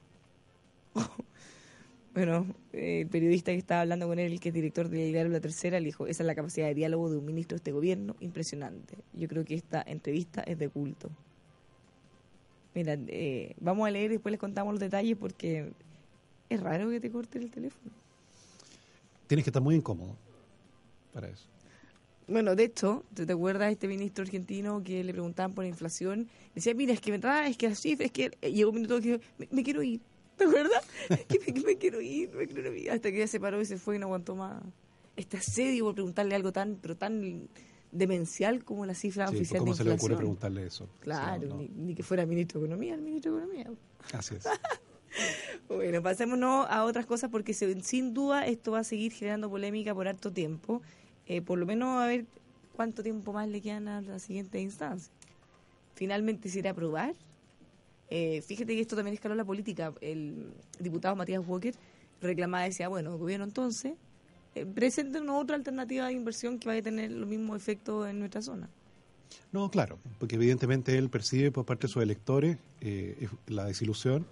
bueno, 2.14 2.46
el 2.72 3.08
periodista 3.08 3.52
que 3.52 3.58
estaba 3.58 3.82
hablando 3.82 4.08
con 4.08 4.18
él, 4.18 4.40
que 4.40 4.50
es 4.50 4.56
director 4.56 4.88
del 4.88 5.12
diario 5.12 5.32
La 5.32 5.42
Tercera, 5.42 5.80
le 5.80 5.88
dijo, 5.88 6.08
esa 6.08 6.24
es 6.24 6.28
la 6.28 6.36
capacidad 6.36 6.68
de 6.68 6.74
diálogo 6.74 7.10
de 7.10 7.18
un 7.18 7.26
ministro 7.26 7.56
de 7.56 7.58
este 7.58 7.72
gobierno, 7.72 8.16
impresionante. 8.22 8.96
Yo 9.14 9.28
creo 9.28 9.44
que 9.44 9.56
esta 9.56 9.84
entrevista 9.86 10.42
es 10.42 10.58
de 10.58 10.70
culto. 10.70 11.10
Mira, 12.74 12.98
eh, 13.08 13.56
vamos 13.60 13.88
a 13.88 13.92
leer 13.92 14.12
y 14.12 14.16
después 14.16 14.32
les 14.32 14.40
contamos 14.40 14.74
los 14.74 14.80
detalles 14.80 15.18
porque 15.18 15.74
es 16.50 16.60
raro 16.60 16.90
que 16.90 17.00
te 17.00 17.12
corte 17.12 17.40
el 17.40 17.52
teléfono. 17.52 17.92
Tienes 19.28 19.44
que 19.44 19.50
estar 19.50 19.62
muy 19.62 19.76
incómodo 19.76 20.16
para 21.14 21.28
eso. 21.28 21.53
Bueno, 22.28 22.56
de 22.56 22.64
hecho, 22.64 23.04
¿te, 23.14 23.32
acuerdas 23.32 23.68
de 23.68 23.74
este 23.74 23.88
ministro 23.88 24.24
argentino 24.24 24.84
que 24.84 25.04
le 25.04 25.12
preguntaban 25.12 25.54
por 25.54 25.64
la 25.64 25.70
inflación? 25.70 26.30
Decía, 26.56 26.74
mira, 26.74 26.94
es 26.94 27.02
que 27.02 27.12
me 27.12 27.20
trae, 27.20 27.50
es 27.50 27.58
que 27.58 27.68
así, 27.68 27.98
es 28.00 28.12
que 28.12 28.30
llegó 28.42 28.72
un 28.72 28.76
minuto 28.76 29.02
que 29.02 29.20
me 29.52 29.64
quiero 29.64 29.84
ir. 29.84 30.02
¿Te 30.38 30.46
acuerdas? 30.46 30.84
que 31.28 31.40
me, 31.66 31.78
quiero 31.78 32.02
ir, 32.02 32.32
me 32.34 32.48
quiero 32.48 32.74
ir. 32.74 32.92
Hasta 32.92 33.12
que 33.12 33.20
ya 33.20 33.28
se 33.28 33.40
paró 33.40 33.62
y 33.62 33.66
se 33.66 33.78
fue 33.78 33.98
y 33.98 34.00
no 34.00 34.08
aguantó 34.08 34.36
más. 34.36 34.64
Este 35.16 35.38
asedio 35.38 35.86
por 35.86 35.94
preguntarle 35.94 36.36
algo 36.36 36.52
tan, 36.52 36.78
pero 36.82 36.96
tan 36.96 37.50
demencial 37.92 38.64
como 38.64 38.86
la 38.86 38.96
cifra 38.96 39.28
sí, 39.28 39.36
oficial 39.36 39.60
¿Cómo 39.60 39.76
se 39.76 39.84
le 39.84 39.92
ocurre 39.92 40.16
preguntarle 40.16 40.66
eso? 40.66 40.88
Claro, 41.00 41.68
ni, 41.76 41.94
que 41.94 42.04
fuera 42.04 42.26
ministro 42.26 42.60
de 42.60 42.66
Economía, 42.66 42.96
el 42.96 43.02
ministro 43.02 43.36
de 43.36 43.44
Economía. 43.44 43.72
Así 44.12 44.36
es. 44.36 44.46
bueno, 45.68 46.02
pasémonos 46.02 46.66
a 46.70 46.84
otras 46.86 47.06
cosas 47.06 47.30
porque 47.30 47.54
sin 47.54 48.14
duda 48.14 48.48
esto 48.48 48.72
va 48.72 48.80
a 48.80 48.84
seguir 48.84 49.12
generando 49.12 49.50
polémica 49.50 49.94
por 49.94 50.08
harto 50.08 50.32
tiempo. 50.32 50.82
Eh, 51.28 51.42
por 51.42 51.58
lo 51.58 51.66
menos 51.66 52.02
a 52.02 52.08
ver 52.08 52.26
cuánto 52.76 53.04
tiempo 53.04 53.34
más 53.34 53.48
le 53.48 53.62
quedan 53.62 53.88
a 53.88 54.02
la 54.02 54.20
siguiente 54.20 54.60
instancia. 54.60 55.12
Finalmente 55.96 56.50
se 56.50 56.60
irá 56.60 56.72
aprobar 56.72 57.14
eh, 58.16 58.44
fíjate 58.44 58.76
que 58.76 58.82
esto 58.82 58.96
también 58.96 59.16
escaló 59.16 59.34
la 59.34 59.44
política. 59.44 59.92
El 60.00 60.54
diputado 60.80 61.16
Matías 61.16 61.44
Walker 61.48 61.74
reclamaba, 62.22 62.64
decía, 62.64 62.88
bueno, 62.88 63.18
gobierno 63.18 63.44
entonces 63.44 63.94
eh, 64.54 64.68
presente 64.68 65.20
una 65.20 65.36
otra 65.36 65.56
alternativa 65.56 66.06
de 66.06 66.14
inversión 66.14 66.60
que 66.60 66.68
vaya 66.68 66.82
a 66.82 66.84
tener 66.84 67.10
los 67.10 67.28
mismos 67.28 67.58
efectos 67.58 68.08
en 68.08 68.20
nuestra 68.20 68.44
zona. 68.44 68.70
No, 69.52 69.72
claro, 69.72 69.98
porque 70.20 70.36
evidentemente 70.36 70.96
él 70.96 71.10
percibe 71.10 71.50
por 71.50 71.66
parte 71.66 71.88
de 71.88 71.94
sus 71.94 72.04
electores 72.04 72.58
eh, 72.82 73.28
la 73.48 73.66
desilusión 73.66 74.28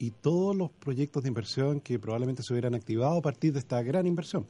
y 0.00 0.10
todos 0.10 0.56
los 0.56 0.72
proyectos 0.72 1.22
de 1.22 1.28
inversión 1.28 1.80
que 1.80 2.00
probablemente 2.00 2.42
se 2.42 2.52
hubieran 2.52 2.74
activado 2.74 3.18
a 3.18 3.22
partir 3.22 3.52
de 3.52 3.60
esta 3.60 3.80
gran 3.82 4.08
inversión. 4.08 4.44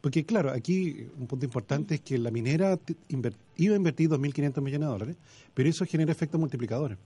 Porque 0.00 0.24
claro, 0.24 0.50
aquí 0.50 1.06
un 1.18 1.26
punto 1.26 1.44
importante 1.44 1.96
es 1.96 2.00
que 2.00 2.16
la 2.18 2.30
minera 2.30 2.78
iba 3.58 3.74
a 3.74 3.76
invertir 3.76 4.08
2.500 4.08 4.62
millones 4.62 4.88
de 4.88 4.92
dólares, 4.92 5.16
pero 5.52 5.68
eso 5.68 5.84
genera 5.84 6.10
efectos 6.10 6.40
multiplicadores 6.40 6.98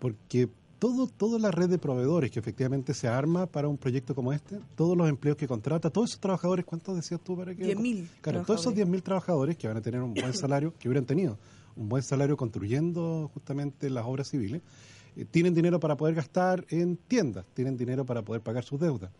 porque 0.00 0.48
todo, 0.80 1.06
toda 1.06 1.38
la 1.38 1.52
red 1.52 1.68
de 1.68 1.78
proveedores 1.78 2.32
que 2.32 2.40
efectivamente 2.40 2.94
se 2.94 3.06
arma 3.06 3.46
para 3.46 3.68
un 3.68 3.76
proyecto 3.76 4.14
como 4.14 4.32
este, 4.32 4.58
todos 4.74 4.96
los 4.96 5.08
empleos 5.08 5.36
que 5.36 5.46
contrata, 5.46 5.90
todos 5.90 6.10
esos 6.10 6.20
trabajadores, 6.20 6.64
¿cuántos 6.64 6.96
decías 6.96 7.20
tú 7.22 7.36
para 7.36 7.54
que? 7.54 7.76
10.000. 7.76 8.06
Claro, 8.22 8.42
todos 8.44 8.60
esos 8.62 8.74
10.000 8.74 9.02
trabajadores 9.02 9.56
que 9.56 9.68
van 9.68 9.76
a 9.76 9.82
tener 9.82 10.00
un 10.00 10.14
buen 10.14 10.32
salario, 10.34 10.74
que 10.78 10.88
hubieran 10.88 11.04
tenido 11.04 11.38
un 11.76 11.88
buen 11.88 12.02
salario 12.02 12.36
construyendo 12.36 13.30
justamente 13.32 13.90
las 13.90 14.06
obras 14.06 14.28
civiles, 14.28 14.62
eh, 15.16 15.26
tienen 15.30 15.54
dinero 15.54 15.78
para 15.78 15.96
poder 15.96 16.14
gastar 16.14 16.64
en 16.70 16.96
tiendas, 16.96 17.44
tienen 17.52 17.76
dinero 17.76 18.06
para 18.06 18.22
poder 18.22 18.40
pagar 18.40 18.64
sus 18.64 18.80
deudas. 18.80 19.10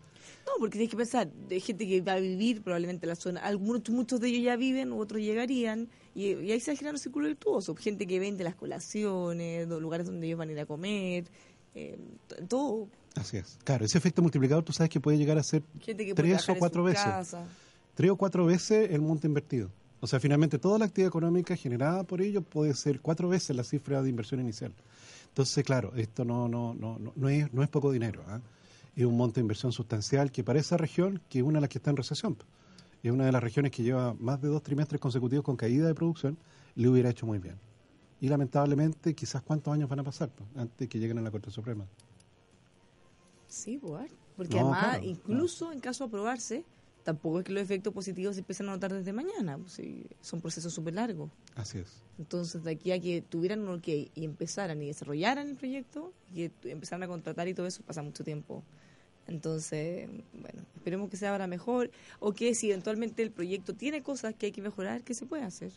No, 0.45 0.53
porque 0.59 0.73
tienes 0.73 0.89
que 0.89 0.97
pensar, 0.97 1.31
de 1.31 1.59
gente 1.59 1.87
que 1.87 2.01
va 2.01 2.13
a 2.13 2.19
vivir 2.19 2.61
probablemente 2.61 3.05
en 3.05 3.09
la 3.09 3.15
zona, 3.15 3.41
algunos, 3.41 3.89
muchos 3.89 4.19
de 4.19 4.29
ellos 4.29 4.43
ya 4.43 4.55
viven, 4.55 4.91
otros 4.91 5.21
llegarían, 5.21 5.89
y, 6.15 6.33
ahí 6.51 6.59
se 6.59 6.75
genera 6.75 6.93
un 6.93 6.99
círculo 6.99 7.27
virtuoso, 7.27 7.75
gente 7.75 8.05
que 8.07 8.19
vende 8.19 8.43
las 8.43 8.55
colaciones, 8.55 9.67
los 9.67 9.81
lugares 9.81 10.05
donde 10.05 10.27
ellos 10.27 10.39
van 10.39 10.49
a 10.49 10.51
ir 10.51 10.59
a 10.59 10.65
comer, 10.65 11.25
eh, 11.75 11.97
todo. 12.47 12.87
Así 13.15 13.37
es. 13.37 13.57
Claro, 13.63 13.85
ese 13.85 13.97
efecto 13.97 14.21
multiplicador 14.21 14.63
tú 14.63 14.73
sabes 14.73 14.89
que 14.89 14.99
puede 14.99 15.17
llegar 15.17 15.37
a 15.37 15.43
ser 15.43 15.63
tres 16.15 16.49
o 16.49 16.55
cuatro 16.55 16.83
veces. 16.83 17.35
Tres 17.93 18.11
o 18.11 18.15
cuatro 18.15 18.45
veces 18.45 18.89
el 18.91 19.01
monto 19.01 19.27
invertido. 19.27 19.69
O 19.99 20.07
sea, 20.07 20.19
finalmente 20.19 20.57
toda 20.57 20.79
la 20.79 20.85
actividad 20.85 21.09
económica 21.09 21.55
generada 21.55 22.03
por 22.03 22.21
ello 22.21 22.41
puede 22.41 22.73
ser 22.73 23.01
cuatro 23.01 23.29
veces 23.29 23.55
la 23.55 23.63
cifra 23.63 24.01
de 24.01 24.09
inversión 24.09 24.39
inicial. 24.39 24.73
Entonces, 25.27 25.63
claro, 25.63 25.93
esto 25.95 26.25
no, 26.25 26.47
no, 26.47 26.73
no, 26.73 26.99
no, 27.15 27.29
es, 27.29 27.53
no 27.53 27.63
es 27.63 27.69
poco 27.69 27.91
dinero. 27.91 28.23
¿ah? 28.27 28.41
Es 28.95 29.05
un 29.05 29.17
monto 29.17 29.35
de 29.35 29.41
inversión 29.41 29.71
sustancial 29.71 30.31
que 30.31 30.43
para 30.43 30.59
esa 30.59 30.77
región, 30.77 31.21
que 31.29 31.39
es 31.39 31.45
una 31.45 31.57
de 31.57 31.61
las 31.61 31.69
que 31.69 31.77
está 31.77 31.91
en 31.91 31.97
recesión, 31.97 32.37
es 33.03 33.11
una 33.11 33.25
de 33.25 33.31
las 33.31 33.41
regiones 33.41 33.71
que 33.71 33.83
lleva 33.83 34.13
más 34.15 34.41
de 34.41 34.47
dos 34.47 34.61
trimestres 34.61 35.01
consecutivos 35.01 35.43
con 35.43 35.55
caída 35.55 35.87
de 35.87 35.95
producción, 35.95 36.37
le 36.75 36.87
hubiera 36.87 37.09
hecho 37.09 37.25
muy 37.25 37.39
bien. 37.39 37.55
Y 38.19 38.29
lamentablemente, 38.29 39.15
quizás 39.15 39.41
cuántos 39.41 39.73
años 39.73 39.89
van 39.89 39.99
a 39.99 40.03
pasar 40.03 40.29
pues, 40.29 40.47
antes 40.55 40.87
que 40.87 40.99
lleguen 40.99 41.17
a 41.17 41.21
la 41.21 41.31
Corte 41.31 41.49
Suprema. 41.49 41.85
Sí, 43.47 43.77
pues, 43.77 44.11
porque 44.37 44.59
además, 44.59 44.99
incluso 45.03 45.71
en 45.71 45.79
caso 45.79 46.03
de 46.03 46.09
aprobarse, 46.09 46.63
tampoco 47.03 47.39
es 47.39 47.45
que 47.45 47.51
los 47.51 47.63
efectos 47.63 47.91
positivos 47.93 48.35
se 48.35 48.41
empiecen 48.41 48.69
a 48.69 48.73
notar 48.73 48.93
desde 48.93 49.11
mañana, 49.11 49.57
pues, 49.57 49.81
son 50.21 50.39
procesos 50.39 50.71
súper 50.71 50.93
largos. 50.93 51.31
Así 51.55 51.79
es. 51.79 52.03
Entonces, 52.19 52.63
de 52.63 52.71
aquí 52.71 52.91
a 52.91 53.01
que 53.01 53.23
tuvieran 53.23 53.61
un 53.61 53.79
ok 53.79 53.87
y 53.87 54.23
empezaran 54.23 54.79
y 54.83 54.87
desarrollaran 54.87 55.49
el 55.49 55.55
proyecto, 55.55 56.13
y 56.31 56.49
que 56.49 56.71
empezaran 56.71 57.01
a 57.03 57.07
contratar 57.07 57.47
y 57.47 57.55
todo 57.55 57.65
eso, 57.65 57.81
pasa 57.81 58.03
mucho 58.03 58.23
tiempo. 58.23 58.63
Entonces, 59.31 60.09
bueno, 60.33 60.63
esperemos 60.75 61.09
que 61.09 61.15
sea 61.15 61.31
ahora 61.31 61.47
mejor 61.47 61.89
o 62.19 62.33
que 62.33 62.53
si 62.53 62.69
eventualmente 62.69 63.23
el 63.23 63.31
proyecto 63.31 63.73
tiene 63.73 64.03
cosas 64.03 64.35
que 64.35 64.47
hay 64.47 64.51
que 64.51 64.61
mejorar, 64.61 65.03
que 65.03 65.13
se 65.13 65.25
pueda 65.25 65.45
hacer. 65.45 65.71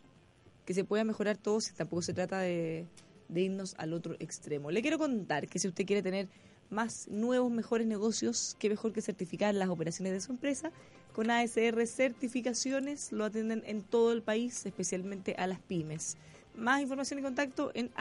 Que 0.65 0.75
se 0.75 0.83
pueda 0.83 1.05
mejorar 1.05 1.37
todo 1.37 1.61
si 1.61 1.73
tampoco 1.73 2.03
se 2.03 2.13
trata 2.13 2.41
de, 2.41 2.87
de 3.29 3.41
irnos 3.41 3.77
al 3.79 3.93
otro 3.93 4.17
extremo. 4.19 4.73
Le 4.73 4.83
quiero 4.83 4.99
contar 4.99 5.47
que 5.47 5.61
si 5.61 5.69
usted 5.69 5.87
quiere 5.87 6.03
tener 6.03 6.29
más 6.69 7.07
nuevos, 7.07 7.53
mejores 7.53 7.87
negocios, 7.87 8.57
qué 8.59 8.69
mejor 8.69 8.93
que 8.93 9.03
certificar 9.03 9.55
las 9.55 9.69
operaciones 9.69 10.13
de 10.13 10.21
su 10.21 10.33
empresa. 10.33 10.73
Con 11.13 11.31
ASR 11.31 11.87
Certificaciones 11.87 13.13
lo 13.13 13.25
atienden 13.25 13.63
en 13.67 13.83
todo 13.83 14.11
el 14.11 14.23
país, 14.23 14.67
especialmente 14.67 15.37
a 15.39 15.47
las 15.47 15.61
pymes. 15.61 16.17
Más 16.57 16.83
información 16.83 17.21
y 17.21 17.23
contacto 17.23 17.71
en 17.75 17.93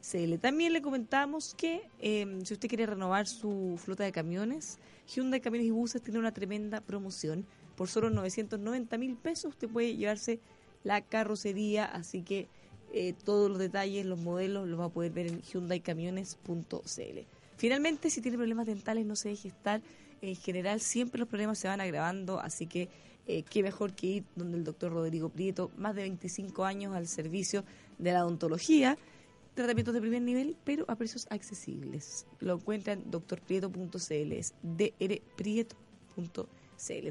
asrcertificaciones.cl. 0.00 0.40
También 0.40 0.72
le 0.72 0.82
comentamos 0.82 1.54
que 1.54 1.82
em, 2.00 2.44
si 2.44 2.54
usted 2.54 2.68
quiere 2.68 2.86
renovar 2.86 3.26
su 3.26 3.78
flota 3.82 4.04
de 4.04 4.12
camiones, 4.12 4.78
Hyundai 5.06 5.40
Camiones 5.40 5.68
y 5.68 5.70
Buses 5.70 6.02
tiene 6.02 6.18
una 6.18 6.32
tremenda 6.32 6.80
promoción. 6.80 7.46
Por 7.76 7.88
solo 7.88 8.10
990 8.10 8.98
mil 8.98 9.16
pesos 9.16 9.52
usted 9.52 9.68
puede 9.68 9.96
llevarse 9.96 10.40
la 10.84 11.00
carrocería, 11.00 11.84
así 11.84 12.22
que 12.22 12.48
eh, 12.92 13.14
todos 13.24 13.48
los 13.50 13.58
detalles, 13.58 14.04
los 14.06 14.18
modelos, 14.18 14.68
los 14.68 14.78
va 14.78 14.86
a 14.86 14.88
poder 14.88 15.12
ver 15.12 15.26
en 15.28 15.42
hyundaicamiones.cl. 15.42 17.18
Finalmente, 17.56 18.10
si 18.10 18.20
tiene 18.20 18.38
problemas 18.38 18.66
dentales, 18.66 19.06
no 19.06 19.16
se 19.16 19.28
deje 19.28 19.48
estar. 19.48 19.82
En 20.22 20.34
general, 20.34 20.80
siempre 20.80 21.18
los 21.18 21.28
problemas 21.28 21.58
se 21.58 21.68
van 21.68 21.80
agravando, 21.80 22.40
así 22.40 22.66
que 22.66 22.88
eh, 23.26 23.42
qué 23.42 23.62
mejor 23.62 23.92
que 23.92 24.06
ir 24.06 24.24
donde 24.34 24.58
el 24.58 24.64
doctor 24.64 24.92
Rodrigo 24.92 25.28
Prieto, 25.28 25.70
más 25.76 25.94
de 25.94 26.02
25 26.02 26.64
años 26.64 26.94
al 26.94 27.06
servicio 27.06 27.64
de 27.98 28.12
la 28.12 28.24
odontología, 28.24 28.98
tratamientos 29.54 29.94
de 29.94 30.00
primer 30.00 30.22
nivel, 30.22 30.56
pero 30.64 30.84
a 30.88 30.96
precios 30.96 31.26
accesibles. 31.30 32.26
Lo 32.40 32.54
encuentran 32.54 33.00
en 33.00 33.10
drprieto.cl, 33.10 34.32
es 34.32 34.54
drprieto.cl. 34.62 35.76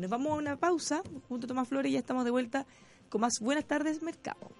Nos 0.01 0.09
vamos 0.09 0.31
a 0.31 0.35
una 0.35 0.57
pausa, 0.57 1.03
junto 1.27 1.45
a 1.45 1.47
Tomás 1.47 1.67
Flores, 1.67 1.91
ya 1.91 1.99
estamos 1.99 2.25
de 2.25 2.31
vuelta 2.31 2.65
con 3.09 3.21
más 3.21 3.39
Buenas 3.39 3.65
tardes, 3.65 4.01
Mercado. 4.01 4.51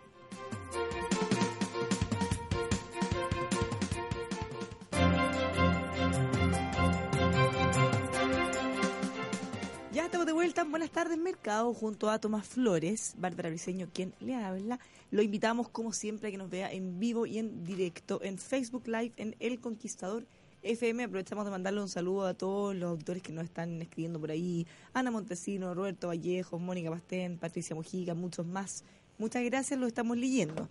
Estamos 10.10 10.26
de 10.26 10.34
vuelta 10.34 10.62
en 10.62 10.72
Buenas 10.72 10.90
tardes 10.90 11.20
Mercado 11.20 11.72
junto 11.72 12.10
a 12.10 12.18
Tomás 12.18 12.48
Flores, 12.48 13.14
Bárbara 13.20 13.50
Briseño, 13.50 13.90
quien 13.94 14.12
le 14.20 14.34
habla. 14.34 14.80
Lo 15.12 15.22
invitamos 15.22 15.70
como 15.70 15.94
siempre 15.94 16.30
a 16.30 16.32
que 16.32 16.38
nos 16.40 16.50
vea 16.50 16.72
en 16.72 17.00
vivo 17.00 17.28
y 17.28 17.38
en 17.38 17.64
directo 17.64 18.20
en 18.24 18.40
Facebook 18.40 18.88
Live 18.88 19.14
en 19.18 19.36
El 19.40 19.60
Conquistador 19.60 20.26
FM. 20.64 21.04
Aprovechamos 21.04 21.46
de 21.46 21.52
mandarle 21.52 21.82
un 21.82 21.90
saludo 21.90 22.26
a 22.26 22.34
todos 22.34 22.76
los 22.76 22.90
auditores 22.90 23.22
que 23.22 23.32
nos 23.32 23.44
están 23.44 23.80
escribiendo 23.84 24.20
por 24.20 24.32
ahí. 24.32 24.66
Ana 24.94 25.12
Montesino, 25.12 25.76
Roberto 25.76 26.08
Vallejo, 26.08 26.58
Mónica 26.58 26.90
Pastén, 26.90 27.38
Patricia 27.38 27.76
Mojica, 27.76 28.16
muchos 28.16 28.48
más. 28.48 28.84
Muchas 29.20 29.44
gracias, 29.44 29.80
lo 29.80 29.86
estamos 29.86 30.18
leyendo. 30.18 30.68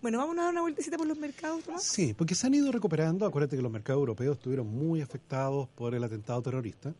Bueno, 0.00 0.18
vamos 0.18 0.36
a 0.38 0.42
dar 0.42 0.50
una 0.50 0.62
vueltecita 0.62 0.98
por 0.98 1.06
los 1.06 1.18
mercados, 1.18 1.62
Tomás. 1.62 1.84
Sí, 1.84 2.14
porque 2.14 2.34
se 2.34 2.48
han 2.48 2.54
ido 2.54 2.72
recuperando. 2.72 3.26
Acuérdate 3.26 3.54
que 3.54 3.62
los 3.62 3.70
mercados 3.70 4.00
europeos 4.00 4.38
estuvieron 4.38 4.66
muy 4.66 5.02
afectados 5.02 5.68
por 5.68 5.94
el 5.94 6.02
atentado 6.02 6.42
terrorista. 6.42 6.92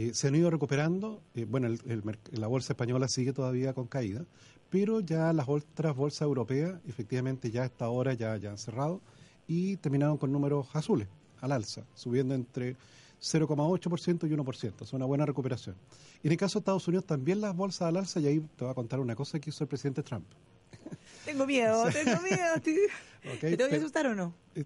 Eh, 0.00 0.14
se 0.14 0.28
han 0.28 0.34
ido 0.34 0.48
recuperando. 0.50 1.22
Eh, 1.34 1.44
bueno, 1.48 1.66
el- 1.66 2.02
la 2.32 2.46
bolsa 2.46 2.72
española 2.72 3.06
sigue 3.08 3.32
todavía 3.34 3.74
con 3.74 3.86
caída, 3.86 4.24
pero 4.70 5.00
ya 5.00 5.32
las 5.34 5.46
otras 5.48 5.94
bolsas 5.94 6.22
europeas, 6.22 6.80
efectivamente, 6.88 7.50
ya 7.50 7.62
a 7.62 7.66
esta 7.66 7.88
hora 7.90 8.14
ya, 8.14 8.36
ya 8.38 8.50
han 8.50 8.56
cerrado 8.58 9.02
y 9.46 9.76
terminaron 9.76 10.16
con 10.16 10.32
números 10.32 10.68
azules, 10.74 11.06
al 11.40 11.52
alza, 11.52 11.84
subiendo 11.94 12.34
entre 12.34 12.76
0,8% 13.20 14.26
y 14.26 14.30
1%. 14.32 14.84
Es 14.84 14.92
una 14.94 15.04
buena 15.04 15.26
recuperación. 15.26 15.76
Y 16.22 16.28
en 16.28 16.32
el 16.32 16.38
caso 16.38 16.58
de 16.58 16.60
Estados 16.62 16.88
Unidos, 16.88 17.04
también 17.04 17.40
las 17.42 17.54
bolsas 17.54 17.82
al 17.88 17.96
alza, 17.98 18.20
y 18.20 18.26
ahí 18.26 18.40
te 18.56 18.64
voy 18.64 18.70
a 18.70 18.74
contar 18.74 19.00
una 19.00 19.14
cosa 19.14 19.38
que 19.38 19.50
hizo 19.50 19.64
el 19.64 19.68
presidente 19.68 20.02
Trump. 20.02 20.24
Tengo 21.26 21.46
miedo, 21.46 21.84
tengo 21.92 22.18
miedo. 22.22 22.60
¿Te, 22.62 22.72
¿ok? 23.34 23.40
¿te 23.40 23.56
tengo 23.58 23.68
que 23.70 23.76
asustar 23.76 24.06
o 24.06 24.14
no? 24.14 24.32
eh, 24.54 24.64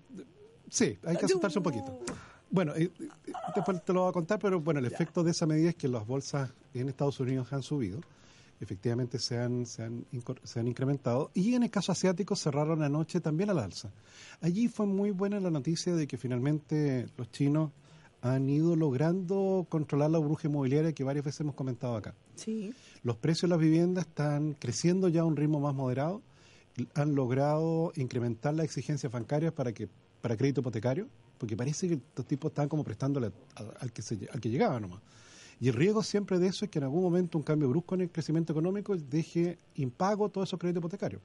sí, 0.70 0.96
hay 1.04 1.16
que 1.16 1.24
asustarse 1.24 1.58
un 1.58 1.64
poquito. 1.64 1.98
Bueno, 2.54 2.72
eh, 2.76 2.88
eh, 3.00 3.08
después 3.52 3.84
te 3.84 3.92
lo 3.92 4.02
voy 4.02 4.10
a 4.10 4.12
contar, 4.12 4.38
pero 4.38 4.60
bueno, 4.60 4.78
el 4.78 4.86
efecto 4.86 5.24
de 5.24 5.32
esa 5.32 5.44
medida 5.44 5.70
es 5.70 5.74
que 5.74 5.88
las 5.88 6.06
bolsas 6.06 6.52
en 6.72 6.88
Estados 6.88 7.18
Unidos 7.18 7.52
han 7.52 7.64
subido, 7.64 8.00
efectivamente 8.60 9.18
se 9.18 9.36
han, 9.40 9.66
se 9.66 9.82
han, 9.82 10.06
se 10.44 10.60
han 10.60 10.68
incrementado, 10.68 11.32
y 11.34 11.56
en 11.56 11.64
el 11.64 11.70
caso 11.72 11.90
asiático 11.90 12.36
cerraron 12.36 12.84
anoche 12.84 13.20
también 13.20 13.50
al 13.50 13.58
alza. 13.58 13.90
Allí 14.40 14.68
fue 14.68 14.86
muy 14.86 15.10
buena 15.10 15.40
la 15.40 15.50
noticia 15.50 15.96
de 15.96 16.06
que 16.06 16.16
finalmente 16.16 17.08
los 17.16 17.28
chinos 17.32 17.72
han 18.22 18.48
ido 18.48 18.76
logrando 18.76 19.66
controlar 19.68 20.12
la 20.12 20.18
burbuja 20.18 20.46
inmobiliaria 20.46 20.92
que 20.92 21.02
varias 21.02 21.24
veces 21.24 21.40
hemos 21.40 21.56
comentado 21.56 21.96
acá. 21.96 22.14
Sí. 22.36 22.72
Los 23.02 23.16
precios 23.16 23.50
de 23.50 23.56
las 23.56 23.58
viviendas 23.58 24.06
están 24.06 24.54
creciendo 24.54 25.08
ya 25.08 25.22
a 25.22 25.24
un 25.24 25.34
ritmo 25.34 25.58
más 25.58 25.74
moderado. 25.74 26.22
Han 26.94 27.16
logrado 27.16 27.92
incrementar 27.96 28.54
las 28.54 28.66
exigencias 28.66 29.10
bancarias 29.10 29.52
para 29.52 29.72
que 29.72 29.88
para 30.20 30.36
crédito 30.36 30.60
hipotecario, 30.60 31.08
porque 31.44 31.56
parece 31.58 31.86
que 31.88 31.94
estos 31.94 32.26
tipos 32.26 32.50
están 32.50 32.68
como 32.70 32.82
prestándole 32.82 33.30
al 33.80 33.92
que 33.92 34.00
se, 34.00 34.18
al 34.32 34.40
que 34.40 34.48
llegaba 34.48 34.80
nomás. 34.80 35.00
Y 35.60 35.68
el 35.68 35.74
riesgo 35.74 36.02
siempre 36.02 36.38
de 36.38 36.46
eso 36.48 36.64
es 36.64 36.70
que 36.70 36.78
en 36.78 36.84
algún 36.84 37.02
momento 37.02 37.36
un 37.36 37.44
cambio 37.44 37.68
brusco 37.68 37.94
en 37.94 38.00
el 38.00 38.10
crecimiento 38.10 38.52
económico 38.54 38.96
deje 38.96 39.58
impago 39.76 40.28
todos 40.30 40.48
esos 40.48 40.58
créditos 40.58 40.80
hipotecarios. 40.80 41.20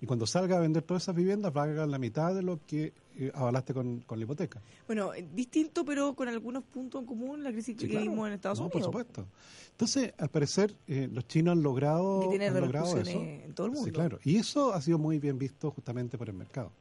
Y 0.00 0.06
cuando 0.06 0.26
salga 0.26 0.56
a 0.56 0.60
vender 0.60 0.82
todas 0.82 1.02
esas 1.02 1.14
viviendas, 1.14 1.52
valga 1.52 1.86
la 1.86 1.98
mitad 1.98 2.34
de 2.34 2.42
lo 2.42 2.58
que 2.66 2.94
eh, 3.16 3.30
avalaste 3.34 3.74
con, 3.74 4.00
con 4.00 4.18
la 4.18 4.24
hipoteca. 4.24 4.62
Bueno, 4.86 5.12
eh, 5.12 5.28
distinto, 5.34 5.84
pero 5.84 6.14
con 6.14 6.26
algunos 6.26 6.64
puntos 6.64 7.02
en 7.02 7.06
común 7.06 7.44
la 7.44 7.52
crisis 7.52 7.76
Sí, 7.78 7.84
que 7.84 7.90
claro. 7.90 8.10
vimos 8.10 8.26
en 8.28 8.32
Estados 8.32 8.58
No, 8.60 8.64
Unidos. 8.64 8.80
por 8.80 8.84
supuesto. 9.02 9.26
Entonces, 9.72 10.14
al 10.16 10.30
parecer, 10.30 10.74
eh, 10.88 11.06
los 11.12 11.28
chinos 11.28 11.52
han 11.52 11.62
logrado, 11.62 12.22
han 12.32 12.54
logrado 12.60 12.98
eso. 12.98 13.10
en 13.20 13.52
todo 13.52 13.66
el 13.66 13.72
mundo. 13.72 13.84
Sí, 13.86 13.92
claro. 13.92 14.18
Y 14.24 14.36
eso 14.36 14.72
ha 14.72 14.80
sido 14.80 14.96
muy 14.98 15.18
bien 15.18 15.38
visto 15.38 15.70
justamente 15.70 16.16
por 16.16 16.30
el 16.30 16.34
mercado. 16.34 16.72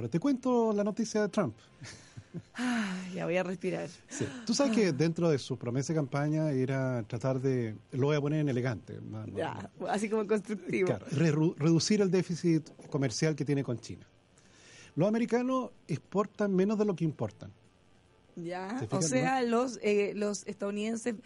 Ahora, 0.00 0.08
te 0.08 0.18
cuento 0.18 0.72
la 0.72 0.82
noticia 0.82 1.20
de 1.20 1.28
Trump. 1.28 1.54
Ah, 2.54 2.96
ya 3.12 3.24
voy 3.24 3.36
a 3.36 3.42
respirar. 3.42 3.88
Sí. 4.08 4.24
Tú 4.46 4.54
sabes 4.54 4.72
que 4.72 4.92
dentro 4.92 5.28
de 5.28 5.36
su 5.36 5.58
promesa 5.58 5.92
de 5.92 5.98
campaña 5.98 6.52
era 6.52 7.02
tratar 7.02 7.40
de, 7.40 7.74
lo 7.90 8.06
voy 8.06 8.16
a 8.16 8.20
poner 8.20 8.38
en 8.38 8.48
elegante, 8.48 9.00
más- 9.00 9.26
más- 9.26 9.36
Ya, 9.36 9.70
así 9.88 10.08
como 10.08 10.24
constructivo. 10.28 10.86
Claro, 10.86 11.06
reducir 11.58 12.00
el 12.02 12.08
déficit 12.12 12.70
comercial 12.88 13.34
que 13.34 13.44
tiene 13.44 13.64
con 13.64 13.80
China. 13.80 14.06
Los 14.94 15.08
americanos 15.08 15.70
exportan 15.88 16.54
menos 16.54 16.78
de 16.78 16.84
lo 16.84 16.94
que 16.94 17.02
importan. 17.04 17.50
Ya, 18.36 18.78
¿Te 18.88 18.94
o 18.96 19.02
sea, 19.02 19.42
los, 19.42 19.80
eh, 19.82 20.12
los 20.14 20.46
estadounidenses 20.46 21.16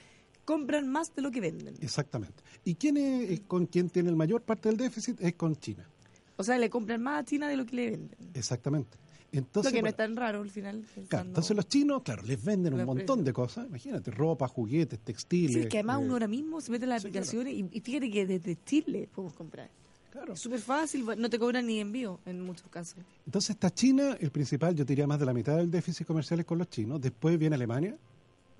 compran 0.46 0.88
más 0.88 1.14
de 1.14 1.20
lo 1.20 1.30
que 1.30 1.42
venden. 1.42 1.74
Exactamente. 1.82 2.42
¿Y 2.64 2.76
quién 2.76 2.96
es, 2.96 3.40
con 3.40 3.66
quien 3.66 3.90
tiene 3.90 4.08
el 4.08 4.16
mayor 4.16 4.40
parte 4.40 4.70
del 4.70 4.78
déficit? 4.78 5.20
Es 5.20 5.34
con 5.34 5.54
China. 5.56 5.86
O 6.36 6.44
sea, 6.44 6.58
le 6.58 6.70
compran 6.70 7.02
más 7.02 7.22
a 7.22 7.24
China 7.24 7.48
de 7.48 7.56
lo 7.56 7.66
que 7.66 7.76
le 7.76 7.90
venden. 7.90 8.18
Exactamente. 8.34 8.98
Entonces, 9.32 9.72
lo 9.72 9.76
que 9.76 9.82
no 9.82 9.88
es 9.88 9.96
tan 9.96 10.14
raro 10.14 10.42
al 10.42 10.50
final. 10.50 10.84
Claro, 11.08 11.26
entonces 11.26 11.56
los 11.56 11.66
chinos, 11.66 12.02
claro, 12.02 12.22
les 12.22 12.42
venden 12.42 12.74
un 12.74 12.84
montón 12.84 13.04
precios. 13.04 13.24
de 13.24 13.32
cosas. 13.32 13.66
Imagínate, 13.66 14.10
ropa, 14.12 14.46
juguetes, 14.46 15.00
textiles. 15.00 15.52
Sí, 15.54 15.60
es 15.60 15.66
que 15.66 15.78
además 15.78 16.00
eh, 16.00 16.04
uno 16.04 16.12
ahora 16.12 16.28
mismo 16.28 16.60
se 16.60 16.70
mete 16.70 16.84
en 16.84 16.90
las 16.90 17.02
sí, 17.02 17.08
aplicaciones 17.08 17.52
y, 17.52 17.68
y 17.72 17.80
fíjate 17.80 18.10
que 18.10 18.26
desde 18.26 18.56
Chile 18.64 19.08
podemos 19.12 19.34
comprar. 19.34 19.70
claro. 20.12 20.36
Súper 20.36 20.60
fácil, 20.60 21.04
no 21.18 21.28
te 21.28 21.38
cobran 21.40 21.66
ni 21.66 21.80
envío 21.80 22.20
en 22.26 22.42
muchos 22.42 22.68
casos. 22.68 22.98
Entonces 23.26 23.50
está 23.50 23.74
China, 23.74 24.16
el 24.20 24.30
principal, 24.30 24.72
yo 24.76 24.84
diría 24.84 25.06
más 25.08 25.18
de 25.18 25.26
la 25.26 25.34
mitad 25.34 25.56
del 25.56 25.70
déficit 25.70 26.06
comercial 26.06 26.38
es 26.38 26.46
con 26.46 26.58
los 26.58 26.70
chinos. 26.70 27.00
Después 27.00 27.36
viene 27.36 27.56
Alemania, 27.56 27.96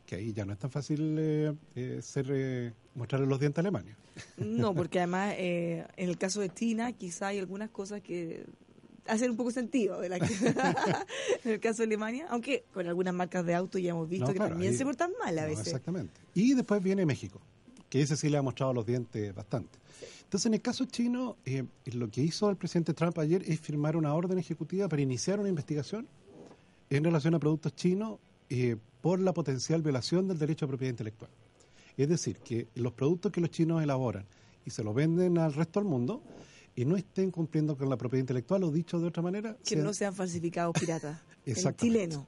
que 0.07 0.17
ahí 0.17 0.33
ya 0.33 0.45
no 0.45 0.53
es 0.53 0.59
tan 0.59 0.71
fácil 0.71 1.17
eh, 1.19 1.55
eh, 1.77 2.01
ser, 2.03 2.27
eh, 2.31 2.73
mostrarle 2.95 3.27
los 3.27 3.41
dientes 3.41 3.59
a 3.59 3.61
Alemania. 3.61 3.97
No, 4.37 4.75
porque 4.75 4.99
además 4.99 5.35
eh, 5.39 5.87
en 5.97 6.09
el 6.09 6.19
caso 6.19 6.41
de 6.41 6.53
China 6.53 6.93
quizá 6.93 7.29
hay 7.29 7.39
algunas 7.39 7.71
cosas 7.71 8.01
que 8.03 8.45
hacen 9.07 9.31
un 9.31 9.37
poco 9.37 9.51
sentido 9.51 10.01
de 10.01 10.09
la 10.09 10.19
que- 10.21 10.35
en 11.45 11.53
el 11.53 11.61
caso 11.61 11.79
de 11.79 11.85
Alemania, 11.85 12.27
aunque 12.31 12.65
con 12.73 12.87
algunas 12.87 13.15
marcas 13.15 13.45
de 13.47 13.55
auto 13.55 13.79
ya 13.79 13.91
hemos 13.91 14.09
visto 14.09 14.27
No, 14.27 14.33
que 14.33 14.39
claro, 14.39 14.53
también 14.53 14.73
ahí- 14.73 14.79
se 14.79 14.85
portan 14.85 15.13
mal 15.23 15.39
a 15.39 15.43
No, 15.43 15.49
veces. 15.49 15.67
exactamente. 15.69 16.21
Y 16.35 16.55
después 16.55 16.83
viene 16.83 17.05
México, 17.07 17.41
que 17.89 18.01
ese 18.03 18.17
sí 18.17 18.29
le 18.29 18.37
ha 18.39 18.43
mostrado 18.43 18.73
los 18.73 18.87
dientes 18.87 19.35
bastante. 19.35 19.79
Entonces, 20.25 20.47
en 20.47 20.55
el 20.55 20.63
caso 20.63 20.85
chino, 20.87 21.37
eh, 21.45 21.65
lo 21.93 22.11
que 22.11 22.21
hizo 22.23 22.51
el 22.51 22.57
presidente 22.57 22.93
Trump 22.93 23.19
ayer 23.19 23.43
es 23.47 23.61
firmar 23.61 23.97
una 23.97 24.15
orden 24.15 24.37
ejecutiva 24.39 24.89
para 24.89 25.01
iniciar 25.01 25.39
una 25.39 25.49
investigación 25.49 26.09
en 26.91 27.05
relación 27.05 27.35
a 27.35 27.39
productos 27.39 27.75
chinos 27.77 28.19
eh, 28.61 28.77
por 29.01 29.21
la 29.21 29.33
potencial 29.35 29.83
violación 29.83 30.29
del 30.29 30.39
derecho 30.39 30.65
a 30.65 30.69
propiedad 30.69 30.91
intelectual. 30.91 31.31
Es 31.97 32.09
decir, 32.09 32.39
que 32.39 32.69
los 32.75 32.93
productos 32.93 33.31
que 33.33 33.41
los 33.41 33.51
chinos 33.51 33.83
elaboran 33.83 34.25
y 34.67 34.71
se 34.71 34.83
los 34.83 34.95
venden 34.95 35.39
al 35.39 35.53
resto 35.55 35.81
del 35.81 35.89
mundo 35.89 36.23
y 36.75 36.85
no 36.85 36.97
estén 36.97 37.31
cumpliendo 37.31 37.77
con 37.77 37.89
la 37.89 37.97
propiedad 37.97 38.21
intelectual 38.23 38.65
o 38.65 38.71
dicho 38.73 38.99
de 38.99 39.07
otra 39.07 39.23
manera, 39.23 39.57
Que 39.63 39.75
sean- 39.77 39.85
no 39.85 39.93
sean 39.95 40.15
falsificados 40.15 40.75
piratas. 40.79 41.21
en 41.47 41.77
chileno. 41.77 42.27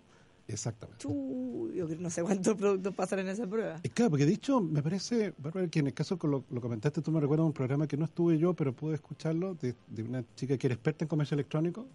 Exactamente. 0.49 1.03
Chu, 1.03 1.73
yo 1.75 1.89
no 1.99 2.09
sé 2.09 2.23
cuántos 2.23 2.55
productos 2.57 2.95
pasan 2.95 3.19
en 3.21 3.29
esa 3.31 3.49
prueba. 3.49 3.81
Eh, 3.83 3.89
Claro, 3.91 4.11
porque 4.11 4.27
de 4.27 4.35
hecho 4.35 4.61
me 4.61 4.81
parece, 4.81 5.35
Bárbara, 5.39 5.67
que 5.67 5.81
en 5.81 5.89
el 5.89 5.95
caso 5.95 6.17
que 6.19 6.29
lo, 6.29 6.45
lo 6.51 6.61
comentaste, 6.61 7.03
tú 7.03 7.11
me 7.11 7.19
recuerdas 7.21 7.47
un 7.47 7.53
programa 7.53 7.89
que 7.89 7.97
no 7.97 8.05
estuve 8.05 8.39
yo, 8.39 8.55
pero 8.55 8.73
pude 8.73 8.95
escucharlo, 8.95 9.55
de, 9.57 9.75
de 9.89 10.03
una 10.05 10.25
chica 10.37 10.57
que 10.57 10.69
era 10.69 10.75
experta 10.75 11.05
en 11.05 11.09
comercio 11.09 11.35
electrónico, 11.35 11.87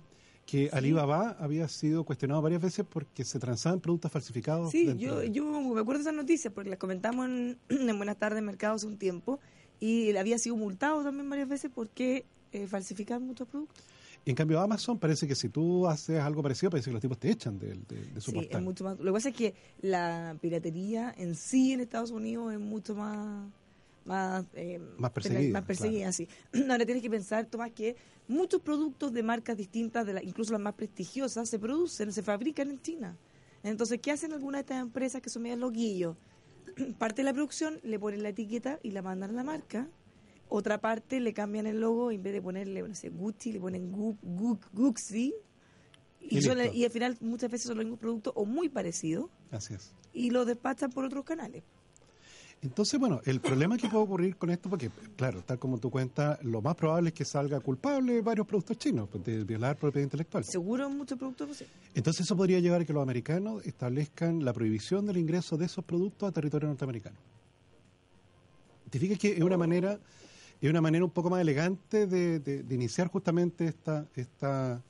que 0.52 0.70
Alibaba 0.74 1.38
había 1.40 1.68
sido 1.70 2.04
cuestionado 2.04 2.42
varias 2.42 2.62
veces 2.62 2.86
porque 2.88 3.24
se 3.24 3.40
transaban 3.40 3.80
productos 3.80 4.12
falsificados. 4.12 4.70
Sí, 4.72 4.94
yo, 4.98 5.20
de- 5.20 5.32
yo 5.32 5.46
me 5.46 5.80
acuerdo 5.80 6.00
de 6.00 6.02
esas 6.02 6.14
noticias 6.14 6.54
porque 6.54 6.70
las 6.70 6.80
comentamos 6.80 7.26
en, 7.28 7.58
en 7.70 7.98
Buenas 7.98 8.18
tardes 8.18 8.44
Mercado 8.44 8.76
hace 8.76 8.86
un 8.88 8.98
tiempo 8.98 9.40
y 9.80 10.10
él 10.10 10.18
había 10.18 10.38
sido 10.38 10.56
multado 10.58 11.04
también 11.04 11.30
varias 11.30 11.48
veces 11.48 11.72
porque 11.74 12.26
eh, 12.52 12.68
falsificaban 12.68 13.26
muchos 13.26 13.48
productos. 13.48 13.84
En 14.26 14.36
cambio, 14.36 14.60
Amazon 14.60 15.00
parece 15.00 15.28
que 15.28 15.34
si 15.34 15.50
tú 15.50 15.88
haces 15.88 16.20
algo 16.20 16.44
parecido, 16.44 16.70
parece 16.70 16.90
que 16.90 16.94
los 16.94 17.02
tipos 17.02 17.18
te 17.18 17.32
echan 17.32 17.58
de, 17.58 17.70
de- 17.88 18.06
de 18.14 18.22
su 18.22 18.30
Sí, 18.32 18.48
es 18.52 18.62
mucho 18.62 18.84
más. 18.84 19.00
Lo 19.00 19.06
que 19.06 19.12
pasa 19.14 19.30
es 19.30 19.36
que 19.36 19.56
la 19.82 20.36
piratería 20.42 21.12
en 21.18 21.34
sí 21.36 21.72
en 21.72 21.80
Estados 21.80 22.12
Unidos 22.12 22.54
es 22.54 22.60
mucho 22.60 22.94
más 22.94 23.50
más, 24.06 24.46
eh, 24.54 24.80
Más 24.98 25.12
perseguida, 25.12 25.54
más 25.54 25.64
perseguida, 25.66 26.12
sí. 26.12 26.28
Ahora 26.70 26.86
tienes 26.86 27.04
que 27.04 27.10
pensar, 27.10 27.46
Tomás, 27.46 27.72
que 27.72 27.96
muchos 28.28 28.62
productos 28.62 29.14
de 29.14 29.24
marcas 29.24 29.58
distintas, 29.58 30.06
de 30.06 30.14
la, 30.14 30.24
incluso 30.24 30.52
las 30.52 30.62
más 30.62 30.74
prestigiosas, 30.74 31.50
se 31.50 31.60
producen, 31.60 32.12
se 32.12 32.24
fabrican 32.24 32.70
en 32.70 32.82
China. 32.82 33.18
Entonces, 33.64 34.00
¿qué 34.02 34.12
hacen 34.12 34.34
algunas 34.34 34.60
de 34.60 34.62
estas 34.62 34.82
empresas 34.82 35.22
que 35.22 35.30
son 35.30 35.44
medias 35.44 35.60
loquillos? 35.60 36.18
Parte 36.98 37.18
de 37.22 37.26
la 37.26 37.34
producción, 37.34 37.80
le 37.84 38.00
ponen 38.00 38.24
la 38.24 38.30
etiqueta 38.30 38.80
y 38.82 38.92
la 38.92 39.02
mandan 39.02 39.32
a 39.32 39.34
la 39.34 39.44
marca 39.44 39.88
otra 40.54 40.82
parte 40.82 41.22
le 41.22 41.34
cambian 41.34 41.66
el 41.66 41.80
logo, 41.80 42.12
en 42.12 42.22
vez 42.22 42.34
de 42.34 42.42
ponerle, 42.42 42.82
no 42.82 42.94
sé, 42.94 43.08
Gucci, 43.08 43.54
le 43.54 43.62
ponen 43.62 43.90
Gu, 43.90 44.18
Gu, 44.22 44.60
Gucci. 44.74 45.34
Y, 46.20 46.40
Y 46.40 46.78
y 46.78 46.84
al 46.84 46.92
final 46.92 47.18
muchas 47.22 47.50
veces 47.50 47.68
son 47.68 47.78
los 47.78 47.86
mismos 47.86 48.00
productos 48.02 48.34
o 48.36 48.46
muy 48.46 48.68
parecidos 48.68 49.30
Así 49.50 49.74
es. 49.74 49.94
y 50.14 50.30
los 50.30 50.46
despachan 50.46 50.92
por 50.92 51.06
otros 51.06 51.24
canales. 51.24 51.64
Entonces, 52.64 53.00
bueno, 53.00 53.22
el 53.26 53.40
problema 53.42 53.76
que 53.76 53.90
puede 53.90 54.04
ocurrir 54.04 54.36
con 54.38 54.52
esto, 54.52 54.70
porque, 54.70 54.92
claro, 55.18 55.42
tal 55.42 55.58
como 55.58 55.80
tú 55.80 55.90
cuentas, 55.90 56.38
lo 56.44 56.62
más 56.62 56.76
probable 56.76 57.10
es 57.10 57.16
que 57.16 57.26
salga 57.26 57.60
culpable 57.60 58.22
varios 58.22 58.46
productos 58.46 58.78
chinos 58.78 59.10
pues, 59.12 59.24
de 59.24 59.44
violar 59.44 59.78
propiedad 59.78 60.04
intelectual. 60.04 60.44
Seguro 60.44 60.88
muchos 60.88 61.18
productos 61.18 61.48
no 61.48 61.54
sé. 61.56 61.66
Entonces, 61.96 62.26
eso 62.26 62.38
podría 62.38 62.60
llevar 62.60 62.82
a 62.82 62.86
que 62.86 62.94
los 62.94 63.02
americanos 63.02 63.66
establezcan 63.66 64.46
la 64.46 64.54
prohibición 64.54 65.08
del 65.08 65.18
ingreso 65.18 65.58
de 65.58 65.66
esos 65.66 65.84
productos 65.84 66.30
a 66.30 66.32
territorio 66.32 66.68
norteamericano. 66.68 67.16
¿Te 68.92 69.00
fijas 69.00 69.18
que 69.18 69.32
es 69.34 69.42
una 69.42 69.58
manera, 69.58 69.98
es 70.62 70.70
una 70.70 70.82
manera 70.82 71.04
un 71.04 71.12
poco 71.12 71.32
más 71.32 71.42
elegante 71.42 72.06
de, 72.06 72.40
de- 72.40 72.62
de 72.62 72.76
iniciar 72.76 73.08
justamente 73.08 73.66
esta, 73.66 74.06
esta, 74.16 74.84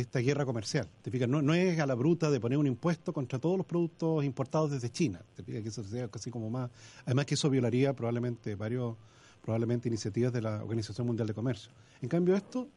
esta 0.00 0.18
guerra 0.20 0.44
comercial? 0.44 0.88
¿Te 1.02 1.10
fijas? 1.10 1.28
No, 1.28 1.40
no 1.42 1.54
es 1.54 1.78
a 1.80 1.86
la 1.86 1.94
bruta 1.94 2.30
de 2.30 2.38
poner 2.40 2.58
un 2.58 2.66
impuesto 2.66 3.12
contra 3.12 3.38
todos 3.38 3.56
los 3.56 3.66
productos 3.66 4.24
importados 4.24 4.70
desde 4.70 4.90
China. 4.90 5.22
¿Te 5.34 5.42
fijas 5.42 5.62
que 5.62 5.68
eso 5.70 5.82
sea 5.84 6.08
casi 6.08 6.30
como 6.30 6.50
más? 6.50 6.70
Además 7.04 7.26
que 7.26 7.34
eso 7.34 7.48
violaría 7.50 7.94
probablemente 7.94 8.54
varios, 8.56 8.96
probablemente 9.42 9.88
iniciativas 9.88 10.32
de 10.32 10.42
la 10.42 10.62
Organización 10.62 11.06
Mundial 11.06 11.26
de 11.26 11.34
Comercio. 11.34 11.70
En 12.02 12.08
cambio, 12.08 12.36
esto 12.36 12.68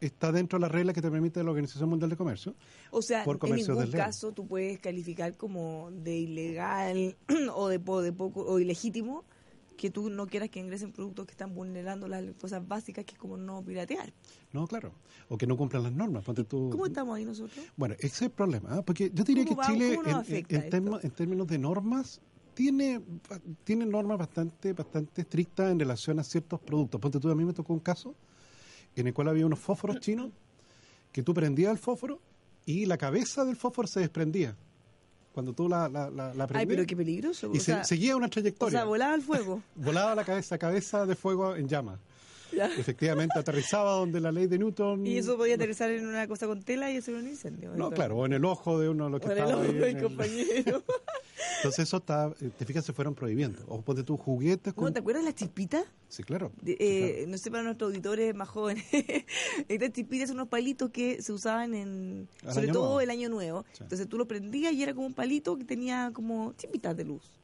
está 0.00 0.30
dentro 0.30 0.58
de 0.58 0.62
las 0.62 0.70
reglas 0.70 0.94
que 0.94 1.02
te 1.02 1.10
permite 1.10 1.42
la 1.42 1.50
Organización 1.50 1.88
Mundial 1.88 2.10
de 2.10 2.16
Comercio. 2.16 2.54
O 2.90 3.02
sea, 3.02 3.24
Por 3.24 3.38
en 3.42 3.56
ningún 3.56 3.78
desleal. 3.78 4.06
caso 4.06 4.32
tú 4.32 4.46
puedes 4.46 4.78
calificar 4.78 5.36
como 5.36 5.90
de 5.90 6.16
ilegal 6.18 7.16
o 7.54 7.68
de, 7.68 7.80
po- 7.80 8.02
de 8.02 8.12
poco 8.12 8.42
o 8.42 8.58
ilegítimo 8.60 9.24
que 9.78 9.90
tú 9.90 10.10
no 10.10 10.26
quieras 10.26 10.50
que 10.50 10.60
ingresen 10.60 10.92
productos 10.92 11.24
que 11.24 11.30
están 11.32 11.54
vulnerando 11.54 12.06
las 12.08 12.22
cosas 12.38 12.66
básicas 12.68 13.06
que 13.06 13.12
es 13.14 13.18
como 13.18 13.38
no 13.38 13.62
piratear. 13.62 14.12
No, 14.52 14.66
claro. 14.66 14.92
O 15.30 15.38
que 15.38 15.46
no 15.46 15.56
cumplan 15.56 15.84
las 15.84 15.92
normas. 15.92 16.24
Ponte 16.24 16.44
tú. 16.44 16.68
¿Cómo 16.70 16.84
estamos 16.86 17.16
ahí 17.16 17.24
nosotros? 17.24 17.64
Bueno, 17.76 17.94
ese 17.98 18.06
es 18.08 18.22
el 18.22 18.30
problema. 18.30 18.68
¿ah? 18.74 18.82
Porque 18.82 19.10
yo 19.14 19.24
diría 19.24 19.44
que 19.44 19.50
¿Cómo 19.54 19.62
va- 19.62 19.66
Chile, 19.68 19.94
en, 20.50 20.70
termo- 20.70 21.00
en 21.02 21.10
términos 21.12 21.46
de 21.46 21.58
normas, 21.58 22.20
tiene, 22.54 23.00
tiene 23.64 23.86
normas 23.86 24.18
bastante, 24.18 24.72
bastante 24.74 25.22
estrictas 25.22 25.70
en 25.70 25.78
relación 25.78 26.18
a 26.18 26.24
ciertos 26.24 26.60
productos. 26.60 27.00
Ponte 27.00 27.20
tú, 27.20 27.30
a 27.30 27.34
mí 27.34 27.44
me 27.44 27.52
tocó 27.54 27.72
un 27.72 27.80
caso 27.80 28.14
en 28.96 29.06
el 29.06 29.14
cual 29.14 29.28
había 29.28 29.46
unos 29.46 29.60
fósforos 29.60 30.00
chinos 30.00 30.30
que 31.12 31.22
tú 31.22 31.32
prendías 31.32 31.70
el 31.70 31.78
fósforo 31.78 32.20
y 32.66 32.84
la 32.86 32.98
cabeza 32.98 33.44
del 33.44 33.54
fósforo 33.56 33.86
se 33.86 34.00
desprendía. 34.00 34.56
Cuando 35.38 35.52
tú 35.52 35.68
la, 35.68 35.88
la, 35.88 36.10
la, 36.10 36.34
la 36.34 36.42
Ay, 36.42 36.48
prendías. 36.48 36.66
pero 36.66 36.84
qué 36.84 36.96
peligroso. 36.96 37.46
y 37.54 37.58
o 37.58 37.60
se- 37.60 37.66
sea, 37.66 37.84
seguía 37.84 38.16
una 38.16 38.26
o 38.26 38.28
trayectoria. 38.28 38.80
sea, 38.80 38.84
volaba 38.84 39.14
al 39.14 39.22
fuego. 39.22 39.62
Volaba 39.76 40.16
la 40.16 40.24
cabeza, 40.24 40.58
cabeza 40.58 41.06
de 41.06 41.14
fuego 41.14 41.54
en 41.54 41.68
llamas. 41.68 42.00
Ya. 42.52 42.66
Efectivamente, 42.66 43.38
aterrizaba 43.38 43.92
donde 43.92 44.20
la 44.20 44.32
ley 44.32 44.46
de 44.46 44.58
Newton. 44.58 45.06
Y 45.06 45.18
eso 45.18 45.36
podía 45.36 45.54
aterrizar 45.56 45.90
en 45.90 46.06
una 46.06 46.26
cosa 46.26 46.46
con 46.46 46.62
tela 46.62 46.90
y 46.90 46.96
hacer 46.96 47.14
un 47.14 47.26
incendio. 47.28 47.72
No, 47.74 47.90
claro, 47.90 48.16
o 48.16 48.26
en 48.26 48.32
el 48.32 48.44
ojo 48.44 48.78
de 48.80 48.88
uno 48.88 49.04
de 49.06 49.10
los 49.10 49.20
que 49.20 49.26
O 49.28 49.32
en 49.32 49.38
el 49.38 49.44
estaba 49.44 49.60
ojo 49.62 49.70
ahí 49.70 49.74
del 49.78 49.84
en 49.90 49.96
el- 49.96 50.02
compañero. 50.02 50.82
Entonces 51.58 51.80
eso 51.88 51.96
está, 51.98 52.32
eh, 52.40 52.50
te 52.56 52.64
fijas, 52.64 52.84
se 52.84 52.92
fueron 52.92 53.14
prohibiendo. 53.14 53.62
O 53.68 53.80
ponte 53.82 54.02
tus 54.04 54.18
juguetes 54.20 54.74
con... 54.74 54.84
¿No 54.84 54.92
te 54.92 55.00
acuerdas 55.00 55.22
de 55.24 55.30
las 55.30 55.34
chispitas? 55.34 55.84
Sí, 56.08 56.22
claro. 56.22 56.52
De- 56.62 56.72
Sí, 56.72 56.76
eh, 56.80 57.12
claro. 57.16 57.30
No 57.32 57.38
sé 57.38 57.50
para 57.50 57.62
nuestros 57.64 57.88
auditores 57.90 58.34
más 58.34 58.48
jóvenes. 58.48 58.84
Estas 59.68 59.92
chispitas 59.92 60.28
son 60.28 60.36
unos 60.38 60.48
palitos 60.48 60.90
que 60.90 61.20
se 61.22 61.32
usaban 61.32 61.74
en, 61.74 62.28
Al 62.46 62.54
sobre 62.54 62.68
todo 62.68 62.84
nuevo. 62.84 63.00
el 63.00 63.10
año 63.10 63.28
nuevo. 63.28 63.64
Sí. 63.72 63.82
Entonces 63.82 64.08
tú 64.08 64.16
lo 64.18 64.26
prendías 64.28 64.72
y 64.72 64.82
era 64.82 64.94
como 64.94 65.06
un 65.06 65.14
palito 65.14 65.56
que 65.56 65.64
tenía 65.64 66.10
como 66.12 66.52
chispitas 66.56 66.96
de 66.96 67.04
luz. 67.04 67.37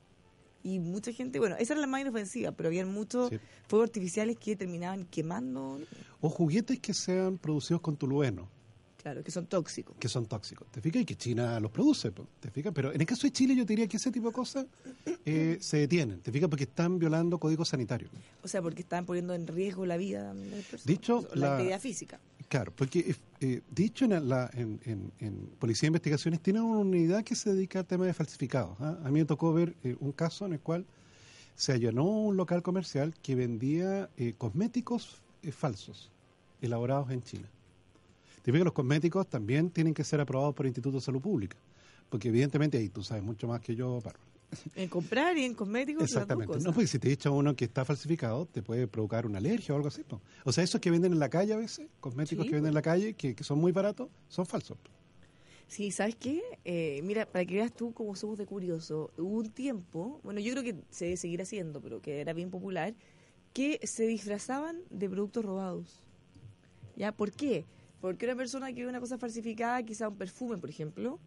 Y 0.65 0.79
mucha 0.81 1.13
gente, 1.13 1.39
bueno, 1.39 1.57
esa 1.59 1.75
era 1.75 1.83
la 1.83 1.87
más 1.87 2.01
inofensiva, 2.01 2.51
pero 2.53 2.69
había 2.69 2.85
muchos 2.87 3.29
Sí. 3.31 3.39
fuegos 3.69 3.89
artificiales 3.89 4.39
que 4.39 4.57
terminaban 4.57 5.05
quemando, 5.05 5.79
O 6.21 6.29
juguetes 6.31 6.81
que 6.81 6.95
sean 6.95 7.37
producidos 7.39 7.83
con 7.83 7.97
tolueno, 7.99 8.49
claro, 8.97 9.23
que 9.23 9.31
son 9.31 9.47
tóxicos. 9.47 9.95
que 10.01 10.09
son 10.09 10.25
tóxicos. 10.27 10.67
¿Te 10.73 10.81
fijas? 10.81 11.03
Y 11.03 11.05
que 11.05 11.17
China 11.17 11.61
los 11.61 11.71
produce, 11.71 12.11
¿te 12.41 12.51
fijas? 12.51 12.73
Pero 12.75 12.93
en 12.95 12.99
el 13.01 13.07
caso 13.07 13.27
de 13.27 13.33
Chile 13.33 13.55
yo 13.55 13.67
diría 13.67 13.87
que 13.87 13.99
ese 13.99 14.11
tipo 14.11 14.29
de 14.29 14.33
cosas 14.33 14.65
eh, 15.27 15.59
se 15.61 15.77
detienen, 15.77 16.21
¿te 16.23 16.33
fijas? 16.33 16.49
Porque 16.49 16.65
están 16.65 16.99
violando 16.99 17.39
códigos 17.39 17.69
sanitarios. 17.69 18.11
O 18.43 18.49
sea, 18.49 18.63
porque 18.63 18.81
estaban 18.81 19.05
poniendo 19.05 19.35
en 19.35 19.47
riesgo 19.47 19.85
la 19.85 19.99
vida 19.99 20.33
de 20.33 20.47
las 20.47 20.61
personas. 20.65 20.87
Dicho 20.87 21.29
la, 21.35 21.41
la- 21.49 21.53
actividad 21.57 21.81
física. 21.81 22.19
Claro, 22.49 22.73
porque 22.77 23.17
eh, 23.41 23.63
dicho 23.71 24.05
en, 24.05 24.29
la, 24.29 24.51
en, 24.55 24.81
en- 25.19 25.49
Policía 25.59 25.87
de 25.87 25.89
Investigaciones, 25.89 26.41
tienen 26.41 26.63
una 26.63 26.81
unidad 26.81 27.25
que 27.25 27.35
se 27.35 27.53
dedica 27.53 27.81
al 27.81 27.87
tema 27.87 28.07
de 28.07 28.15
falsificados. 28.15 28.77
¿ah? 28.81 28.99
A 29.05 29.11
mí 29.11 29.21
me 29.21 29.25
tocó 29.25 29.53
ver 29.53 29.75
eh, 29.83 29.97
un 29.99 30.13
caso 30.13 30.47
en 30.47 30.53
el 30.53 30.61
cual 30.61 30.85
se 31.57 31.73
allanó 31.73 32.05
un 32.05 32.37
local 32.37 32.63
comercial 32.63 33.15
que 33.23 33.35
vendía 33.35 34.09
eh, 34.17 34.35
cosméticos 34.37 35.21
eh, 35.43 35.53
falsos, 35.53 36.11
elaborados 36.61 37.11
en 37.11 37.23
China. 37.23 37.49
Te 38.43 38.53
que 38.53 38.59
los 38.59 38.73
cosméticos 38.75 39.27
también 39.27 39.71
tienen 39.71 39.95
que 39.95 40.05
ser 40.05 40.21
aprobados 40.21 40.55
por 40.55 40.67
el 40.67 40.71
Instituto 40.71 40.99
de 40.99 41.03
Salud 41.03 41.23
Pública, 41.23 41.57
porque 42.11 42.29
evidentemente 42.29 42.77
ahí 42.77 42.89
tú 42.91 43.03
sabes 43.03 43.23
mucho 43.25 43.49
más 43.49 43.61
que 43.63 43.75
yo, 43.75 43.95
Bárbara. 44.03 44.34
En 44.75 44.89
comprar 44.89 45.37
y 45.37 45.45
en 45.45 45.55
cosméticos. 45.55 46.03
las 46.03 46.11
dos 46.11 46.17
Exactamente. 46.23 46.47
cosas. 46.49 46.65
No, 46.65 46.73
porque 46.73 46.87
si 46.87 46.99
te 46.99 47.11
echa 47.13 47.31
uno 47.31 47.55
que 47.57 47.65
está 47.65 47.85
falsificado, 47.85 48.47
te 48.47 48.63
puede 48.63 48.87
provocar 48.87 49.27
una 49.27 49.39
alergia 49.39 49.75
o 49.75 49.77
algo 49.77 49.89
así. 49.89 50.03
po. 50.03 50.21
O 50.45 50.53
sea, 50.53 50.65
esos 50.65 50.81
que 50.81 50.91
venden 50.91 51.13
en 51.13 51.19
la 51.19 51.29
calle 51.29 51.53
a 51.53 51.57
veces, 51.57 51.89
cosméticos 52.01 52.45
Sí, 52.45 52.51
que 52.51 52.55
venden 52.57 52.71
en 52.71 52.75
la 52.75 52.83
calle, 52.83 53.15
que, 53.15 53.35
que 53.35 53.45
son 53.45 53.59
muy 53.59 53.73
baratos, 53.73 54.09
son 54.29 54.47
falsos. 54.47 54.79
Sí, 55.67 55.91
¿sabes 55.91 56.15
qué? 56.17 56.43
Eh, 56.65 57.01
mira, 57.05 57.27
para 57.27 57.45
que 57.45 57.55
veas 57.55 57.73
tú 57.73 57.93
cómo 57.95 58.15
somos 58.17 58.37
de 58.39 58.47
curioso, 58.47 59.11
hubo 59.17 59.39
un 59.39 59.51
tiempo, 59.51 60.21
bueno, 60.23 60.39
yo 60.41 60.53
creo 60.53 60.63
que 60.63 60.77
se 60.91 61.07
debe 61.07 61.17
seguir 61.17 61.41
haciendo, 61.43 61.81
pero 61.81 62.01
que 62.03 62.21
era 62.21 62.33
bien 62.35 62.51
popular, 62.51 62.95
que 63.55 63.81
se 63.85 64.07
disfrazaban 64.07 64.79
de 64.91 65.09
productos 65.09 65.45
robados. 65.45 66.01
¿Ya? 66.97 67.13
¿Por 67.13 67.33
qué? 67.33 67.65
Porque 68.01 68.27
una 68.27 68.37
persona 68.37 68.73
que 68.73 68.83
ve 68.83 68.89
una 68.89 69.01
cosa 69.01 69.17
falsificada, 69.19 69.83
quizá 69.83 70.09
un 70.09 70.17
perfume, 70.17 70.59
por 70.59 70.69
ejemplo, 70.69 71.19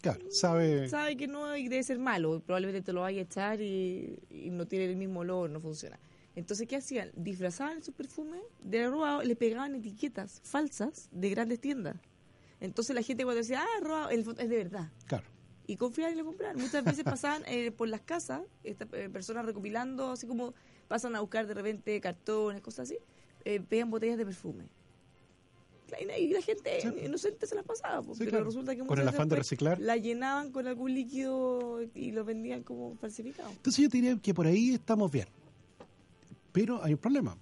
Claro, 0.00 0.30
sabe. 0.30 0.88
sabe 0.88 1.16
que 1.16 1.26
no 1.26 1.56
y 1.56 1.68
debe 1.68 1.82
ser 1.82 1.98
malo, 1.98 2.40
probablemente 2.40 2.80
te 2.82 2.92
lo 2.92 3.02
vaya 3.02 3.20
a 3.20 3.24
echar 3.24 3.60
y, 3.60 4.18
y 4.30 4.50
no 4.50 4.66
tiene 4.66 4.86
el 4.86 4.96
mismo 4.96 5.20
olor, 5.20 5.50
no 5.50 5.60
funciona. 5.60 5.98
Entonces, 6.36 6.66
¿qué 6.68 6.76
hacían? 6.76 7.10
Disfrazaban 7.14 7.82
su 7.82 7.92
perfume 7.92 8.38
de 8.62 8.88
robado, 8.88 9.22
le 9.22 9.36
pegaban 9.36 9.74
etiquetas 9.74 10.40
falsas 10.44 11.08
de 11.12 11.28
grandes 11.30 11.60
tiendas. 11.60 11.96
Entonces 12.60 12.94
la 12.94 13.02
gente 13.02 13.24
cuando 13.24 13.40
decía, 13.40 13.62
ah, 13.62 13.80
robado, 13.82 14.10
el 14.10 14.20
es 14.20 14.48
de 14.48 14.56
verdad. 14.56 14.90
Claro. 15.06 15.24
Y 15.66 15.76
confiaban 15.76 16.14
y 16.14 16.18
lo 16.18 16.24
compraban. 16.24 16.56
Muchas 16.56 16.84
veces 16.84 17.04
pasaban 17.04 17.42
eh, 17.46 17.70
por 17.70 17.88
las 17.88 18.00
casas, 18.02 18.42
estas 18.64 18.88
eh, 18.92 19.08
personas 19.08 19.44
recopilando, 19.44 20.12
así 20.12 20.26
como 20.26 20.54
pasan 20.88 21.16
a 21.16 21.20
buscar 21.20 21.46
de 21.46 21.54
repente 21.54 22.00
cartones, 22.00 22.60
cosas 22.60 22.88
así, 22.90 22.98
eh, 23.44 23.60
pegan 23.60 23.90
botellas 23.90 24.18
de 24.18 24.24
perfume. 24.24 24.68
Y 25.98 26.04
la- 26.04 26.18
Y 26.18 26.28
la 26.32 26.42
gente 26.42 26.80
Sí. 26.82 26.88
inocente 27.04 27.46
se 27.46 27.54
las 27.54 27.64
pasaba, 27.64 28.02
pues, 28.02 28.18
Sí, 28.18 28.24
pero 28.24 28.30
claro. 28.38 28.44
resulta 28.46 28.72
que 28.72 28.78
Con 28.80 28.88
muchas 28.88 28.98
el 29.00 29.04
veces 29.06 29.14
afán 29.14 29.28
de 29.28 29.36
después 29.36 29.46
reciclar. 29.50 29.80
La 29.80 29.96
llenaban 29.96 30.52
con 30.52 30.66
algún 30.66 30.92
líquido 30.94 31.80
y 31.94 32.10
lo 32.12 32.24
vendían 32.24 32.62
como 32.62 32.94
falsificado. 32.96 33.50
Entonces 33.50 33.82
yo 33.82 33.88
diría 33.88 34.16
que 34.18 34.34
por 34.34 34.46
ahí 34.46 34.70
estamos 34.74 35.10
bien. 35.10 35.26
Pero 36.52 36.82
hay 36.82 36.92
un 36.94 36.98
problema, 36.98 37.36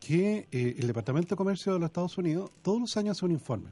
que 0.00 0.48
eh, 0.50 0.74
el 0.78 0.86
Departamento 0.88 1.30
de 1.30 1.36
Comercio 1.36 1.72
de 1.74 1.78
los 1.78 1.86
Estados 1.86 2.18
Unidos 2.18 2.50
todos 2.62 2.80
los 2.80 2.96
años 2.96 3.16
hace 3.16 3.24
un 3.24 3.30
informe 3.32 3.70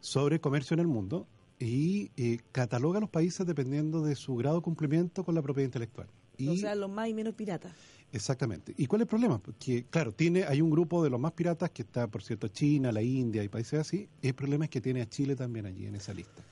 sobre 0.00 0.40
comercio 0.40 0.74
en 0.74 0.80
el 0.80 0.86
mundo 0.86 1.26
y 1.58 2.10
eh, 2.16 2.38
cataloga 2.52 2.98
a 2.98 3.00
los 3.00 3.10
países 3.10 3.46
dependiendo 3.46 4.02
de 4.02 4.14
su 4.16 4.36
grado 4.36 4.56
de 4.56 4.62
cumplimiento 4.62 5.24
con 5.24 5.34
la 5.34 5.42
propiedad 5.42 5.66
intelectual. 5.66 6.06
Y, 6.38 6.48
O 6.48 6.56
sea, 6.56 6.74
los 6.74 6.88
más 6.88 7.08
y 7.08 7.14
menos 7.14 7.34
piratas. 7.34 7.72
Exactamente. 8.12 8.74
¿Y 8.76 8.86
cuál 8.86 9.02
es 9.02 9.04
el 9.04 9.08
problema? 9.08 9.38
Porque, 9.38 9.84
claro, 9.88 10.12
tiene, 10.12 10.42
hay 10.44 10.60
un 10.60 10.70
grupo 10.70 11.02
de 11.04 11.10
los 11.10 11.20
más 11.20 11.32
piratas 11.32 11.70
que 11.70 11.82
está, 11.82 12.08
por 12.08 12.22
cierto, 12.22 12.48
China, 12.48 12.90
la 12.90 13.02
India 13.02 13.44
y 13.44 13.48
países 13.48 13.78
así. 13.80 14.08
El 14.20 14.34
problema 14.34 14.64
es 14.64 14.70
que 14.70 14.80
tiene 14.80 15.00
a 15.02 15.08
Chile 15.08 15.36
también 15.36 15.66
allí 15.66 15.86
en 15.86 15.94
esa 15.94 16.12
lista. 16.12 16.42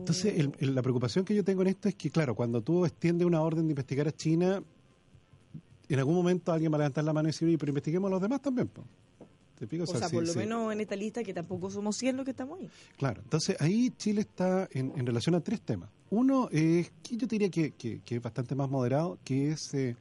Entonces, 0.00 0.38
el- 0.38 0.52
el- 0.58 0.74
la 0.74 0.82
preocupación 0.82 1.24
que 1.24 1.34
yo 1.34 1.44
tengo 1.44 1.62
en 1.62 1.68
esto 1.68 1.88
es 1.88 1.94
que, 1.94 2.10
claro, 2.10 2.34
cuando 2.34 2.60
tú 2.62 2.84
extiendes 2.84 3.26
una 3.26 3.40
orden 3.42 3.66
de 3.66 3.70
investigar 3.72 4.08
a 4.08 4.12
China, 4.12 4.62
en 5.88 5.98
algún 5.98 6.14
momento 6.16 6.52
alguien 6.52 6.72
va 6.72 6.76
a 6.76 6.78
levantar 6.78 7.04
la 7.04 7.12
mano 7.12 7.28
y 7.28 7.32
decir, 7.32 7.46
"Oye, 7.46 7.58
pero 7.58 7.70
investiguemos 7.70 8.08
a 8.08 8.10
los 8.12 8.20
demás 8.22 8.40
también. 8.42 8.66
po". 8.68 8.82
¿Te 9.62 9.68
pico? 9.68 9.84
O 9.84 9.86
sea, 9.86 10.08
sí, 10.08 10.16
por 10.16 10.26
lo 10.26 10.32
sí. 10.32 10.38
menos 10.40 10.72
en 10.72 10.80
esta 10.80 10.96
lista, 10.96 11.22
que 11.22 11.32
tampoco 11.32 11.70
somos 11.70 11.96
100 11.96 12.16
los 12.16 12.24
que 12.24 12.32
estamos 12.32 12.58
ahí. 12.58 12.68
Claro, 12.96 13.22
entonces 13.22 13.54
ahí 13.60 13.90
Chile 13.96 14.22
está 14.22 14.68
en, 14.72 14.92
en 14.96 15.06
relación 15.06 15.36
a 15.36 15.40
tres 15.40 15.60
temas. 15.60 15.88
Uno 16.10 16.48
es 16.50 16.90
que 17.00 17.16
yo 17.16 17.28
diría 17.28 17.48
que, 17.48 17.70
que- 17.70 18.00
que 18.00 18.16
es 18.16 18.22
bastante 18.22 18.56
más 18.56 18.68
moderado, 18.68 19.20
que 19.24 19.52
es 19.52 19.72
eh, 19.74 19.94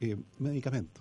eh, 0.00 0.14
medicamento. 0.38 1.00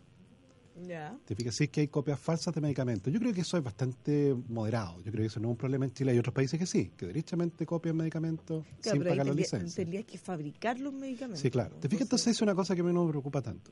Ya. 0.87 1.17
Te 1.25 1.35
fijas, 1.35 1.55
sí 1.55 1.65
es 1.65 1.69
que 1.69 1.81
hay 1.81 1.87
copias 1.89 2.17
falsas 2.17 2.53
de 2.55 2.61
medicamentos. 2.61 3.11
Yo 3.11 3.19
creo 3.19 3.33
que 3.33 3.41
eso 3.41 3.57
es 3.57 3.63
bastante 3.63 4.33
moderado. 4.47 4.97
Yo 5.01 5.11
creo 5.11 5.23
que 5.23 5.27
eso 5.27 5.41
no 5.41 5.47
es 5.49 5.51
un 5.51 5.57
problema 5.57 5.83
en 5.83 5.91
Chile. 5.91 6.11
Hay 6.13 6.19
otros 6.19 6.33
países 6.33 6.57
que 6.57 6.65
sí, 6.65 6.91
que 6.95 7.07
derechamente 7.07 7.65
copian 7.65 7.97
medicamentos 7.97 8.63
Claro, 8.81 8.95
sin 8.95 9.03
pagar 9.03 9.17
la 9.17 9.23
tendría- 9.25 9.43
licencia. 9.43 9.75
tendrías 9.83 10.05
que 10.05 10.17
fabricar 10.17 10.79
los 10.79 10.93
medicamentos. 10.93 11.41
Sí, 11.41 11.49
claro. 11.51 11.75
Te 11.75 11.89
fijas, 11.89 12.03
entonces 12.03 12.27
es 12.27 12.41
una 12.41 12.55
cosa 12.55 12.73
que 12.73 12.79
a 12.81 12.83
mí 12.85 12.93
no 12.93 13.03
me 13.03 13.09
preocupa 13.09 13.41
tanto. 13.41 13.69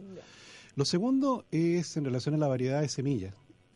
Lo 0.76 0.84
segundo 0.84 1.46
es 1.52 1.96
en 1.96 2.04
relación 2.04 2.36
a 2.36 2.38
la 2.38 2.48
variedad 2.50 2.82
de 2.82 2.90
semillas 2.90 3.34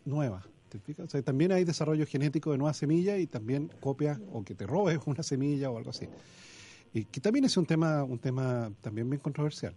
nuevas. 0.10 0.46
¿Te 0.70 0.80
fijas? 0.80 1.08
O 1.08 1.10
sea, 1.10 1.22
también 1.22 1.52
hay 1.52 1.64
desarrollo 1.64 2.06
genético 2.06 2.52
de 2.52 2.58
nuevas 2.58 2.78
semillas 2.78 3.20
y 3.20 3.28
también 3.28 3.72
copias 3.80 4.20
o 4.32 4.44
que 4.44 4.56
te 4.56 4.68
robes 4.68 5.00
una 5.06 5.24
semilla 5.24 5.70
o 5.72 5.78
algo 5.78 5.90
así. 5.92 6.08
Y 6.94 7.06
que 7.06 7.22
también 7.22 7.46
es 7.46 7.56
un 7.58 7.66
tema, 7.66 8.04
un 8.04 8.20
tema 8.20 8.72
también 8.82 9.10
bien 9.10 9.22
controversial. 9.22 9.76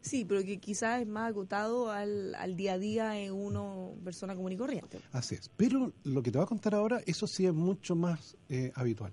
Sí, 0.00 0.24
pero 0.24 0.42
que 0.44 0.58
quizás 0.58 1.02
es 1.02 1.08
más 1.08 1.28
agotado 1.28 1.90
al, 1.90 2.34
al 2.36 2.56
día 2.56 2.74
a 2.74 2.78
día 2.78 3.18
en 3.18 3.32
uno 3.32 3.94
persona 4.04 4.36
común 4.36 4.52
y 4.52 4.56
corriente. 4.56 5.00
Así 5.10 5.34
es. 5.34 5.50
Pero 5.56 5.92
lo 6.04 6.22
que 6.22 6.30
te 6.30 6.38
voy 6.38 6.44
a 6.44 6.48
contar 6.48 6.76
ahora, 6.76 7.00
eso 7.06 7.26
sí 7.26 7.44
es 7.44 7.52
mucho 7.52 7.96
más 7.96 8.36
eh, 8.48 8.70
habitual. 8.76 9.12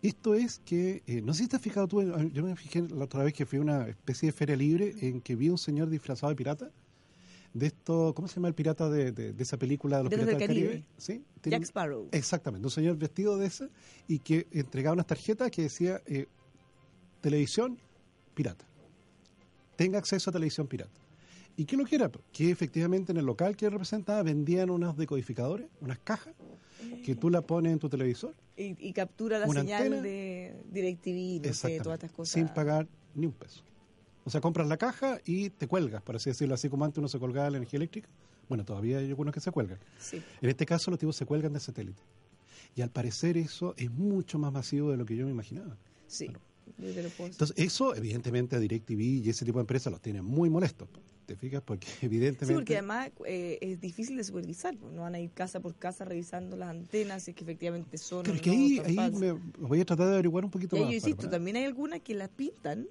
Esto 0.00 0.34
es 0.34 0.58
que, 0.64 1.02
eh, 1.06 1.20
no 1.20 1.34
sé 1.34 1.44
si 1.44 1.48
te 1.48 1.56
has 1.56 1.62
fijado 1.62 1.86
tú, 1.86 2.02
yo 2.32 2.42
me 2.42 2.56
fijé 2.56 2.80
la 2.80 3.04
otra 3.04 3.22
vez 3.22 3.34
que 3.34 3.46
fui 3.46 3.58
a 3.58 3.62
una 3.62 3.88
especie 3.88 4.28
de 4.28 4.32
feria 4.32 4.56
libre 4.56 4.94
en 5.00 5.20
que 5.20 5.36
vi 5.36 5.48
un 5.48 5.58
señor 5.58 5.90
disfrazado 5.90 6.30
de 6.30 6.36
pirata. 6.36 6.70
De 7.54 7.66
esto, 7.66 8.14
¿cómo 8.14 8.28
se 8.28 8.36
llama 8.36 8.48
el 8.48 8.54
pirata 8.54 8.88
de, 8.88 9.12
de- 9.12 9.32
de 9.34 9.42
esa 9.42 9.58
película 9.58 9.98
de 9.98 10.04
los 10.04 10.10
piratas 10.10 10.38
del 10.38 10.46
Caribe. 10.48 10.66
Caribe? 10.68 10.84
¿Sí? 10.96 11.22
Tiene- 11.42 11.56
Jack 11.58 11.64
Sparrow. 11.64 12.08
Exactamente, 12.12 12.66
un 12.66 12.70
señor 12.70 12.96
vestido 12.96 13.36
de 13.36 13.46
esa 13.46 13.68
y 14.08 14.20
que 14.20 14.46
entregaba 14.52 14.94
unas 14.94 15.06
tarjetas 15.06 15.50
que 15.50 15.62
decía 15.62 16.00
eh, 16.06 16.26
televisión 17.20 17.78
pirata. 18.34 18.64
Tenga 19.76 19.98
acceso 19.98 20.30
a 20.30 20.32
televisión 20.32 20.66
pirata. 20.66 20.90
¿Y 21.56 21.66
qué 21.66 21.76
lo 21.76 21.84
que 21.84 21.96
era? 21.96 22.10
Que 22.32 22.50
efectivamente 22.50 23.12
en 23.12 23.18
el 23.18 23.26
local 23.26 23.54
que 23.56 23.68
representaba 23.68 24.22
vendían 24.22 24.70
unos 24.70 24.96
decodificadores, 24.96 25.66
unas 25.82 25.98
cajas, 25.98 26.34
que 27.04 27.14
tú 27.14 27.28
la 27.28 27.42
pones 27.42 27.72
en 27.74 27.78
tu 27.78 27.88
televisor 27.90 28.34
Y, 28.56 28.74
y 28.88 28.92
captura 28.94 29.38
la 29.38 29.46
señal 29.46 29.82
antena. 29.82 30.02
de 30.02 30.56
DirecTV, 30.72 31.46
no 31.46 31.52
sé, 31.54 31.80
todas 31.80 31.96
estas 31.98 32.12
cosas. 32.12 32.32
sin 32.32 32.48
pagar 32.48 32.88
ni 33.14 33.26
un 33.26 33.32
peso. 33.32 33.62
O 34.24 34.30
sea, 34.30 34.40
compras 34.40 34.68
la 34.68 34.76
caja 34.76 35.20
y 35.24 35.50
te 35.50 35.66
cuelgas, 35.66 36.02
por 36.02 36.16
así 36.16 36.30
decirlo, 36.30 36.54
así 36.54 36.68
como 36.68 36.84
antes 36.84 36.98
uno 36.98 37.08
se 37.08 37.18
colgaba 37.18 37.50
la 37.50 37.56
energía 37.58 37.78
eléctrica. 37.78 38.08
Bueno, 38.48 38.64
todavía 38.64 38.98
hay 38.98 39.08
algunos 39.08 39.32
que 39.34 39.40
se 39.40 39.50
cuelgan. 39.50 39.78
Sí. 39.98 40.22
En 40.40 40.48
este 40.50 40.66
caso, 40.66 40.90
los 40.90 41.00
tipos 41.00 41.16
se 41.16 41.24
cuelgan 41.26 41.52
de 41.52 41.60
satélite. 41.60 42.00
Y 42.76 42.82
al 42.82 42.90
parecer 42.90 43.36
eso 43.36 43.74
es 43.76 43.90
mucho 43.90 44.38
más 44.38 44.52
masivo 44.52 44.90
de 44.90 44.96
lo 44.96 45.04
que 45.06 45.16
yo 45.16 45.24
me 45.24 45.30
imaginaba. 45.32 45.76
Sí. 46.06 46.30
Entonces, 46.78 47.52
eso 47.56 47.94
evidentemente 47.94 48.56
a 48.56 48.58
DirecTV 48.58 49.00
y 49.00 49.28
ese 49.28 49.44
tipo 49.44 49.58
de 49.58 49.62
empresas 49.62 49.90
los 49.92 50.00
tiene 50.00 50.22
muy 50.22 50.48
molestos. 50.50 50.88
¿Te 51.26 51.36
fijas? 51.36 51.62
Porque 51.62 51.86
evidentemente... 52.02 52.46
Sí, 52.46 52.54
porque 52.54 52.76
además 52.78 53.10
eh, 53.26 53.58
es 53.60 53.80
difícil 53.80 54.16
de 54.16 54.24
supervisar, 54.24 54.74
no 54.76 55.02
van 55.02 55.14
a 55.14 55.20
ir 55.20 55.30
casa 55.30 55.60
por 55.60 55.74
casa 55.76 56.04
revisando 56.04 56.56
las 56.56 56.70
antenas, 56.70 57.22
si 57.24 57.30
es 57.32 57.36
que 57.36 57.44
efectivamente 57.44 57.96
son 57.98 58.24
Claro, 58.24 58.38
o 58.38 58.42
que 58.42 58.50
no, 58.50 58.56
ahí, 58.56 58.78
ahí 58.98 59.10
me 59.12 59.32
voy 59.58 59.80
a 59.80 59.84
tratar 59.84 60.06
de 60.08 60.12
averiguar 60.14 60.44
un 60.44 60.50
poquito 60.50 60.76
Y 60.76 60.80
más. 60.80 60.82
yo 60.82 60.88
para- 60.88 60.96
insisto, 60.96 61.16
para- 61.22 61.30
también 61.30 61.56
hay 61.56 61.64
algunas 61.64 62.00
que 62.00 62.14
las 62.14 62.28
pintan 62.28 62.86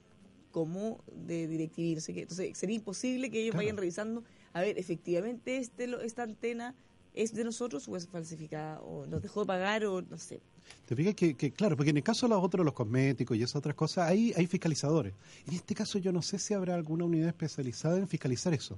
como 0.52 1.04
de 1.12 1.48
DirecTV, 1.48 1.96
no 1.96 2.02
sé 2.02 2.14
qué. 2.14 2.22
Entonces 2.22 2.58
sería 2.58 2.76
imposible 2.76 3.30
que 3.32 3.40
ellos 3.42 3.52
Claro. 3.54 3.64
vayan 3.66 3.78
revisando, 3.78 4.24
a 4.54 4.62
ver, 4.62 4.78
efectivamente 4.78 5.58
este 5.58 5.90
esta 6.06 6.24
antena 6.24 6.76
es 7.14 7.34
de 7.34 7.44
nosotros 7.44 7.88
o 7.90 7.98
es 7.98 8.08
falsificada, 8.08 8.80
o 8.82 9.06
nos 9.06 9.22
dejó 9.22 9.42
de 9.42 9.48
pagar, 9.48 9.86
o 9.86 10.02
no 10.02 10.18
sé. 10.18 10.40
Te 10.86 10.96
fijas 10.96 11.14
que, 11.16 11.36
que, 11.36 11.52
claro, 11.52 11.76
porque 11.76 11.90
en 11.90 11.98
el 11.98 12.04
caso 12.04 12.26
de 12.28 12.36
los 12.36 12.44
otros, 12.44 12.64
los 12.64 12.74
cosméticos 12.74 13.36
y 13.36 13.44
esas 13.44 13.58
otras 13.58 13.76
cosas, 13.76 14.08
ahí 14.10 14.32
hay 14.38 14.48
fiscalizadores. 14.48 15.14
En 15.48 15.56
este 15.56 15.76
caso 15.76 15.98
yo 16.00 16.12
no 16.14 16.22
sé 16.22 16.38
si 16.40 16.54
habrá 16.54 16.76
alguna 16.76 17.04
unidad 17.06 17.28
especializada 17.28 17.98
en 17.98 18.08
fiscalizar 18.08 18.54
eso, 18.54 18.78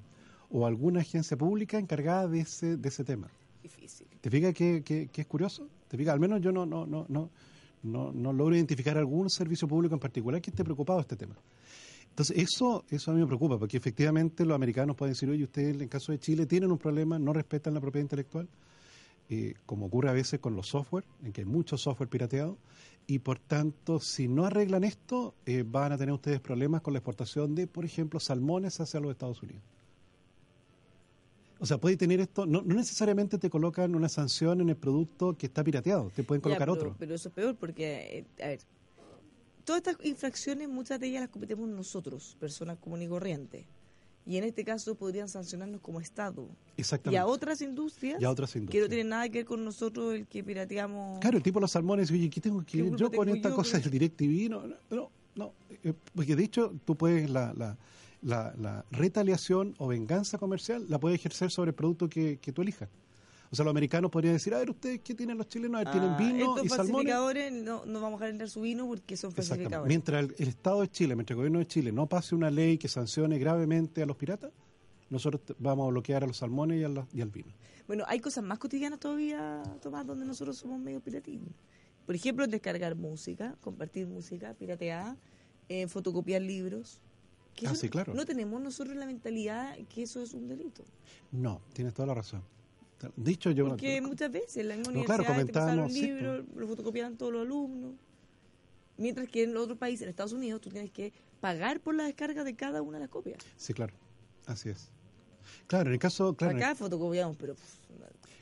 o 0.49 0.65
alguna 0.65 1.01
agencia 1.01 1.37
pública 1.37 1.77
encargada 1.77 2.27
de 2.27 2.39
ese, 2.39 2.77
de 2.77 2.89
ese 2.89 3.03
tema. 3.03 3.29
Difícil. 3.61 4.07
¿Te 4.21 4.29
fijas 4.31 4.53
que, 4.55 4.81
que- 4.83 5.07
que 5.11 5.21
es 5.21 5.27
curioso? 5.27 5.67
¿Te 5.87 5.97
fijas? 5.97 6.13
Al 6.13 6.19
menos 6.19 6.41
yo 6.41 6.51
no, 6.51 6.65
no, 6.65 6.85
no, 6.87 7.05
no, 7.09 7.29
no, 7.83 8.11
no 8.11 8.33
logro 8.33 8.55
identificar 8.55 8.97
algún 8.97 9.29
servicio 9.29 9.67
público 9.67 9.93
en 9.93 9.99
particular 9.99 10.41
que 10.41 10.49
esté 10.49 10.63
preocupado 10.63 10.97
de 10.99 11.03
este 11.03 11.15
tema. 11.15 11.35
Entonces, 12.13 12.37
eso, 12.37 12.85
eso 12.91 13.09
a 13.09 13.15
mí 13.15 13.21
me 13.21 13.25
preocupa, 13.25 13.57
porque 13.57 13.75
efectivamente 13.75 14.45
los 14.45 14.53
americanos 14.53 14.95
pueden 14.95 15.13
decir, 15.13 15.27
oye, 15.31 15.45
ustedes 15.45 15.81
en 15.81 15.87
caso 15.87 16.11
de 16.11 16.19
Chile 16.19 16.45
tienen 16.45 16.71
un 16.71 16.77
problema, 16.77 17.17
no 17.17 17.33
respetan 17.33 17.73
la 17.73 17.81
propiedad 17.81 18.03
intelectual, 18.03 18.47
eh, 19.31 19.55
como 19.65 19.87
ocurre 19.87 20.09
a 20.09 20.13
veces 20.13 20.39
con 20.39 20.55
los 20.55 20.67
software, 20.67 21.05
en 21.23 21.33
que 21.33 21.41
hay 21.41 21.45
mucho 21.45 21.75
software 21.75 22.07
pirateado, 22.09 22.59
y 23.07 23.17
por 23.17 23.39
tanto, 23.39 23.99
si 23.99 24.27
no 24.27 24.45
arreglan 24.45 24.83
esto, 24.83 25.33
eh, 25.47 25.63
van 25.67 25.91
a 25.91 25.97
tener 25.97 26.13
ustedes 26.13 26.39
problemas 26.39 26.81
con 26.83 26.93
la 26.93 26.99
exportación 26.99 27.55
de, 27.55 27.65
por 27.65 27.83
ejemplo, 27.83 28.19
salmones 28.19 28.79
hacia 28.79 28.99
los 28.99 29.09
Estados 29.09 29.41
Unidos. 29.41 29.63
O 31.57 31.65
sea, 31.65 31.79
puede 31.79 31.97
tener 31.97 32.19
esto, 32.19 32.45
no, 32.45 32.61
no 32.61 32.75
necesariamente 32.75 33.39
te 33.39 33.49
colocan 33.49 33.95
una 33.95 34.07
sanción 34.07 34.61
en 34.61 34.69
el 34.69 34.75
producto 34.75 35.35
que 35.35 35.47
está 35.47 35.63
pirateado, 35.63 36.11
te 36.15 36.21
pueden 36.21 36.41
Ya, 36.41 36.43
colocar 36.43 36.67
pero, 36.67 36.73
otro. 36.73 36.95
Pero 36.99 37.15
eso 37.15 37.29
es 37.29 37.33
peor 37.33 37.55
porque, 37.55 38.25
eh, 38.37 38.43
a 38.43 38.47
ver, 38.49 38.59
todas 39.65 39.81
estas 39.85 40.05
infracciones, 40.05 40.69
muchas 40.69 40.99
de 40.99 41.07
ellas 41.07 41.21
las 41.21 41.29
cometemos 41.29 41.67
nosotros, 41.69 42.35
personas 42.39 42.77
comunes 42.79 43.07
y 43.07 43.09
corrientes. 43.09 43.65
Y 44.25 44.37
en 44.37 44.45
este 44.45 44.63
caso 44.63 44.95
podrían 44.95 45.27
sancionarnos 45.27 45.81
como 45.81 45.99
Estado. 45.99 46.47
Y 46.77 46.81
Exactamente. 46.81 47.17
a 47.19 47.25
otras 47.25 47.61
industrias, 47.61 48.21
Y 48.21 48.23
a 48.25 48.29
otras 48.29 48.53
que 48.53 48.59
no 48.59 48.63
industrias. 48.63 48.87
tienen 48.89 49.09
nada 49.09 49.27
que 49.27 49.39
ver 49.39 49.45
con 49.45 49.65
nosotros, 49.65 50.13
el 50.15 50.27
que 50.27 50.43
pirateamos. 50.43 51.19
Claro, 51.19 51.37
el 51.37 51.43
tipo 51.43 51.59
de 51.59 51.63
los 51.63 51.71
salmones, 51.71 52.09
oye, 52.09 52.29
¿qué 52.29 52.39
tengo 52.39 52.59
que 52.59 52.77
¿Qué 52.77 52.83
ver 52.83 52.95
yo 52.95 53.11
con 53.11 53.27
esta 53.27 53.49
yo, 53.49 53.55
cosa 53.55 53.79
del 53.79 53.91
DirecTV? 53.91 54.49
No, 54.49 54.65
no, 54.65 54.75
no, 54.89 55.11
no. 55.35 55.53
Eh, 55.83 55.93
porque 56.15 56.37
de 56.37 56.43
hecho 56.45 56.73
tú 56.85 56.95
puedes, 56.95 57.29
la, 57.29 57.53
la, 57.57 57.77
la, 58.21 58.53
la 58.57 58.85
retaliación 58.91 59.75
o 59.77 59.87
venganza 59.87 60.37
comercial 60.37 60.85
la 60.87 60.99
puedes 60.99 61.19
ejercer 61.19 61.51
sobre 61.51 61.69
el 61.71 61.75
producto 61.75 62.07
que, 62.07 62.37
que 62.37 62.53
tú 62.53 62.61
elijas. 62.61 62.87
O 63.53 63.55
sea, 63.55 63.63
los 63.65 63.71
americanos 63.71 64.09
podrían 64.09 64.33
decir, 64.33 64.51
a 64.53 64.57
ver, 64.57 64.71
¿ustedes 64.71 65.01
qué 65.01 65.13
tienen 65.13 65.37
los 65.37 65.47
chilenos? 65.47 65.75
A 65.75 65.79
ver, 65.79 65.87
Ah, 65.89 65.91
tienen 65.91 66.17
vino 66.17 66.55
estos 66.57 66.65
y 66.65 66.69
salmones. 66.69 67.53
no, 67.63 67.85
no 67.85 68.01
vamos 68.01 68.19
a 68.21 68.27
entrar 68.27 68.49
su 68.49 68.61
vino 68.61 68.87
porque 68.87 69.15
son 69.15 69.31
falsificadores. 69.31 69.87
Mientras 69.87 70.23
el, 70.23 70.35
el 70.39 70.47
Estado 70.47 70.81
de 70.81 70.89
Chile, 70.89 71.15
mientras 71.15 71.35
el 71.35 71.37
gobierno 71.37 71.59
de 71.59 71.67
Chile 71.67 71.91
no 71.91 72.07
pase 72.07 72.33
una 72.33 72.49
ley 72.49 72.77
que 72.79 72.87
sancione 72.87 73.37
gravemente 73.37 74.01
a 74.01 74.05
los 74.07 74.17
piratas, 74.17 74.51
nosotros 75.11 75.41
vamos 75.59 75.85
a 75.85 75.91
bloquear 75.91 76.23
a 76.23 76.27
los 76.27 76.37
salmones 76.37 76.81
y, 76.81 76.83
a 76.83 76.89
la- 76.89 77.07
y 77.13 77.21
al 77.21 77.29
vino. 77.29 77.53
Bueno, 77.85 78.03
hay 78.07 78.19
cosas 78.19 78.43
más 78.43 78.57
cotidianas 78.57 78.99
todavía, 78.99 79.61
Tomás, 79.81 80.07
donde 80.07 80.25
nosotros 80.25 80.57
somos 80.57 80.79
medio 80.79 80.99
piratín. 80.99 81.41
Por 82.07 82.15
ejemplo, 82.15 82.47
descargar 82.47 82.95
música, 82.95 83.55
compartir 83.61 84.07
música 84.07 84.53
pirateada, 84.55 85.15
eh, 85.69 85.87
fotocopiar 85.87 86.41
libros. 86.41 86.99
Que 87.55 87.67
Ah, 87.67 87.75
sí, 87.75 87.87
claro. 87.87 88.15
No 88.15 88.25
tenemos 88.25 88.59
nosotros 88.61 88.95
la 88.97 89.05
mentalidad 89.05 89.77
que 89.93 90.01
eso 90.01 90.23
es 90.23 90.33
un 90.33 90.47
delito. 90.47 90.83
No, 91.31 91.61
tienes 91.73 91.93
toda 91.93 92.07
la 92.07 92.15
razón. 92.15 92.41
Dicho 93.17 93.51
yo... 93.51 93.67
Porque 93.69 93.99
muchas 94.01 94.31
veces 94.31 94.57
en 94.57 94.69
la 94.69 94.75
misma 94.77 94.93
No, 94.93 95.03
claro, 95.03 95.23
universidad 95.23 95.45
te 95.47 95.53
pasaron 95.53 95.87
comentábamos, 95.89 96.43
sí, 96.43 96.47
lo 96.59 96.67
fotocopiaban 96.67 97.17
todos 97.17 97.33
los 97.33 97.41
alumnos. 97.41 97.93
Mientras 98.97 99.27
que 99.27 99.43
en 99.43 99.53
los 99.53 99.63
otros 99.63 99.77
países, 99.77 100.03
en 100.03 100.09
Estados 100.09 100.33
Unidos, 100.33 100.61
tú 100.61 100.69
tienes 100.69 100.91
que 100.91 101.11
pagar 101.41 101.79
por 101.81 101.95
la 101.95 102.03
descarga 102.05 102.43
de 102.43 102.55
cada 102.55 102.81
una 102.81 102.97
de 102.97 103.03
las 103.03 103.09
copias. 103.09 103.37
Sí, 103.57 103.73
claro. 103.73 103.93
Así 104.45 104.69
es. 104.69 104.89
Claro, 105.67 105.87
en 105.89 105.93
el 105.93 105.99
caso... 105.99 106.33
Claro, 106.35 106.51
en 106.51 106.57
el- 106.57 106.63
Acá 106.63 106.75
fotocopiamos, 106.75 107.35
pero 107.37 107.55
pff, 107.55 107.83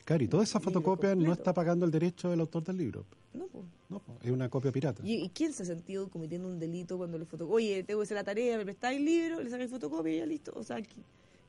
Claro, 0.04 0.24
y 0.24 0.28
toda 0.28 0.42
esa 0.42 0.58
fotocopia 0.58 1.14
no 1.14 1.32
está 1.32 1.54
pagando 1.54 1.86
el 1.86 1.92
derecho 1.92 2.28
del 2.30 2.40
autor 2.40 2.64
del 2.64 2.76
libro. 2.76 3.04
no, 3.32 3.46
pues. 3.46 3.64
No, 3.88 3.98
po, 4.00 4.16
es 4.22 4.30
una 4.30 4.48
copia 4.48 4.72
pirata. 4.72 5.02
¿Y, 5.06 5.22
y 5.24 5.28
quién 5.28 5.52
se 5.52 5.62
ha 5.62 5.66
sentido 5.66 6.08
cometiendo 6.08 6.48
un 6.48 6.58
delito 6.58 6.96
cuando 6.96 7.18
le 7.18 7.24
fotocopia? 7.24 7.54
Oye, 7.56 7.84
tengo 7.84 8.00
que 8.00 8.04
hacer 8.04 8.16
la 8.16 8.24
tarea, 8.24 8.56
me 8.56 8.64
prestáis 8.64 8.98
el 8.98 9.04
libro, 9.04 9.40
le 9.42 9.50
sacáis 9.50 9.70
fotocopia 9.70 10.12
y 10.14 10.18
ya 10.18 10.26
listo. 10.26 10.52
O 10.56 10.62
sea, 10.64 10.82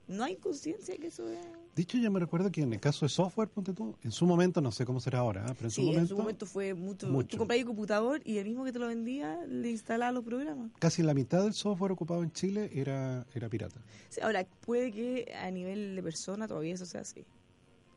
no 0.07 0.23
hay 0.23 0.35
conciencia 0.35 0.95
que 0.97 1.07
eso 1.07 1.27
es... 1.29 1.39
Dicho, 1.75 1.97
yo 1.97 2.11
me 2.11 2.19
recuerdo 2.19 2.51
que 2.51 2.61
en 2.61 2.71
el 2.71 2.79
caso 2.79 3.05
de 3.05 3.09
software, 3.09 3.49
ponte 3.49 3.73
tú, 3.73 3.95
en 4.03 4.11
su 4.11 4.27
momento, 4.27 4.61
no 4.61 4.71
sé 4.71 4.85
cómo 4.85 4.99
será 4.99 5.19
ahora, 5.19 5.43
¿ah? 5.47 5.53
pero 5.55 5.65
en 5.65 5.71
su 5.71 5.81
Sí, 5.81 5.87
momento, 5.87 6.01
en 6.01 6.07
su 6.07 6.17
momento 6.17 6.45
fue 6.45 6.73
mucho. 6.75 7.07
mucho. 7.07 7.29
Tú 7.29 7.37
comprabas 7.37 7.63
un 7.63 7.67
computador 7.69 8.21
y 8.23 8.37
el 8.37 8.45
mismo 8.45 8.63
que 8.63 8.71
te 8.71 8.77
lo 8.77 8.87
vendía 8.87 9.39
le 9.47 9.71
instalaba 9.71 10.11
los 10.11 10.23
programas. 10.23 10.69
casi 10.77 11.01
la 11.01 11.15
mitad 11.15 11.41
del 11.43 11.53
software 11.53 11.91
ocupado 11.91 12.21
en 12.21 12.31
Chile 12.31 12.69
era, 12.73 13.25
era 13.33 13.49
pirata. 13.49 13.81
Sí, 14.09 14.21
ahora, 14.21 14.45
puede 14.65 14.91
que 14.91 15.33
a 15.35 15.49
nivel 15.49 15.95
de 15.95 16.03
persona 16.03 16.47
todavía 16.47 16.75
eso 16.75 16.85
sea 16.85 17.01
así. 17.01 17.25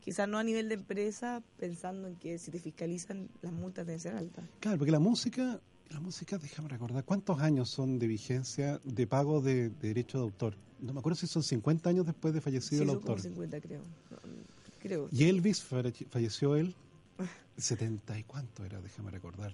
Quizás 0.01 0.27
no 0.27 0.39
a 0.39 0.43
nivel 0.43 0.69
de 0.69 0.75
empresa, 0.75 1.43
pensando 1.59 2.07
en 2.07 2.15
que 2.15 2.39
si 2.39 2.49
te 2.49 2.59
fiscalizan, 2.59 3.29
las 3.43 3.51
multas 3.51 3.85
deben 3.85 3.99
ser 3.99 4.15
altas. 4.15 4.43
Claro, 4.59 4.77
porque 4.79 4.91
la 4.91 4.99
música, 4.99 5.59
la 5.89 5.99
música, 5.99 6.39
déjame 6.39 6.69
recordar, 6.69 7.03
¿cuántos 7.03 7.39
años 7.41 7.69
son 7.69 7.99
de 7.99 8.07
vigencia 8.07 8.79
de 8.85 9.05
pago 9.05 9.39
de, 9.41 9.69
de 9.69 9.87
derecho 9.89 10.17
de 10.17 10.23
autor? 10.23 10.55
No 10.79 10.93
me 10.93 10.99
acuerdo 10.99 11.15
si 11.17 11.27
son 11.27 11.43
50 11.43 11.89
años 11.89 12.05
después 12.05 12.33
de 12.33 12.39
Sí, 12.39 12.43
fallecido 12.43 12.81
el 12.83 12.89
son 12.89 12.97
como 12.99 13.09
autor. 13.13 13.21
50, 13.23 13.61
creo. 13.61 13.81
No, 14.11 14.17
creo. 14.79 15.09
Y 15.11 15.23
Elvis 15.25 15.63
falle- 15.63 16.05
falleció 16.09 16.55
él, 16.55 16.75
70 17.57 18.17
y 18.19 18.23
cuánto 18.23 18.63
era, 18.63 18.79
déjame 18.81 19.11
recordar. 19.11 19.53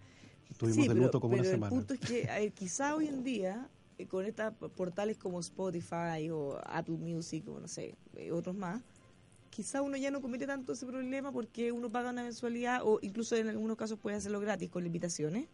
Estuvimos 0.49 0.75
Sí, 0.83 0.87
de 0.89 0.93
pero- 0.93 1.05
luto 1.05 1.19
como 1.21 1.35
una 1.35 1.43
semana. 1.43 1.73
El 1.73 1.79
punto 1.79 1.93
es 1.93 1.99
que 2.01 2.51
quizá 2.55 2.95
hoy 2.95 3.07
en 3.07 3.23
día, 3.23 3.67
eh, 3.97 4.05
con 4.07 4.25
estos 4.25 4.53
portales 4.75 5.17
como 5.17 5.39
Spotify 5.39 6.29
o 6.31 6.59
Apple 6.65 6.97
Music 6.97 7.47
o 7.47 7.59
no 7.59 7.67
sé, 7.67 7.95
eh, 8.17 8.31
otros 8.31 8.55
más, 8.55 8.81
quizá 9.49 9.81
uno 9.81 9.95
ya 9.97 10.11
no 10.11 10.21
comete 10.21 10.45
tanto 10.45 10.73
ese 10.73 10.85
problema 10.85 11.31
porque 11.31 11.71
uno 11.71 11.89
paga 11.89 12.09
una 12.09 12.23
mensualidad 12.23 12.81
o 12.83 12.99
incluso 13.01 13.35
en 13.35 13.47
algunos 13.47 13.77
casos 13.77 13.97
puede 13.99 14.17
hacerlo 14.17 14.39
gratis 14.39 14.69
con 14.69 14.83
limitaciones 14.83 15.45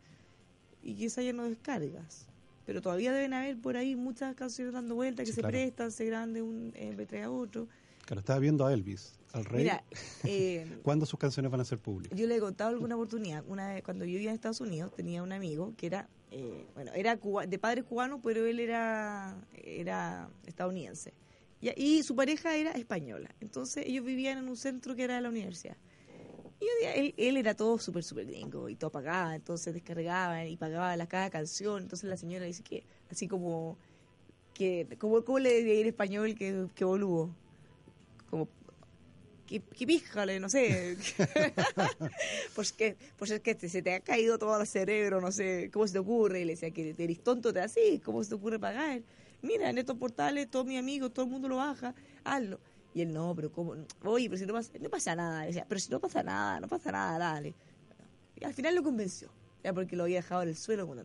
y 0.81 0.95
quizá 0.95 1.21
ya 1.21 1.33
no 1.33 1.43
descargas. 1.43 2.25
Pero 2.69 2.83
todavía 2.83 3.11
deben 3.11 3.33
haber 3.33 3.57
por 3.57 3.77
ahí 3.77 3.95
muchas 3.95 4.35
canciones 4.35 4.75
dando 4.75 4.93
vueltas 4.93 5.23
que 5.25 5.31
Sí, 5.31 5.37
se 5.37 5.41
claro. 5.41 5.53
prestan, 5.53 5.91
se 5.91 6.05
graban 6.05 6.33
de 6.33 6.43
un 6.43 6.71
MP3 6.75 7.23
a 7.23 7.31
otro. 7.31 7.67
Claro, 8.05 8.19
estaba 8.19 8.37
viendo 8.37 8.63
a 8.63 8.71
Elvis, 8.71 9.13
al 9.33 9.43
rey. 9.45 9.63
Mira, 9.63 9.83
eh, 10.23 10.77
¿Cuándo 10.83 11.07
sus 11.07 11.19
canciones 11.19 11.51
van 11.51 11.61
a 11.61 11.65
ser 11.65 11.79
públicas? 11.79 12.15
yo 12.15 12.27
le 12.27 12.35
he 12.35 12.39
contado 12.39 12.69
alguna 12.69 12.93
oportunidad. 12.93 13.43
Una 13.47 13.69
vez, 13.73 13.81
cuando 13.81 14.05
yo 14.05 14.11
vivía 14.11 14.29
en 14.29 14.35
Estados 14.35 14.61
Unidos, 14.61 14.93
tenía 14.95 15.23
un 15.23 15.31
amigo 15.31 15.73
que 15.77 15.87
era, 15.87 16.07
eh, 16.29 16.67
bueno, 16.75 16.91
era 16.93 17.17
cuba- 17.17 17.47
de 17.47 17.57
padres 17.57 17.85
cubanos, 17.85 18.19
pero 18.23 18.45
él 18.45 18.59
era, 18.59 19.35
era 19.63 20.29
estadounidense. 20.45 21.11
Y, 21.61 21.69
y 21.75 22.03
su 22.03 22.15
pareja 22.15 22.55
era 22.55 22.69
española. 22.73 23.31
Entonces 23.41 23.85
ellos 23.87 24.05
vivían 24.05 24.37
en 24.37 24.47
un 24.47 24.57
centro 24.57 24.95
que 24.95 25.05
era 25.05 25.15
de 25.15 25.21
la 25.21 25.29
universidad. 25.29 25.75
Y 26.59 26.65
un 26.65 26.79
día 26.81 26.93
él, 26.95 27.13
él 27.17 27.37
era 27.37 27.55
todo 27.55 27.77
súper, 27.77 28.03
súper 28.03 28.25
gringo 28.25 28.67
y 28.69 28.75
todo 28.75 28.91
pagaba, 28.91 29.35
entonces 29.35 29.73
descargaba 29.73 30.45
y 30.45 30.57
pagaba 30.57 30.95
la, 30.97 31.07
cada 31.07 31.29
canción. 31.29 31.83
Entonces 31.83 32.09
la 32.09 32.17
señora 32.17 32.45
dice 32.45 32.63
que, 32.63 32.83
así 33.09 33.27
como, 33.27 33.77
que, 34.53 34.87
¿cómo, 34.99 35.23
cómo 35.23 35.39
le 35.39 35.53
diría 35.63 35.81
en 35.81 35.87
español 35.87 36.35
que, 36.35 36.67
que 36.75 36.85
boludo? 36.85 37.29
Como, 38.29 38.49
que, 39.47 39.61
que 39.61 39.87
píjale, 39.87 40.39
no 40.39 40.49
sé. 40.49 40.97
pues 42.55 42.71
que 42.73 42.97
pues 43.17 43.31
es 43.31 43.39
que 43.41 43.55
te- 43.55 43.69
se 43.69 43.81
te 43.81 43.93
ha 43.93 43.99
caído 44.01 44.37
todo 44.37 44.59
el 44.59 44.67
cerebro, 44.67 45.21
no 45.21 45.31
sé, 45.31 45.69
¿cómo 45.71 45.87
se 45.87 45.93
te 45.93 45.99
ocurre? 45.99 46.41
Y 46.41 46.45
le 46.45 46.53
decía 46.53 46.71
que 46.71 46.95
eres 46.97 47.23
tonto, 47.23 47.53
te 47.53 47.61
así, 47.61 47.99
¿cómo 48.03 48.23
se 48.23 48.29
te 48.29 48.35
ocurre 48.35 48.59
pagar? 48.59 49.01
Mira, 49.41 49.69
en 49.69 49.77
estos 49.77 49.97
portales, 49.97 50.49
todos 50.49 50.65
mis 50.65 50.79
amigos, 50.79 51.13
todo 51.13 51.25
el 51.25 51.31
mundo 51.31 51.47
lo 51.47 51.57
baja, 51.57 51.95
hazlo. 52.23 52.59
Y 52.93 53.01
él, 53.01 53.13
no, 53.13 53.35
pero 53.35 53.51
¿cómo? 53.51 53.75
Oye, 54.03 54.29
pero 54.29 54.39
si 54.39 54.45
no 54.45 54.53
pasa, 54.53 54.71
no 54.79 54.89
pasa 54.89 55.15
nada. 55.15 55.41
Le 55.41 55.47
decía, 55.47 55.65
pero 55.67 55.79
si 55.79 55.91
no 55.91 55.99
pasa 55.99 56.23
nada, 56.23 56.59
no 56.59 56.67
pasa 56.67 56.91
nada, 56.91 57.17
dale. 57.17 57.53
Y 58.35 58.45
al 58.45 58.53
final 58.53 58.75
lo 58.75 58.83
convenció, 58.83 59.29
ya 59.63 59.73
porque 59.73 59.95
lo 59.95 60.03
había 60.03 60.17
dejado 60.17 60.43
en 60.43 60.49
el 60.49 60.55
suelo. 60.55 60.87
Bueno, 60.87 61.03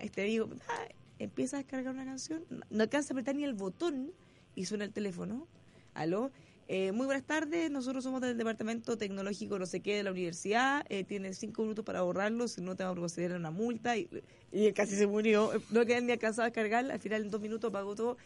este 0.00 0.22
amigo 0.22 0.48
ah, 0.68 0.88
empieza 1.18 1.56
a 1.56 1.58
descargar 1.58 1.94
una 1.94 2.04
canción, 2.04 2.44
no, 2.50 2.82
alcanza 2.82 3.12
a 3.12 3.14
apretar 3.14 3.34
ni 3.34 3.44
el 3.44 3.54
botón 3.54 4.12
y 4.54 4.64
suena 4.64 4.84
el 4.84 4.92
teléfono. 4.92 5.46
Aló, 5.94 6.30
eh, 6.68 6.92
muy 6.92 7.06
buenas 7.06 7.24
tardes, 7.24 7.70
nosotros 7.70 8.04
somos 8.04 8.20
del 8.20 8.36
departamento 8.36 8.96
tecnológico 8.96 9.58
no 9.58 9.66
sé 9.66 9.80
qué 9.80 9.96
de 9.96 10.02
la 10.02 10.10
universidad, 10.10 10.84
eh, 10.88 11.02
tienes 11.04 11.38
cinco 11.38 11.62
minutos 11.62 11.84
para 11.84 12.02
borrarlo, 12.02 12.46
si 12.46 12.60
no 12.60 12.76
te 12.76 12.84
vamos 12.84 12.98
a 12.98 13.00
proceder 13.00 13.32
a 13.32 13.36
una 13.36 13.50
multa 13.50 13.96
y, 13.96 14.08
y 14.52 14.66
él 14.66 14.74
casi 14.74 14.96
se 14.96 15.06
murió, 15.06 15.50
no 15.70 15.86
quedan 15.86 16.06
ni 16.06 16.12
alcanzado 16.12 16.42
a 16.42 16.46
descargar, 16.46 16.90
al 16.90 17.00
final 17.00 17.22
en 17.22 17.30
dos 17.30 17.40
minutos 17.40 17.72
pagó 17.72 17.94
todo 17.94 18.16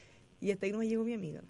y 0.41 0.51
hasta 0.51 0.67
ahí 0.67 0.73
no 0.73 0.79
me 0.79 0.89
llegó 0.89 1.05
mi 1.05 1.15
amiga. 1.15 1.43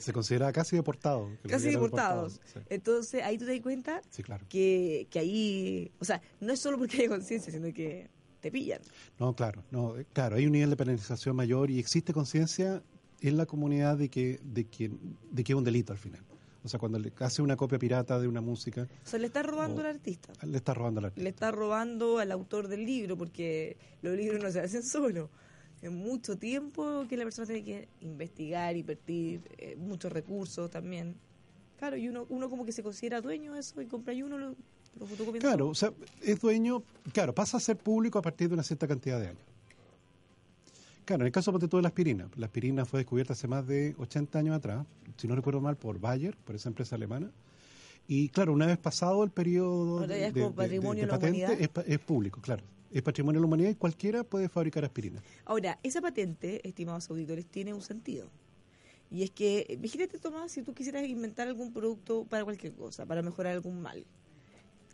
Se 0.00 0.12
considera 0.12 0.52
casi 0.52 0.76
deportado. 0.76 1.30
Casi 1.48 1.70
deportado, 1.70 2.30
sí. 2.30 2.38
Entonces 2.68 3.22
ahí 3.22 3.38
tú 3.38 3.44
te 3.46 3.52
das 3.52 3.60
cuenta 3.62 4.00
Sí, 4.10 4.22
claro. 4.22 4.44
que, 4.48 5.06
que 5.10 5.18
ahí, 5.18 5.90
o 5.98 6.04
sea, 6.04 6.20
no 6.40 6.52
es 6.52 6.60
solo 6.60 6.78
porque 6.78 7.02
hay 7.02 7.08
conciencia, 7.08 7.52
sino 7.52 7.72
que 7.72 8.08
te 8.40 8.50
pillan. 8.50 8.80
No, 9.18 9.34
claro, 9.34 9.64
no, 9.70 9.96
eh, 9.98 10.06
claro, 10.12 10.36
hay 10.36 10.46
un 10.46 10.52
nivel 10.52 10.70
de 10.70 10.76
penalización 10.76 11.34
mayor 11.36 11.70
y 11.70 11.78
existe 11.78 12.12
conciencia 12.12 12.82
en 13.20 13.36
la 13.36 13.46
comunidad 13.46 13.96
de 13.96 14.08
que, 14.10 14.38
de 14.42 14.64
que, 14.64 14.90
de 15.30 15.44
que 15.44 15.52
es 15.52 15.56
un 15.56 15.64
delito 15.64 15.92
al 15.92 15.98
final. 15.98 16.22
O 16.62 16.68
sea, 16.68 16.80
cuando 16.80 16.98
le 16.98 17.12
hace 17.20 17.42
una 17.42 17.56
copia 17.56 17.78
pirata 17.78 18.18
de 18.18 18.26
una 18.26 18.40
música, 18.40 18.88
O 19.04 19.06
sea, 19.08 19.18
le 19.18 19.26
está 19.26 19.42
robando 19.42 19.82
al 19.82 19.86
artista. 19.88 20.32
le 20.42 20.56
está 20.56 20.72
robando 20.72 21.00
la 21.02 21.12
Le 21.14 21.28
está 21.28 21.50
robando 21.50 22.18
al 22.18 22.32
autor 22.32 22.68
del 22.68 22.86
libro, 22.86 23.18
porque 23.18 23.76
los 24.00 24.16
libros 24.16 24.42
no 24.42 24.50
se 24.50 24.60
hacen 24.60 24.82
solo. 24.82 25.28
Es 25.84 25.92
mucho 25.92 26.38
tiempo 26.38 27.04
que 27.10 27.16
la 27.18 27.24
persona 27.24 27.46
tiene 27.46 27.62
que 27.62 27.88
investigar, 28.00 28.74
invertir, 28.74 29.42
eh, 29.58 29.76
muchos 29.76 30.10
recursos 30.10 30.70
también. 30.70 31.14
Claro, 31.78 31.98
y 31.98 32.08
uno, 32.08 32.24
uno 32.30 32.48
como 32.48 32.64
que 32.64 32.72
se 32.72 32.82
considera 32.82 33.20
dueño 33.20 33.52
de 33.52 33.60
eso 33.60 33.78
y 33.82 33.86
compra 33.86 34.14
y 34.14 34.22
uno 34.22 34.38
lo, 34.38 34.54
lo 34.98 35.06
fotocopia 35.06 35.40
Claro, 35.42 35.68
o 35.68 35.74
sea, 35.74 35.92
es 36.22 36.40
dueño, 36.40 36.82
claro, 37.12 37.34
pasa 37.34 37.58
a 37.58 37.60
ser 37.60 37.76
público 37.76 38.18
a 38.18 38.22
partir 38.22 38.48
de 38.48 38.54
una 38.54 38.62
cierta 38.62 38.88
cantidad 38.88 39.20
de 39.20 39.26
años. 39.28 39.42
Claro, 41.04 41.24
en 41.24 41.26
el 41.26 41.32
caso 41.32 41.52
ponte 41.52 41.68
tú, 41.68 41.76
de 41.76 41.82
la 41.82 41.88
aspirina. 41.88 42.30
La 42.36 42.46
aspirina 42.46 42.86
fue 42.86 43.00
descubierta 43.00 43.34
hace 43.34 43.46
más 43.46 43.66
de 43.66 43.94
80 43.98 44.38
años 44.38 44.56
atrás, 44.56 44.86
si 45.18 45.28
no 45.28 45.34
recuerdo 45.36 45.60
mal, 45.60 45.76
por 45.76 45.98
Bayer, 46.00 46.34
por 46.46 46.54
esa 46.56 46.70
empresa 46.70 46.96
alemana. 46.96 47.30
Y 48.08 48.30
claro, 48.30 48.54
una 48.54 48.66
vez 48.66 48.78
pasado 48.78 49.22
el 49.22 49.30
periodo 49.30 50.00
de, 50.14 50.14
de- 50.32 50.40
de- 50.68 50.68
de 51.02 51.06
patente, 51.10 51.92
es 51.92 51.98
público, 51.98 52.40
claro. 52.40 52.62
Es 52.94 53.02
patrimonio 53.02 53.40
de 53.40 53.42
la 53.42 53.46
humanidad 53.48 53.70
y 53.70 53.74
cualquiera 53.74 54.22
puede 54.22 54.48
fabricar 54.48 54.84
aspirina. 54.84 55.20
Ahora, 55.44 55.80
esa 55.82 56.00
patente, 56.00 56.66
estimados 56.66 57.10
auditores, 57.10 57.44
tiene 57.44 57.74
un 57.74 57.82
sentido. 57.82 58.30
Y 59.10 59.24
es 59.24 59.32
que, 59.32 59.66
imagínate, 59.68 60.16
Tomás, 60.18 60.52
si 60.52 60.62
tú 60.62 60.74
quisieras 60.74 61.04
inventar 61.04 61.48
algún 61.48 61.72
producto 61.72 62.24
para 62.24 62.44
cualquier 62.44 62.72
cosa, 62.72 63.04
para 63.04 63.20
mejorar 63.20 63.52
algún 63.54 63.82
mal. 63.82 64.06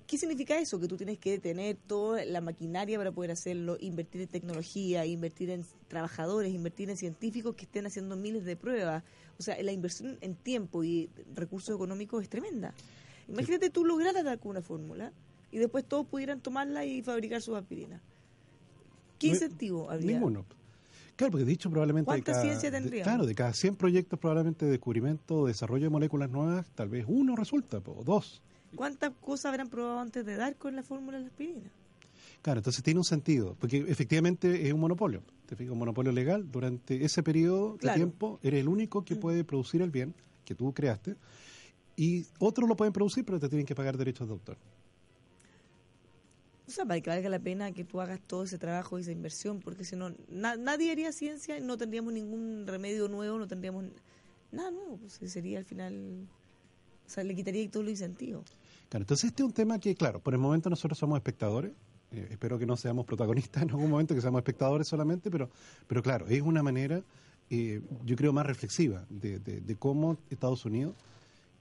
¿Qué 0.07 0.17
significa 0.17 0.59
eso? 0.59 0.81
Que 0.81 0.89
tú 0.89 0.97
tienes 0.97 1.19
que 1.19 1.39
tener 1.39 1.77
toda 1.77 2.25
la 2.25 2.41
maquinaria 2.41 2.97
para 2.97 3.13
poder 3.13 3.33
hacerlo, 3.33 3.77
invertir 3.79 4.23
en 4.23 4.29
tecnología, 4.29 5.05
invertir 5.05 5.51
en 5.51 5.67
trabajadores, 5.87 6.55
invertir 6.55 6.89
en 6.89 6.97
científicos 6.97 7.55
que 7.55 7.67
estén 7.67 7.85
haciendo 7.85 8.17
miles 8.17 8.47
de 8.47 8.57
pruebas. 8.57 9.05
O 9.39 9.43
sea, 9.43 9.63
la 9.63 9.73
inversión 9.73 10.17
en 10.23 10.37
tiempo 10.37 10.85
y 10.85 11.11
recursos 11.35 11.75
económicos 11.77 12.23
es 12.23 12.31
tremenda. 12.31 12.73
Imagínate 13.29 13.69
tú 13.69 13.85
lograras 13.85 14.25
dar 14.25 14.39
con 14.39 14.53
una 14.53 14.63
fórmula 14.63 15.13
y 15.53 15.59
después 15.59 15.85
todos 15.85 16.07
pudieran 16.07 16.41
tomarla 16.41 16.85
y 16.85 17.03
fabricar 17.03 17.43
sus 17.43 17.57
aspirinas. 17.57 18.01
¿Qué 19.19 19.29
No 19.29 19.35
incentivo 19.35 19.91
habría? 19.91 20.13
Ninguno. 20.13 20.45
Claro, 21.17 21.33
porque 21.33 21.45
dicho 21.45 21.69
probablemente... 21.71 22.11
de 22.11 22.23
¿Cuánta 22.23 22.33
cada- 22.33 22.43
ciencia 22.43 22.71
de- 22.71 22.79
tendríamos? 22.81 23.05
claro, 23.09 23.27
de 23.27 23.35
cada 23.35 23.53
100 23.53 23.77
proyectos 23.77 24.19
probablemente 24.19 24.65
de 24.65 24.71
descubrimiento 24.73 25.41
o 25.41 25.47
desarrollo 25.47 25.85
de 25.85 25.91
moléculas 25.91 26.31
nuevas, 26.31 26.71
tal 26.75 26.89
vez 26.89 27.05
uno 27.07 27.37
resulta, 27.37 27.79
o 27.85 28.03
dos. 28.05 28.41
¿Cuántas 28.75 29.11
cosas 29.21 29.47
habrán 29.47 29.69
probado 29.69 29.99
antes 30.01 30.25
de 30.25 30.37
dar 30.37 30.57
con 30.57 30.75
la 30.77 30.83
fórmula 30.83 31.19
de 31.19 31.25
la 31.25 31.29
aspirina? 31.31 31.71
Claro, 32.41 32.61
entonces 32.61 32.83
tiene 32.83 32.99
un 33.01 33.05
sentido, 33.05 33.55
porque 33.61 33.85
efectivamente 33.89 34.67
es 34.67 34.73
un 34.73 34.81
monopolio. 34.81 35.23
Te 35.45 35.57
fijas, 35.57 35.73
un 35.73 35.79
monopolio 35.81 36.13
legal. 36.13 36.51
Durante 36.51 37.05
ese 37.05 37.23
periodo 37.23 37.77
Claro. 37.77 37.99
de 37.99 38.05
tiempo, 38.07 38.39
eres 38.43 38.61
el 38.61 38.69
único 38.69 39.05
que 39.05 39.17
puede 39.17 39.45
producir 39.45 39.83
el 39.83 39.91
bien 39.91 40.15
que 40.47 40.55
tú 40.55 40.73
creaste, 40.73 41.17
y 41.97 42.25
otros 42.39 42.67
lo 42.67 42.77
pueden 42.77 42.95
producir, 42.95 43.27
pero 43.27 43.39
te 43.39 43.49
tienen 43.51 43.67
que 43.67 43.75
pagar 43.75 43.99
derechos 43.99 44.27
de 44.27 44.33
autor. 44.33 44.57
O 46.71 46.73
sea, 46.73 46.85
para 46.87 47.01
que 47.01 47.11
valga 47.11 47.29
la 47.29 47.41
pena 47.41 47.73
que 47.73 47.85
tú 47.85 48.01
hagas 48.01 48.21
todo 48.27 48.45
ese 48.45 48.57
trabajo 48.57 48.97
y 48.99 49.03
esa 49.03 49.11
inversión, 49.11 49.59
porque 49.59 49.85
si 49.85 49.97
no, 49.97 50.15
na- 50.29 50.55
nadie 50.57 50.93
haría 50.93 51.11
ciencia 51.11 51.59
y 51.59 51.61
no 51.61 51.77
tendríamos 51.77 52.13
ningún 52.13 52.65
remedio 52.65 53.09
nuevo, 53.09 53.39
no 53.39 53.49
tendríamos 53.49 53.87
nada 54.53 54.71
nuevo. 54.71 54.97
Pues 54.99 55.15
sería 55.33 55.59
al 55.59 55.65
final, 55.65 56.29
o 57.07 57.11
sea, 57.11 57.25
le 57.25 57.35
quitaría 57.35 57.69
todo 57.69 57.83
el 57.83 57.89
incentivo. 57.89 58.45
Claro, 58.89 59.03
entonces 59.03 59.31
este 59.31 59.43
es 59.43 59.47
un 59.49 59.53
tema 59.53 59.81
que, 59.81 59.97
claro, 59.97 60.21
por 60.21 60.33
el 60.33 60.39
momento 60.41 60.71
nosotros 60.71 60.97
somos 60.97 61.17
espectadores. 61.17 61.73
eh, 62.13 62.29
espero 62.31 62.57
que 62.59 62.67
no 62.67 62.77
seamos 62.77 63.05
protagonistas 63.05 63.63
en 63.65 63.71
algún 63.71 63.91
momento, 63.91 64.15
que 64.15 64.21
seamos 64.21 64.39
espectadores 64.39 64.87
solamente, 64.87 65.29
pero, 65.29 65.51
pero 65.89 66.03
claro, 66.05 66.27
es 66.29 66.41
una 66.41 66.63
manera, 66.63 67.03
eh, 67.51 67.81
yo 68.05 68.15
creo, 68.15 68.33
más 68.33 68.47
reflexiva 68.47 69.05
de, 69.11 69.41
de- 69.41 69.77
cómo 69.77 70.19
Estados 70.31 70.65
Unidos 70.65 70.95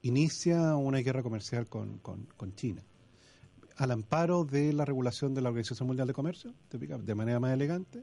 inicia 0.02 0.76
una 0.76 0.98
guerra 0.98 1.22
comercial 1.24 1.66
con- 1.68 1.98
con 1.98 2.54
China. 2.54 2.82
Al 3.80 3.92
amparo 3.92 4.44
de 4.44 4.74
la 4.74 4.84
regulación 4.84 5.32
de 5.32 5.40
la 5.40 5.48
Organización 5.48 5.86
Mundial 5.86 6.06
de 6.06 6.12
Comercio, 6.12 6.52
de 6.70 7.14
manera 7.14 7.40
más 7.40 7.54
elegante, 7.54 8.02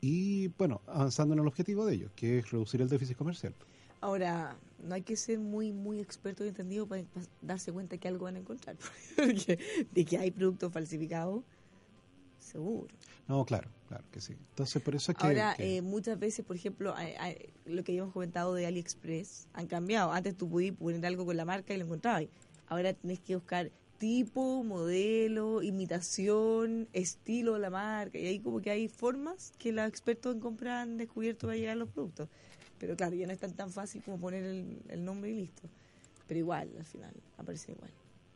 y 0.00 0.48
bueno, 0.56 0.80
avanzando 0.86 1.34
en 1.34 1.40
el 1.40 1.46
objetivo 1.46 1.84
de 1.84 1.94
ellos, 1.96 2.10
que 2.16 2.38
es 2.38 2.50
reducir 2.50 2.80
el 2.80 2.88
déficit 2.88 3.18
comercial. 3.18 3.54
Ahora, 4.00 4.56
no 4.82 4.94
hay 4.94 5.02
que 5.02 5.14
ser 5.16 5.38
muy 5.38 5.72
muy 5.72 6.00
experto 6.00 6.42
y 6.42 6.48
entendido 6.48 6.86
para, 6.86 7.02
para 7.02 7.26
darse 7.42 7.70
cuenta 7.70 7.98
que 7.98 8.08
algo 8.08 8.24
van 8.24 8.36
a 8.36 8.38
encontrar. 8.38 8.76
Porque 9.16 9.58
de 9.92 10.04
que 10.06 10.16
hay 10.16 10.30
productos 10.30 10.72
falsificados, 10.72 11.42
seguro. 12.38 12.88
No, 13.28 13.44
claro, 13.44 13.68
claro 13.88 14.04
que 14.10 14.22
sí. 14.22 14.32
Entonces, 14.32 14.80
por 14.82 14.94
eso 14.94 15.12
es 15.12 15.18
que... 15.18 15.26
Ahora, 15.26 15.54
que- 15.54 15.76
eh, 15.76 15.82
muchas 15.82 16.18
veces, 16.18 16.46
por 16.46 16.56
ejemplo, 16.56 16.94
hay- 16.96 17.12
hay- 17.18 17.52
lo 17.66 17.84
que 17.84 17.92
habíamos 17.92 18.14
comentado 18.14 18.54
de 18.54 18.64
AliExpress 18.64 19.48
han 19.52 19.66
cambiado. 19.66 20.12
Antes 20.12 20.34
tú 20.34 20.48
podías 20.48 20.74
poner 20.76 21.04
algo 21.04 21.26
con 21.26 21.36
la 21.36 21.44
marca 21.44 21.74
y 21.74 21.76
lo 21.76 21.84
encontrabas. 21.84 22.24
Ahora 22.68 22.94
tenés 22.94 23.20
que 23.20 23.34
buscar 23.36 23.70
tipo, 24.00 24.64
modelo, 24.64 25.62
imitación, 25.62 26.88
estilo 26.94 27.52
de 27.52 27.60
la 27.60 27.68
marca. 27.70 28.18
Y 28.18 28.26
ahí 28.26 28.40
como 28.40 28.60
que 28.62 28.70
hay 28.70 28.88
formas 28.88 29.52
que 29.58 29.72
los 29.72 29.86
expertos 29.86 30.34
en 30.34 30.40
compra 30.40 30.80
han 30.80 30.96
descubierto 30.96 31.46
para 31.46 31.56
llegar 31.58 31.72
a 31.72 31.76
los 31.76 31.90
productos. 31.90 32.28
Pero 32.78 32.96
claro, 32.96 33.14
ya 33.14 33.26
no 33.26 33.32
es 33.34 33.38
tan, 33.38 33.52
tan 33.52 33.70
fácil 33.70 34.02
como 34.02 34.18
poner 34.18 34.42
el, 34.42 34.78
el 34.88 35.04
nombre 35.04 35.30
y 35.30 35.34
listo. 35.34 35.68
Pero 36.26 36.40
igual, 36.40 36.70
al 36.78 36.86
final, 36.86 37.12
aparece 37.36 37.72
igual. 37.72 37.90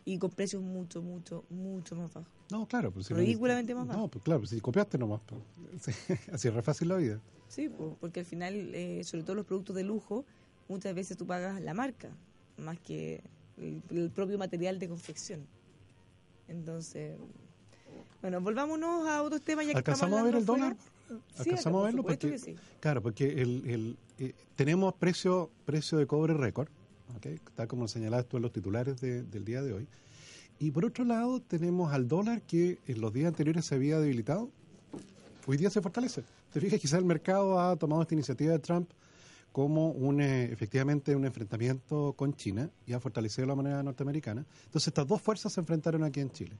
Y 0.04 0.18
con 0.18 0.30
precios 0.32 0.62
mucho, 0.62 1.00
mucho, 1.00 1.44
mucho 1.48 1.96
más 1.96 2.12
bajos. 2.12 2.30
No, 2.50 2.66
claro. 2.68 2.90
Pues 2.92 3.06
si 3.06 3.14
Ridículamente 3.14 3.74
más 3.74 3.86
No, 3.86 3.94
bajo. 3.94 4.08
pues 4.08 4.22
claro, 4.22 4.40
pues 4.40 4.50
si 4.50 4.60
copiaste 4.60 4.98
nomás. 4.98 5.22
pues. 5.26 5.40
Sí, 5.80 6.14
así 6.30 6.48
es 6.48 6.54
re 6.54 6.60
fácil 6.62 6.88
la 6.88 6.96
vida. 6.96 7.20
Sí, 7.48 7.70
po, 7.70 7.96
porque 8.00 8.20
al 8.20 8.26
final, 8.26 8.74
eh, 8.74 9.02
sobre 9.02 9.24
todo 9.24 9.34
los 9.34 9.46
productos 9.46 9.74
de 9.76 9.82
lujo, 9.84 10.26
muchas 10.68 10.94
veces 10.94 11.16
tú 11.16 11.26
pagas 11.26 11.58
la 11.62 11.72
marca 11.72 12.10
más 12.58 12.78
que 12.80 13.22
el, 13.58 13.82
el 13.90 14.10
propio 14.10 14.38
material 14.38 14.78
de 14.78 14.88
confección. 14.88 15.40
Entonces, 16.48 17.16
bueno, 18.20 18.40
volvámonos 18.40 19.06
a 19.08 19.22
otros 19.22 19.42
temas 19.42 19.66
ya 19.66 19.72
que 19.72 19.78
¿Alcanzamos 19.78 20.12
estamos 20.18 20.20
a 20.20 20.24
ver 20.24 20.34
el 20.40 20.46
dólar? 20.46 20.76
Sí, 21.08 21.14
¿Alcanzamos 21.50 21.82
a 21.82 21.84
verlo? 21.86 22.02
Porque, 22.02 22.30
que 22.30 22.38
sí. 22.38 22.56
Claro, 22.80 23.02
porque 23.02 23.42
el, 23.42 23.62
el, 23.68 23.96
eh, 24.18 24.32
tenemos 24.56 24.94
precio 24.94 25.50
precio 25.66 25.98
de 25.98 26.06
cobre 26.06 26.34
récord, 26.34 26.68
¿ok? 27.16 27.40
tal 27.54 27.68
como 27.68 27.88
señalabas 27.88 28.26
tú 28.26 28.36
en 28.38 28.42
los 28.42 28.52
titulares 28.52 29.00
de- 29.00 29.22
del 29.22 29.44
día 29.44 29.62
de 29.62 29.72
hoy. 29.74 29.86
Y 30.58 30.70
por 30.70 30.84
otro 30.84 31.04
lado, 31.04 31.40
tenemos 31.40 31.92
al 31.92 32.08
dólar 32.08 32.40
que 32.42 32.78
en 32.86 33.00
los 33.00 33.12
días 33.12 33.28
anteriores 33.28 33.64
se 33.66 33.74
había 33.74 33.98
debilitado. 33.98 34.50
Hoy 35.46 35.56
día 35.56 35.68
se 35.68 35.82
fortalece. 35.82 36.22
Te 36.52 36.60
fijas, 36.60 36.80
quizás 36.80 37.00
el 37.00 37.04
mercado 37.04 37.60
ha 37.60 37.76
tomado 37.76 38.02
esta 38.02 38.14
iniciativa 38.14 38.52
de 38.52 38.58
Trump 38.60 38.88
como 39.54 39.90
un, 39.90 40.20
eh, 40.20 40.50
efectivamente 40.50 41.14
un 41.14 41.24
enfrentamiento 41.24 42.12
con 42.14 42.34
China 42.34 42.68
y 42.88 42.92
ha 42.92 42.98
fortalecido 42.98 43.46
la 43.46 43.54
moneda 43.54 43.84
norteamericana. 43.84 44.44
Entonces 44.64 44.88
estas 44.88 45.06
dos 45.06 45.22
fuerzas 45.22 45.52
se 45.52 45.60
enfrentaron 45.60 46.02
aquí 46.02 46.18
en 46.18 46.32
Chile. 46.32 46.56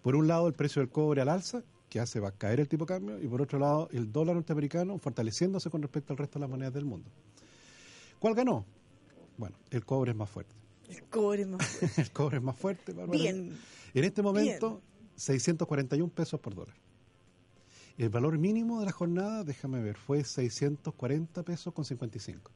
Por 0.00 0.16
un 0.16 0.26
lado 0.26 0.48
el 0.48 0.54
precio 0.54 0.80
del 0.80 0.88
cobre 0.88 1.20
al 1.20 1.28
alza, 1.28 1.62
que 1.90 2.00
hace 2.00 2.20
va 2.20 2.28
a 2.28 2.32
caer 2.32 2.60
el 2.60 2.68
tipo 2.68 2.86
de 2.86 2.94
cambio, 2.94 3.22
y 3.22 3.28
por 3.28 3.42
otro 3.42 3.58
lado 3.58 3.90
el 3.92 4.10
dólar 4.10 4.34
norteamericano 4.36 4.96
fortaleciéndose 4.96 5.68
con 5.68 5.82
respecto 5.82 6.14
al 6.14 6.16
resto 6.16 6.38
de 6.38 6.44
las 6.44 6.48
monedas 6.48 6.72
del 6.72 6.86
mundo. 6.86 7.10
¿Cuál 8.18 8.34
ganó? 8.34 8.64
Bueno, 9.36 9.54
el 9.70 9.84
cobre 9.84 10.12
es 10.12 10.16
más 10.16 10.30
fuerte. 10.30 10.54
El 10.88 11.02
cobre 11.02 11.42
es 11.42 11.48
más 11.48 11.66
fuerte. 11.66 12.00
El 12.00 12.10
cobre 12.12 12.36
es 12.38 12.42
más 12.42 12.56
fuerte. 12.56 12.92
Bárbara. 12.94 13.18
Bien. 13.18 13.58
En 13.92 14.04
este 14.04 14.22
momento, 14.22 14.80
641 15.16 16.10
pesos 16.14 16.40
por 16.40 16.54
dólar. 16.54 16.76
El 17.98 18.08
valor 18.08 18.38
mínimo 18.38 18.80
de 18.80 18.86
la 18.86 18.92
jornada, 18.92 19.44
déjame 19.44 19.82
ver, 19.82 19.96
fue 19.96 20.24
640 20.24 21.42
pesos 21.42 21.72
con 21.72 21.84
55. 21.84 22.50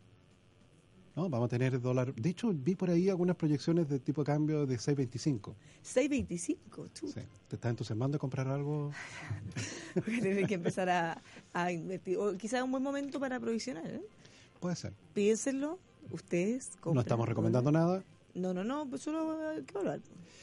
¿No? 1.15 1.31
Vamos 1.31 1.47
a 1.47 1.49
tener 1.49 1.81
dólar. 1.81 2.15
De 2.15 2.29
hecho, 2.29 2.53
vi 2.53 2.75
por 2.75 2.91
ahí 2.91 3.09
algunas 3.09 3.37
proyecciones 3.37 3.89
de 3.89 3.99
tipo 3.99 4.23
de 4.23 4.27
cambio 4.27 4.67
de 4.67 4.77
6.25. 4.77 5.55
6.25, 5.83 6.91
tú. 6.93 7.09
Sí. 7.09 7.21
¿Te 7.49 7.57
estás 7.57 7.71
entusiasmando 7.71 8.17
a 8.17 8.19
comprar 8.19 8.49
algo? 8.49 8.91
Tienes 10.05 10.47
que 10.47 10.55
empezar 10.55 10.91
a, 10.91 11.23
a 11.55 11.73
invertir. 11.73 12.19
O 12.19 12.37
quizás 12.37 12.63
un 12.63 12.71
buen 12.71 12.83
momento 12.83 13.19
para 13.19 13.41
provisionar. 13.41 13.87
¿eh? 13.87 14.03
Puede 14.61 14.77
ser. 14.77 14.93
Piénsenlo, 15.15 15.79
ustedes. 16.11 16.73
No 16.85 17.01
estamos 17.01 17.27
recomendando 17.27 17.73
nada. 17.73 18.05
No, 18.37 18.53
no, 18.53 18.63
no, 18.63 18.89
pues 18.89 19.03
solo 19.03 19.49
hay 19.49 19.63
que 19.63 19.73
evaluar. 19.73 20.01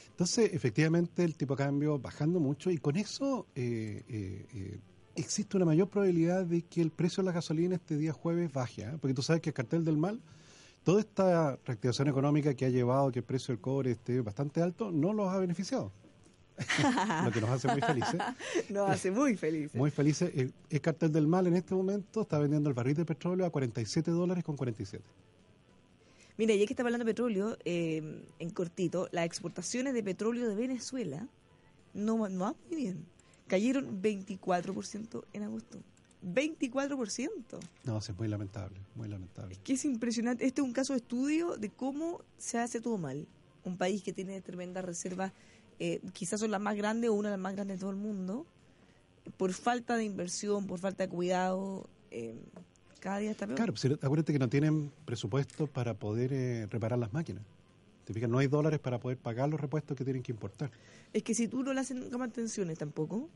Entonces, 0.09 0.51
efectivamente, 0.53 1.23
el 1.23 1.35
tipo 1.35 1.55
de 1.55 1.63
cambio 1.63 1.99
bajando 1.99 2.39
mucho 2.39 2.71
y 2.71 2.77
con 2.77 2.95
eso 2.97 3.47
eh, 3.55 4.03
eh, 4.07 4.45
eh, 4.53 4.79
existe 5.15 5.57
una 5.57 5.65
mayor 5.65 5.89
probabilidad 5.89 6.45
de 6.45 6.63
que 6.63 6.81
el 6.81 6.91
precio 6.91 7.21
de 7.21 7.27
la 7.27 7.33
gasolina 7.33 7.75
este 7.75 7.97
día 7.97 8.13
jueves 8.13 8.51
baje, 8.51 8.83
¿eh? 8.83 8.97
porque 8.99 9.13
tú 9.13 9.21
sabes 9.21 9.41
que 9.41 9.51
el 9.51 9.53
cartel 9.53 9.85
del 9.85 9.97
mal, 9.97 10.21
toda 10.83 11.01
esta 11.01 11.57
reactivación 11.65 12.07
económica 12.07 12.53
que 12.55 12.65
ha 12.65 12.69
llevado 12.69 13.07
a 13.07 13.11
que 13.11 13.19
el 13.19 13.25
precio 13.25 13.53
del 13.53 13.61
cobre 13.61 13.91
esté 13.91 14.21
bastante 14.21 14.61
alto, 14.61 14.91
no 14.91 15.13
los 15.13 15.29
ha 15.29 15.37
beneficiado. 15.37 15.91
Lo 17.25 17.31
que 17.31 17.41
nos 17.41 17.49
hace 17.49 17.67
muy 17.67 17.81
felices. 17.81 18.21
Nos 18.69 18.87
hace 18.87 19.09
muy 19.09 19.35
felices. 19.35 19.73
Muy 19.73 19.89
felices. 19.89 20.31
El, 20.35 20.53
el 20.69 20.81
cartel 20.81 21.11
del 21.11 21.25
mal 21.25 21.47
en 21.47 21.55
este 21.55 21.73
momento 21.73 22.21
está 22.21 22.37
vendiendo 22.37 22.69
el 22.69 22.75
barril 22.75 22.95
de 22.95 23.05
petróleo 23.05 23.43
a 23.43 23.49
47 23.49 24.11
dólares 24.11 24.43
con 24.43 24.55
47. 24.55 25.03
Mira, 26.37 26.55
ya 26.55 26.65
que 26.65 26.73
estamos 26.73 26.87
hablando 26.87 27.05
de 27.05 27.11
petróleo, 27.11 27.57
eh, 27.63 28.23
en 28.39 28.49
cortito, 28.49 29.07
las 29.11 29.25
exportaciones 29.25 29.93
de 29.93 30.03
petróleo 30.03 30.49
de 30.49 30.55
Venezuela 30.55 31.27
no, 31.93 32.27
no 32.29 32.45
van 32.45 32.55
muy 32.69 32.77
bien. 32.77 33.05
Cayeron 33.47 34.01
24% 34.01 35.25
en 35.33 35.43
agosto. 35.43 35.79
24%. 36.23 37.59
No, 37.83 37.97
es 37.97 38.17
muy 38.17 38.27
lamentable, 38.27 38.79
muy 38.95 39.07
lamentable. 39.09 39.57
Que 39.63 39.73
es 39.73 39.85
impresionante. 39.85 40.45
Este 40.45 40.61
es 40.61 40.67
un 40.67 40.73
caso 40.73 40.93
de 40.93 40.97
estudio 40.97 41.57
de 41.57 41.69
cómo 41.69 42.21
se 42.37 42.57
hace 42.57 42.81
todo 42.81 42.97
mal. 42.97 43.27
Un 43.63 43.77
país 43.77 44.01
que 44.01 44.13
tiene 44.13 44.41
tremendas 44.41 44.85
reservas, 44.85 45.33
eh, 45.79 46.01
quizás 46.13 46.39
son 46.39 46.51
las 46.51 46.61
más 46.61 46.75
grandes 46.75 47.09
o 47.09 47.13
una 47.13 47.29
de 47.29 47.33
las 47.33 47.41
más 47.41 47.53
grandes 47.53 47.77
de 47.77 47.81
todo 47.81 47.91
el 47.91 47.97
mundo, 47.97 48.45
por 49.37 49.53
falta 49.53 49.97
de 49.97 50.03
inversión, 50.03 50.65
por 50.65 50.79
falta 50.79 51.03
de 51.03 51.09
cuidado, 51.09 51.87
eh, 52.11 52.35
cada 53.03 53.17
día 53.17 53.31
está 53.31 53.45
peor. 53.45 53.57
Claro, 53.57 53.73
pues, 53.73 53.85
acuérdate 54.01 54.31
que 54.31 54.39
no 54.39 54.47
tienen 54.47 54.89
presupuesto 55.03 55.67
para 55.67 55.93
poder 55.93 56.31
eh, 56.31 56.67
reparar 56.67 56.97
las 56.97 57.11
máquinas. 57.11 57.43
Te 58.05 58.13
fijas, 58.13 58.29
no 58.29 58.37
hay 58.37 58.47
dólares 58.47 58.79
para 58.79 58.97
poder 58.97 59.17
pagar 59.17 59.49
los 59.49 59.59
repuestos 59.59 59.97
que 59.97 60.05
tienen 60.05 60.23
que 60.23 60.31
importar. 60.31 60.71
Es 61.11 61.21
que 61.21 61.35
si 61.35 61.49
tú 61.49 61.63
no 61.63 61.73
le 61.73 61.81
haces 61.81 61.97
nunca 61.97 62.17
mantenciones 62.17 62.77
tampoco, 62.77 63.29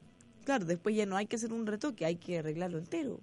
claro, 0.45 0.63
después 0.63 0.95
ya 0.95 1.05
no 1.05 1.17
hay 1.17 1.25
que 1.25 1.35
hacer 1.35 1.51
un 1.51 1.67
retoque, 1.67 2.05
hay 2.05 2.15
que 2.15 2.39
arreglarlo 2.39 2.77
entero. 2.77 3.19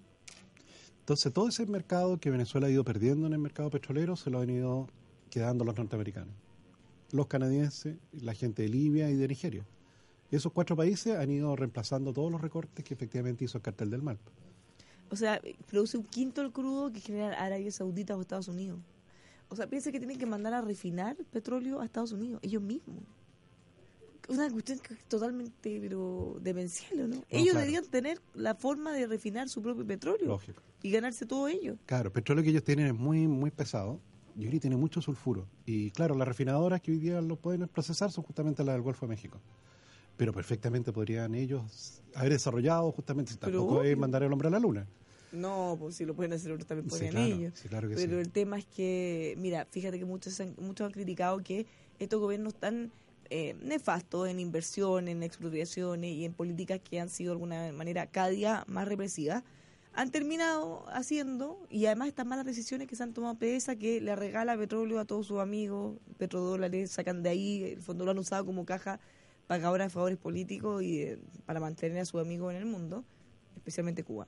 Entonces, 1.01 1.33
todo 1.33 1.49
ese 1.49 1.65
mercado 1.65 2.21
que 2.21 2.31
Venezuela 2.31 2.67
ha 2.67 2.71
ido 2.71 2.85
perdiendo 2.85 3.27
en 3.27 3.33
el 3.33 3.39
mercado 3.39 3.71
petrolero 3.71 4.15
se 4.15 4.29
lo 4.29 4.41
han 4.41 4.51
ido 4.51 4.87
quedando 5.31 5.65
los 5.65 5.75
norteamericanos, 5.75 6.35
los 7.11 7.27
canadienses, 7.27 7.97
la 8.13 8.35
gente 8.35 8.63
de 8.63 8.69
Libia 8.69 9.11
y 9.11 9.15
de 9.15 9.29
Nigeria. 9.29 9.65
Esos 10.31 10.53
cuatro 10.53 10.77
países 10.77 11.17
han 11.17 11.31
ido 11.31 11.57
reemplazando 11.57 12.13
todos 12.13 12.31
los 12.31 12.43
recortes 12.43 12.85
que 12.85 12.93
efectivamente 12.93 13.47
hizo 13.47 13.57
el 13.57 13.63
cartel 13.63 13.89
del 13.89 14.03
mal. 14.03 14.19
O 15.15 15.17
sea, 15.17 15.41
produce 15.71 15.97
un 15.97 16.03
quinto 16.03 16.41
del 16.43 16.51
crudo 16.51 16.91
que 16.93 16.99
genera 16.99 17.41
Arabia 17.41 17.71
Saudita 17.71 18.17
o 18.17 18.21
Estados 18.21 18.49
Unidos. 18.49 18.81
O 19.49 19.55
sea, 19.55 19.69
piensa 19.69 19.93
que 19.93 20.01
tienen 20.01 20.19
que 20.19 20.27
mandar 20.27 20.53
a 20.55 20.61
refinar 20.61 21.17
petróleo 21.31 21.81
a 21.81 21.85
Estados 21.85 22.11
Unidos, 22.11 22.41
ellos 22.43 22.61
mismos. 22.61 23.05
Una 24.29 24.51
cuestión 24.51 24.81
que 24.81 24.95
es 24.95 25.05
totalmente 25.05 25.79
pero 25.81 26.37
demencial, 26.41 27.03
¿o 27.03 27.07
¿no? 27.07 27.15
ellos 27.29 27.53
claro. 27.53 27.59
deberían 27.61 27.85
tener 27.85 28.21
la 28.35 28.57
forma 28.57 28.93
de 28.93 29.07
refinar 29.07 29.49
su 29.49 29.63
propio 29.63 29.87
petróleo 29.87 30.27
Lógico. 30.27 30.61
y 30.83 30.91
ganarse 30.91 31.27
todo 31.27 31.47
ello. 31.47 31.77
Claro, 31.87 32.09
el 32.09 32.13
petróleo 32.13 32.43
que 32.43 32.51
ellos 32.51 32.65
tienen 32.65 32.87
es 32.89 32.95
muy 32.95 33.29
muy 33.29 33.53
pesado 33.53 34.01
y 34.37 34.49
hoy 34.49 34.59
tiene 34.59 34.77
mucho 34.77 35.01
sulfuro. 35.01 35.47
Y 35.65 35.93
claro, 35.93 36.17
las 36.17 36.27
refinadoras 36.27 36.81
que 36.81 36.91
hoy 36.91 36.99
día 36.99 37.21
lo 37.21 37.37
pueden 37.37 37.69
procesar 37.69 38.11
son 38.11 38.25
justamente 38.25 38.65
las 38.65 38.75
del 38.75 38.83
Golfo 38.83 39.07
de 39.07 39.11
México. 39.11 39.39
Pero 40.17 40.33
perfectamente 40.33 40.93
podrían 40.93 41.37
ellos 41.37 42.03
haber 42.17 42.33
desarrollado 42.33 42.91
justamente, 42.91 43.31
si 43.31 43.39
tampoco 43.39 43.85
es 43.85 43.97
mandar 43.97 44.25
el 44.25 44.33
hombre 44.33 44.49
a 44.49 44.51
la 44.51 44.59
luna. 44.59 44.89
No, 45.35 45.77
pues 45.79 45.97
si 45.97 46.05
lo 46.05 46.15
pueden 46.15 46.33
hacer 46.33 46.53
otros 46.53 46.67
también 46.67 46.89
Sí, 46.91 46.97
pueden 46.99 47.11
claro, 47.13 47.27
ellos. 47.27 47.53
sí, 47.57 47.69
claro 47.69 47.89
que 47.89 47.95
Pero 47.97 48.13
sí. 48.15 48.19
el 48.21 48.31
tema 48.31 48.59
es 48.59 48.67
que, 48.67 49.35
mira, 49.39 49.67
fíjate 49.71 49.99
que 49.99 50.05
muchos 50.05 50.39
han, 50.41 50.55
muchos 50.59 50.87
han 50.87 50.93
criticado 50.93 51.43
que 51.43 51.67
estos 51.99 52.21
gobiernos 52.21 52.55
están 52.55 52.91
eh, 53.31 53.55
nefastos 53.63 54.29
en 54.29 54.39
inversión, 54.39 55.09
en 55.09 55.23
expropiaciones 55.23 56.13
y 56.13 56.25
en 56.25 56.33
políticas 56.35 56.81
que 56.81 57.01
han 57.01 57.09
sido 57.09 57.31
de 57.31 57.35
alguna 57.35 57.73
manera 57.73 58.07
cada 58.07 58.29
día 58.29 58.65
más 58.69 58.87
represivas, 58.87 59.43
han 59.97 60.11
terminado 60.11 60.85
haciendo, 60.89 61.59
y 61.71 61.87
además 61.87 62.09
estas 62.09 62.27
malas 62.27 62.45
decisiones 62.45 62.89
que 62.89 62.97
se 62.97 63.03
han 63.05 63.13
tomado 63.13 63.37
PDVSA, 63.37 63.77
que 63.77 64.01
le 64.01 64.17
regala 64.17 64.57
petróleo 64.57 64.99
a 64.99 65.05
todos 65.05 65.27
sus 65.29 65.39
amigos, 65.39 65.99
petrodólares, 66.19 66.91
sacan 66.91 67.23
de 67.23 67.29
ahí, 67.31 67.63
el 67.63 67.81
fondo 67.81 68.05
lo 68.05 68.11
han 68.11 68.19
usado 68.19 68.45
como 68.45 68.65
caja 68.65 68.99
pagadora 69.47 69.85
de 69.85 69.91
favores 69.91 70.19
políticos 70.19 70.83
y 70.83 71.03
eh, 71.03 71.19
para 71.47 71.61
mantener 71.61 71.99
a 71.99 72.05
sus 72.05 72.21
amigos 72.21 72.53
en 72.53 72.59
el 72.59 72.67
mundo, 72.67 73.05
especialmente 73.57 74.03
Cuba. 74.03 74.27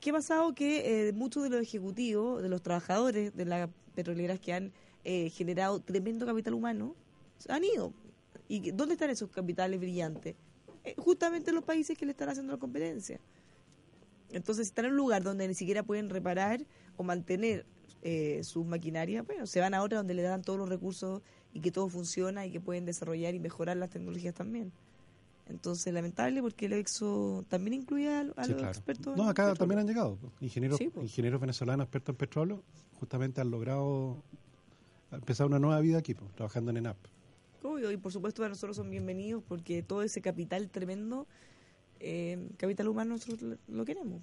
¿Qué 0.00 0.10
ha 0.10 0.14
pasado? 0.14 0.54
Que 0.54 1.08
eh, 1.08 1.12
muchos 1.12 1.42
de 1.42 1.50
los 1.50 1.60
ejecutivos, 1.60 2.42
de 2.42 2.48
los 2.48 2.62
trabajadores 2.62 3.36
de 3.36 3.44
las 3.44 3.68
petroleras 3.94 4.40
que 4.40 4.54
han 4.54 4.72
eh, 5.04 5.28
generado 5.30 5.80
tremendo 5.80 6.24
capital 6.24 6.54
humano, 6.54 6.96
han 7.48 7.64
ido. 7.64 7.92
¿Y 8.48 8.70
dónde 8.72 8.94
están 8.94 9.10
esos 9.10 9.30
capitales 9.30 9.78
brillantes? 9.78 10.36
Eh, 10.84 10.94
justamente 10.96 11.50
en 11.50 11.56
los 11.56 11.64
países 11.64 11.96
que 11.96 12.06
le 12.06 12.12
están 12.12 12.30
haciendo 12.30 12.52
la 12.52 12.58
competencia. 12.58 13.20
Entonces, 14.30 14.66
si 14.66 14.70
están 14.70 14.86
en 14.86 14.92
un 14.92 14.96
lugar 14.96 15.22
donde 15.22 15.46
ni 15.46 15.54
siquiera 15.54 15.82
pueden 15.82 16.08
reparar 16.08 16.64
o 16.96 17.02
mantener 17.02 17.66
eh, 18.02 18.40
sus 18.42 18.64
maquinarias, 18.64 19.26
bueno, 19.26 19.46
se 19.46 19.60
van 19.60 19.74
a 19.74 19.82
otra 19.82 19.98
donde 19.98 20.14
le 20.14 20.22
dan 20.22 20.42
todos 20.42 20.58
los 20.58 20.68
recursos 20.68 21.20
y 21.52 21.60
que 21.60 21.70
todo 21.70 21.88
funciona 21.88 22.46
y 22.46 22.50
que 22.50 22.60
pueden 22.60 22.86
desarrollar 22.86 23.34
y 23.34 23.38
mejorar 23.38 23.76
las 23.76 23.90
tecnologías 23.90 24.34
también. 24.34 24.72
Entonces, 25.48 25.92
lamentable 25.92 26.40
porque 26.42 26.66
el 26.66 26.74
EXO 26.74 27.44
también 27.48 27.74
incluye 27.74 28.08
a, 28.08 28.20
a 28.20 28.44
Sí, 28.44 28.50
los 28.52 28.58
claro. 28.60 28.68
expertos. 28.68 29.16
No, 29.16 29.28
acá 29.28 29.52
también 29.54 29.80
han 29.80 29.86
llegado. 29.86 30.16
pues. 30.16 30.32
Ingenieros, 30.40 30.78
Sí, 30.78 30.90
pues. 30.92 31.04
ingenieros 31.06 31.40
venezolanos 31.40 31.84
expertos 31.84 32.12
en 32.12 32.16
petróleo 32.18 32.62
justamente 33.00 33.40
han 33.40 33.50
logrado 33.50 34.16
empezar 35.10 35.46
una 35.46 35.58
nueva 35.58 35.80
vida 35.80 35.98
aquí, 35.98 36.14
pues, 36.14 36.30
trabajando 36.34 36.70
en 36.70 36.76
ENAP. 36.78 36.96
Obvio, 37.62 37.90
y 37.90 37.96
por 37.96 38.12
supuesto 38.12 38.42
para 38.42 38.50
nosotros 38.50 38.76
son 38.76 38.88
bienvenidos 38.90 39.42
porque 39.46 39.82
todo 39.82 40.02
ese 40.02 40.20
capital 40.22 40.70
tremendo, 40.70 41.26
eh, 41.98 42.48
capital 42.56 42.88
humano, 42.88 43.14
nosotros 43.14 43.58
lo, 43.68 43.84
queremos. 43.84 44.22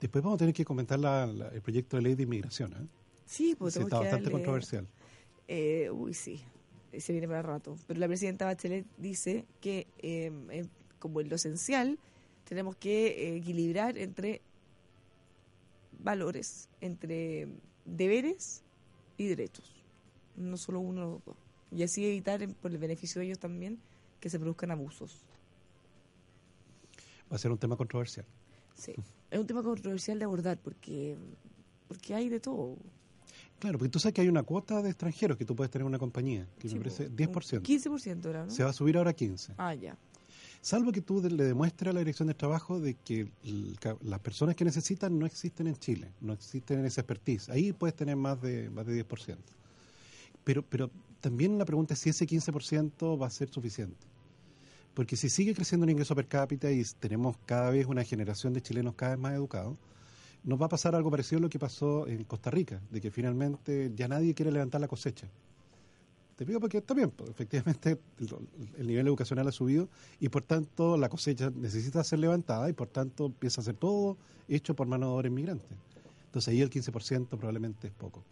Después 0.00 0.22
vamos 0.24 0.36
a 0.36 0.38
tener 0.38 0.54
que 0.54 0.64
comentar 0.64 0.98
la- 0.98 1.26
la- 1.26 1.48
el 1.48 1.60
proyecto 1.60 1.96
de 1.96 2.02
ley 2.04 2.14
de 2.14 2.22
inmigración. 2.22 2.72
¿eh? 2.72 2.86
Sí, 3.26 3.54
tenemos 3.54 3.76
está 3.76 3.98
bastante 4.00 4.26
darle- 4.26 4.32
controversial. 4.32 4.86
Eh, 5.48 5.90
uy, 5.92 6.14
sí, 6.14 6.40
se 6.98 7.12
viene 7.12 7.28
para 7.28 7.42
rato. 7.42 7.76
Pero 7.86 8.00
la 8.00 8.06
presidenta 8.08 8.44
Bachelet 8.46 8.84
dice 8.98 9.44
que, 9.60 9.86
eh, 9.98 10.32
eh, 10.50 10.66
como 10.98 11.20
en 11.20 11.28
lo 11.28 11.36
esencial, 11.36 11.98
tenemos 12.44 12.76
que 12.76 13.06
eh, 13.06 13.36
equilibrar 13.36 13.96
entre 13.98 14.40
valores, 16.02 16.68
entre 16.80 17.48
deberes 17.84 18.62
y 19.16 19.26
derechos. 19.28 19.70
No 20.36 20.56
solo 20.56 20.80
uno 20.80 21.14
o 21.16 21.22
dos. 21.24 21.36
Y 21.72 21.82
así 21.82 22.04
evitar, 22.04 22.42
en- 22.42 22.54
por 22.54 22.70
el 22.70 22.78
beneficio 22.78 23.20
de 23.20 23.26
ellos 23.26 23.38
también, 23.38 23.78
que 24.20 24.28
se 24.30 24.38
produzcan 24.38 24.70
abusos. 24.70 25.22
Va 27.30 27.36
a 27.36 27.38
ser 27.38 27.50
un 27.52 27.58
tema 27.58 27.76
controversial. 27.76 28.26
Sí. 28.74 28.94
Es 29.30 29.38
un 29.38 29.46
tema 29.46 29.62
controversial 29.62 30.18
de 30.18 30.24
abordar 30.24 30.58
porque, 30.58 31.16
porque 31.86 32.14
hay 32.14 32.28
de 32.28 32.40
todo. 32.40 32.76
Claro, 33.60 33.78
porque 33.78 33.90
tú 33.90 34.00
sabes 34.00 34.14
que 34.14 34.22
hay 34.22 34.28
una 34.28 34.42
cuota 34.42 34.82
de 34.82 34.88
extranjeros 34.90 35.36
que 35.36 35.44
tú 35.44 35.54
puedes 35.54 35.70
tener 35.70 35.82
en 35.82 35.88
una 35.88 35.98
compañía, 35.98 36.48
que 36.58 36.68
Sí, 36.68 36.74
me 36.74 36.80
parece 36.80 37.10
po, 37.10 37.40
10%. 37.40 37.58
un 37.58 37.62
15% 37.62 38.26
era, 38.28 38.44
¿no? 38.46 38.50
Se 38.50 38.64
va 38.64 38.70
a 38.70 38.72
subir 38.72 38.96
ahora 38.96 39.10
a 39.10 39.14
15%. 39.14 39.54
Ah, 39.58 39.74
ya. 39.74 39.96
Salvo 40.62 40.92
que 40.92 41.00
tú 41.00 41.22
le 41.22 41.44
demuestres 41.44 41.90
a 41.90 41.92
la 41.94 42.00
Dirección 42.00 42.28
de 42.28 42.34
Trabajo 42.34 42.80
de 42.80 42.94
que 42.94 43.30
las 44.02 44.20
personas 44.20 44.56
que 44.56 44.64
necesitan 44.64 45.18
no 45.18 45.24
existen 45.26 45.66
en 45.66 45.76
Chile, 45.76 46.12
no 46.20 46.32
existen 46.34 46.80
en 46.80 46.86
esa 46.86 47.00
expertise. 47.02 47.48
Ahí 47.48 47.72
puedes 47.72 47.94
tener 47.96 48.16
más 48.16 48.40
de, 48.42 48.68
más 48.70 48.84
de 48.86 49.06
10%. 49.06 49.36
Pero, 50.44 50.62
pero 50.62 50.90
también 51.20 51.56
la 51.58 51.64
pregunta 51.64 51.94
es 51.94 52.00
si 52.00 52.10
ese 52.10 52.26
15% 52.26 53.20
va 53.20 53.26
a 53.26 53.30
ser 53.30 53.48
suficiente. 53.48 54.06
Porque 54.94 55.16
si 55.16 55.28
sigue 55.30 55.54
creciendo 55.54 55.84
el 55.84 55.90
ingreso 55.90 56.14
per 56.14 56.26
cápita 56.26 56.70
y 56.70 56.82
tenemos 56.98 57.36
cada 57.46 57.70
vez 57.70 57.86
una 57.86 58.04
generación 58.04 58.52
de 58.52 58.60
chilenos 58.60 58.94
cada 58.96 59.12
vez 59.12 59.20
más 59.20 59.34
educados, 59.34 59.76
nos 60.44 60.60
va 60.60 60.66
a 60.66 60.68
pasar 60.68 60.94
algo 60.94 61.10
parecido 61.10 61.38
a 61.38 61.42
lo 61.42 61.50
que 61.50 61.58
pasó 61.58 62.06
en 62.06 62.24
Costa 62.24 62.50
Rica, 62.50 62.80
de 62.90 63.00
que 63.00 63.10
finalmente 63.10 63.92
ya 63.94 64.08
nadie 64.08 64.34
quiere 64.34 64.50
levantar 64.50 64.80
la 64.80 64.88
cosecha. 64.88 65.28
Te 66.36 66.46
digo 66.46 66.58
porque 66.58 66.80
también, 66.80 67.10
pues, 67.10 67.28
efectivamente, 67.28 67.98
el, 68.18 68.28
el 68.78 68.86
nivel 68.86 69.06
educacional 69.06 69.46
ha 69.48 69.52
subido 69.52 69.88
y 70.20 70.30
por 70.30 70.42
tanto 70.42 70.96
la 70.96 71.10
cosecha 71.10 71.50
necesita 71.50 72.02
ser 72.02 72.18
levantada 72.18 72.70
y 72.70 72.72
por 72.72 72.88
tanto 72.88 73.26
empieza 73.26 73.60
a 73.60 73.64
ser 73.64 73.76
todo 73.76 74.16
hecho 74.48 74.74
por 74.74 74.86
mano 74.86 75.08
de 75.08 75.12
obra 75.12 75.28
inmigrante. 75.28 75.66
Entonces 76.26 76.48
ahí 76.48 76.62
el 76.62 76.70
15% 76.70 77.28
probablemente 77.28 77.88
es 77.88 77.92
poco. 77.92 78.24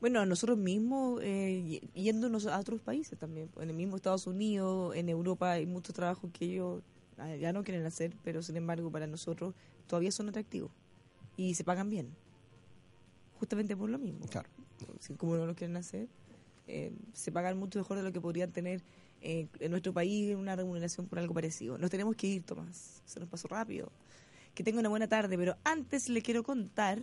Bueno, 0.00 0.26
nosotros 0.26 0.58
mismos, 0.58 1.20
eh, 1.22 1.80
yéndonos 1.94 2.46
a 2.46 2.58
otros 2.58 2.82
países 2.82 3.18
también. 3.18 3.48
En 3.58 3.70
el 3.70 3.74
mismo 3.74 3.96
Estados 3.96 4.26
Unidos, 4.26 4.94
en 4.94 5.08
Europa, 5.08 5.52
hay 5.52 5.64
muchos 5.64 5.94
trabajos 5.94 6.30
que 6.32 6.44
ellos 6.44 6.82
ah, 7.16 7.34
ya 7.36 7.54
no 7.54 7.64
quieren 7.64 7.86
hacer, 7.86 8.12
pero 8.22 8.42
sin 8.42 8.58
embargo 8.58 8.90
para 8.90 9.06
nosotros 9.06 9.54
todavía 9.86 10.12
son 10.12 10.28
atractivos 10.28 10.70
y 11.36 11.54
se 11.54 11.64
pagan 11.64 11.90
bien. 11.90 12.14
Justamente 13.38 13.76
por 13.76 13.90
lo 13.90 13.98
mismo. 13.98 14.26
Claro. 14.26 14.48
Como 15.16 15.36
no 15.36 15.46
lo 15.46 15.54
quieren 15.54 15.76
hacer, 15.76 16.08
eh, 16.66 16.92
se 17.12 17.32
pagan 17.32 17.58
mucho 17.58 17.78
mejor 17.78 17.98
de 17.98 18.02
lo 18.02 18.12
que 18.12 18.20
podrían 18.20 18.50
tener 18.50 18.82
eh, 19.22 19.46
en 19.60 19.70
nuestro 19.70 19.92
país 19.92 20.34
una 20.34 20.56
remuneración 20.56 21.06
por 21.06 21.18
algo 21.18 21.34
parecido. 21.34 21.78
Nos 21.78 21.90
tenemos 21.90 22.16
que 22.16 22.26
ir, 22.26 22.42
Tomás. 22.42 23.02
Se 23.04 23.20
nos 23.20 23.28
pasó 23.28 23.48
rápido. 23.48 23.90
Que 24.54 24.62
tenga 24.62 24.80
una 24.80 24.88
buena 24.88 25.08
tarde, 25.08 25.36
pero 25.36 25.56
antes 25.64 26.08
le 26.08 26.22
quiero 26.22 26.42
contar 26.42 27.02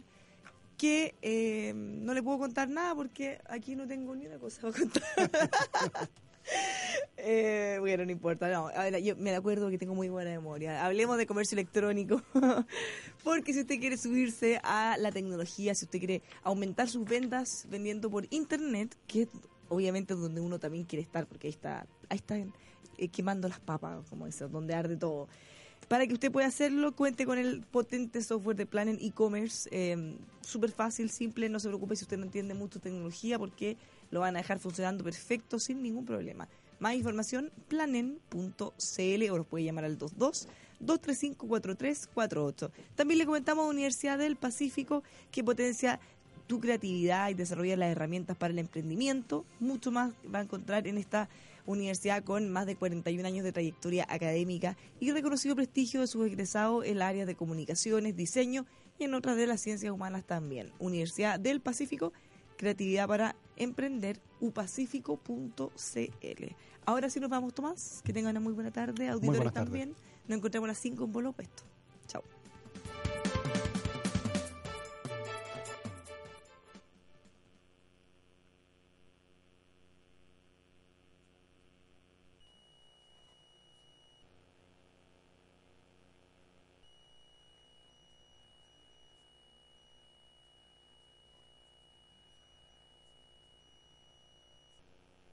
que 0.78 1.16
eh, 1.22 1.74
no 1.76 2.14
le 2.14 2.24
puedo 2.24 2.40
contar 2.40 2.68
nada 2.68 2.96
porque 2.96 3.40
aquí 3.48 3.76
no 3.76 3.88
tengo 3.88 4.16
ni 4.16 4.26
una 4.26 4.40
cosa 4.40 4.62
para 4.62 4.74
contar. 4.74 5.04
Eh, 7.26 7.78
bueno, 7.80 8.04
no 8.04 8.12
importa, 8.12 8.50
no. 8.50 8.70
yo 8.98 9.16
me 9.16 9.34
acuerdo 9.34 9.70
que 9.70 9.78
tengo 9.78 9.96
muy 9.96 10.10
buena 10.10 10.32
memoria. 10.32 10.86
Hablemos 10.86 11.18
de 11.18 11.26
comercio 11.26 11.56
electrónico, 11.56 12.22
porque 13.24 13.54
si 13.54 13.62
usted 13.62 13.80
quiere 13.80 13.96
subirse 13.96 14.60
a 14.62 14.98
la 15.00 15.10
tecnología, 15.10 15.74
si 15.74 15.86
usted 15.86 16.00
quiere 16.00 16.22
aumentar 16.44 16.90
sus 16.90 17.06
ventas 17.06 17.66
vendiendo 17.70 18.10
por 18.10 18.28
internet, 18.30 18.98
que 19.08 19.22
es 19.22 19.30
obviamente 19.70 20.16
donde 20.16 20.42
uno 20.42 20.60
también 20.60 20.84
quiere 20.84 21.02
estar, 21.02 21.26
porque 21.26 21.48
ahí 21.48 21.54
está, 21.54 21.88
ahí 22.10 22.18
está 22.18 22.36
eh, 22.36 23.08
quemando 23.08 23.48
las 23.48 23.62
papas, 23.62 24.06
como 24.10 24.28
eso, 24.28 24.50
donde 24.50 24.74
arde 24.74 24.98
todo. 24.98 25.30
Para 25.88 26.06
que 26.08 26.14
usted 26.14 26.30
pueda 26.30 26.48
hacerlo, 26.48 26.94
cuente 26.94 27.26
con 27.26 27.38
el 27.38 27.62
potente 27.62 28.22
software 28.22 28.58
de 28.58 28.66
Planen 28.66 28.98
e-commerce. 29.00 29.70
Eh, 29.72 30.18
Súper 30.42 30.72
fácil, 30.72 31.10
simple, 31.10 31.48
no 31.48 31.60
se 31.60 31.70
preocupe 31.70 31.96
si 31.96 32.04
usted 32.04 32.18
no 32.18 32.26
entiende 32.26 32.54
mucho 32.54 32.80
tecnología 32.82 33.40
porque 33.40 33.78
lo 34.14 34.20
van 34.20 34.36
a 34.36 34.40
dejar 34.40 34.60
funcionando 34.60 35.04
perfecto 35.04 35.60
sin 35.60 35.82
ningún 35.82 36.06
problema. 36.06 36.48
Más 36.80 36.96
información, 36.96 37.52
planen.cl 37.68 39.30
o 39.32 39.38
los 39.38 39.48
puede 39.48 39.66
llamar 39.66 39.86
al 39.86 39.98
22 39.98 40.48
235 40.80 41.48
4348. 41.48 42.72
También 42.96 43.18
le 43.18 43.26
comentamos 43.26 43.66
a 43.66 43.70
Universidad 43.70 44.18
del 44.18 44.36
Pacífico 44.36 45.04
que 45.32 45.44
potencia 45.44 46.00
tu 46.46 46.60
creatividad 46.60 47.30
y 47.30 47.34
desarrolla 47.34 47.76
las 47.76 47.90
herramientas 47.90 48.38
para 48.38 48.54
el 48.54 48.60
emprendimiento. 48.60 49.46
Mucho 49.60 49.92
más 49.92 50.14
va 50.34 50.40
a 50.40 50.44
encontrar 50.44 50.88
en 50.88 50.98
esta 50.98 51.28
universidad 51.66 52.24
con 52.24 52.50
más 52.50 52.66
de 52.66 52.76
41 52.76 53.28
años 53.28 53.44
de 53.44 53.54
trayectoria 53.54 54.06
académica 54.10 54.78
y 55.00 55.12
reconocido 55.12 55.56
prestigio 55.56 56.02
de 56.02 56.08
sus 56.08 56.28
egresados 56.28 56.86
en 56.86 56.98
el 56.98 57.02
área 57.02 57.26
de 57.26 57.36
comunicaciones, 57.36 58.16
diseño 58.16 58.66
y 59.00 59.06
en 59.06 59.14
otras 59.14 59.38
de 59.38 59.48
las 59.48 59.62
ciencias 59.62 59.92
humanas 59.92 60.24
también. 60.26 60.72
Universidad 60.80 61.40
del 61.40 61.62
Pacífico, 61.62 62.14
creatividad 62.64 63.08
para 63.08 63.36
emprender, 63.56 64.20
upacífico.cl. 64.40 66.56
Ahora 66.86 67.10
sí 67.10 67.20
nos 67.20 67.30
vamos, 67.30 67.54
Tomás. 67.54 68.02
Que 68.04 68.14
tengan 68.14 68.32
una 68.32 68.40
muy 68.40 68.54
buena 68.54 68.72
tarde. 68.72 69.10
Auditores 69.10 69.54
también. 69.54 69.94
Nos 70.28 70.38
encontramos 70.38 70.68
a 70.68 70.72
las 70.72 70.80
5 70.80 71.04
en 71.04 71.12
Bolo 71.12 71.34
Pesto. 71.34 71.64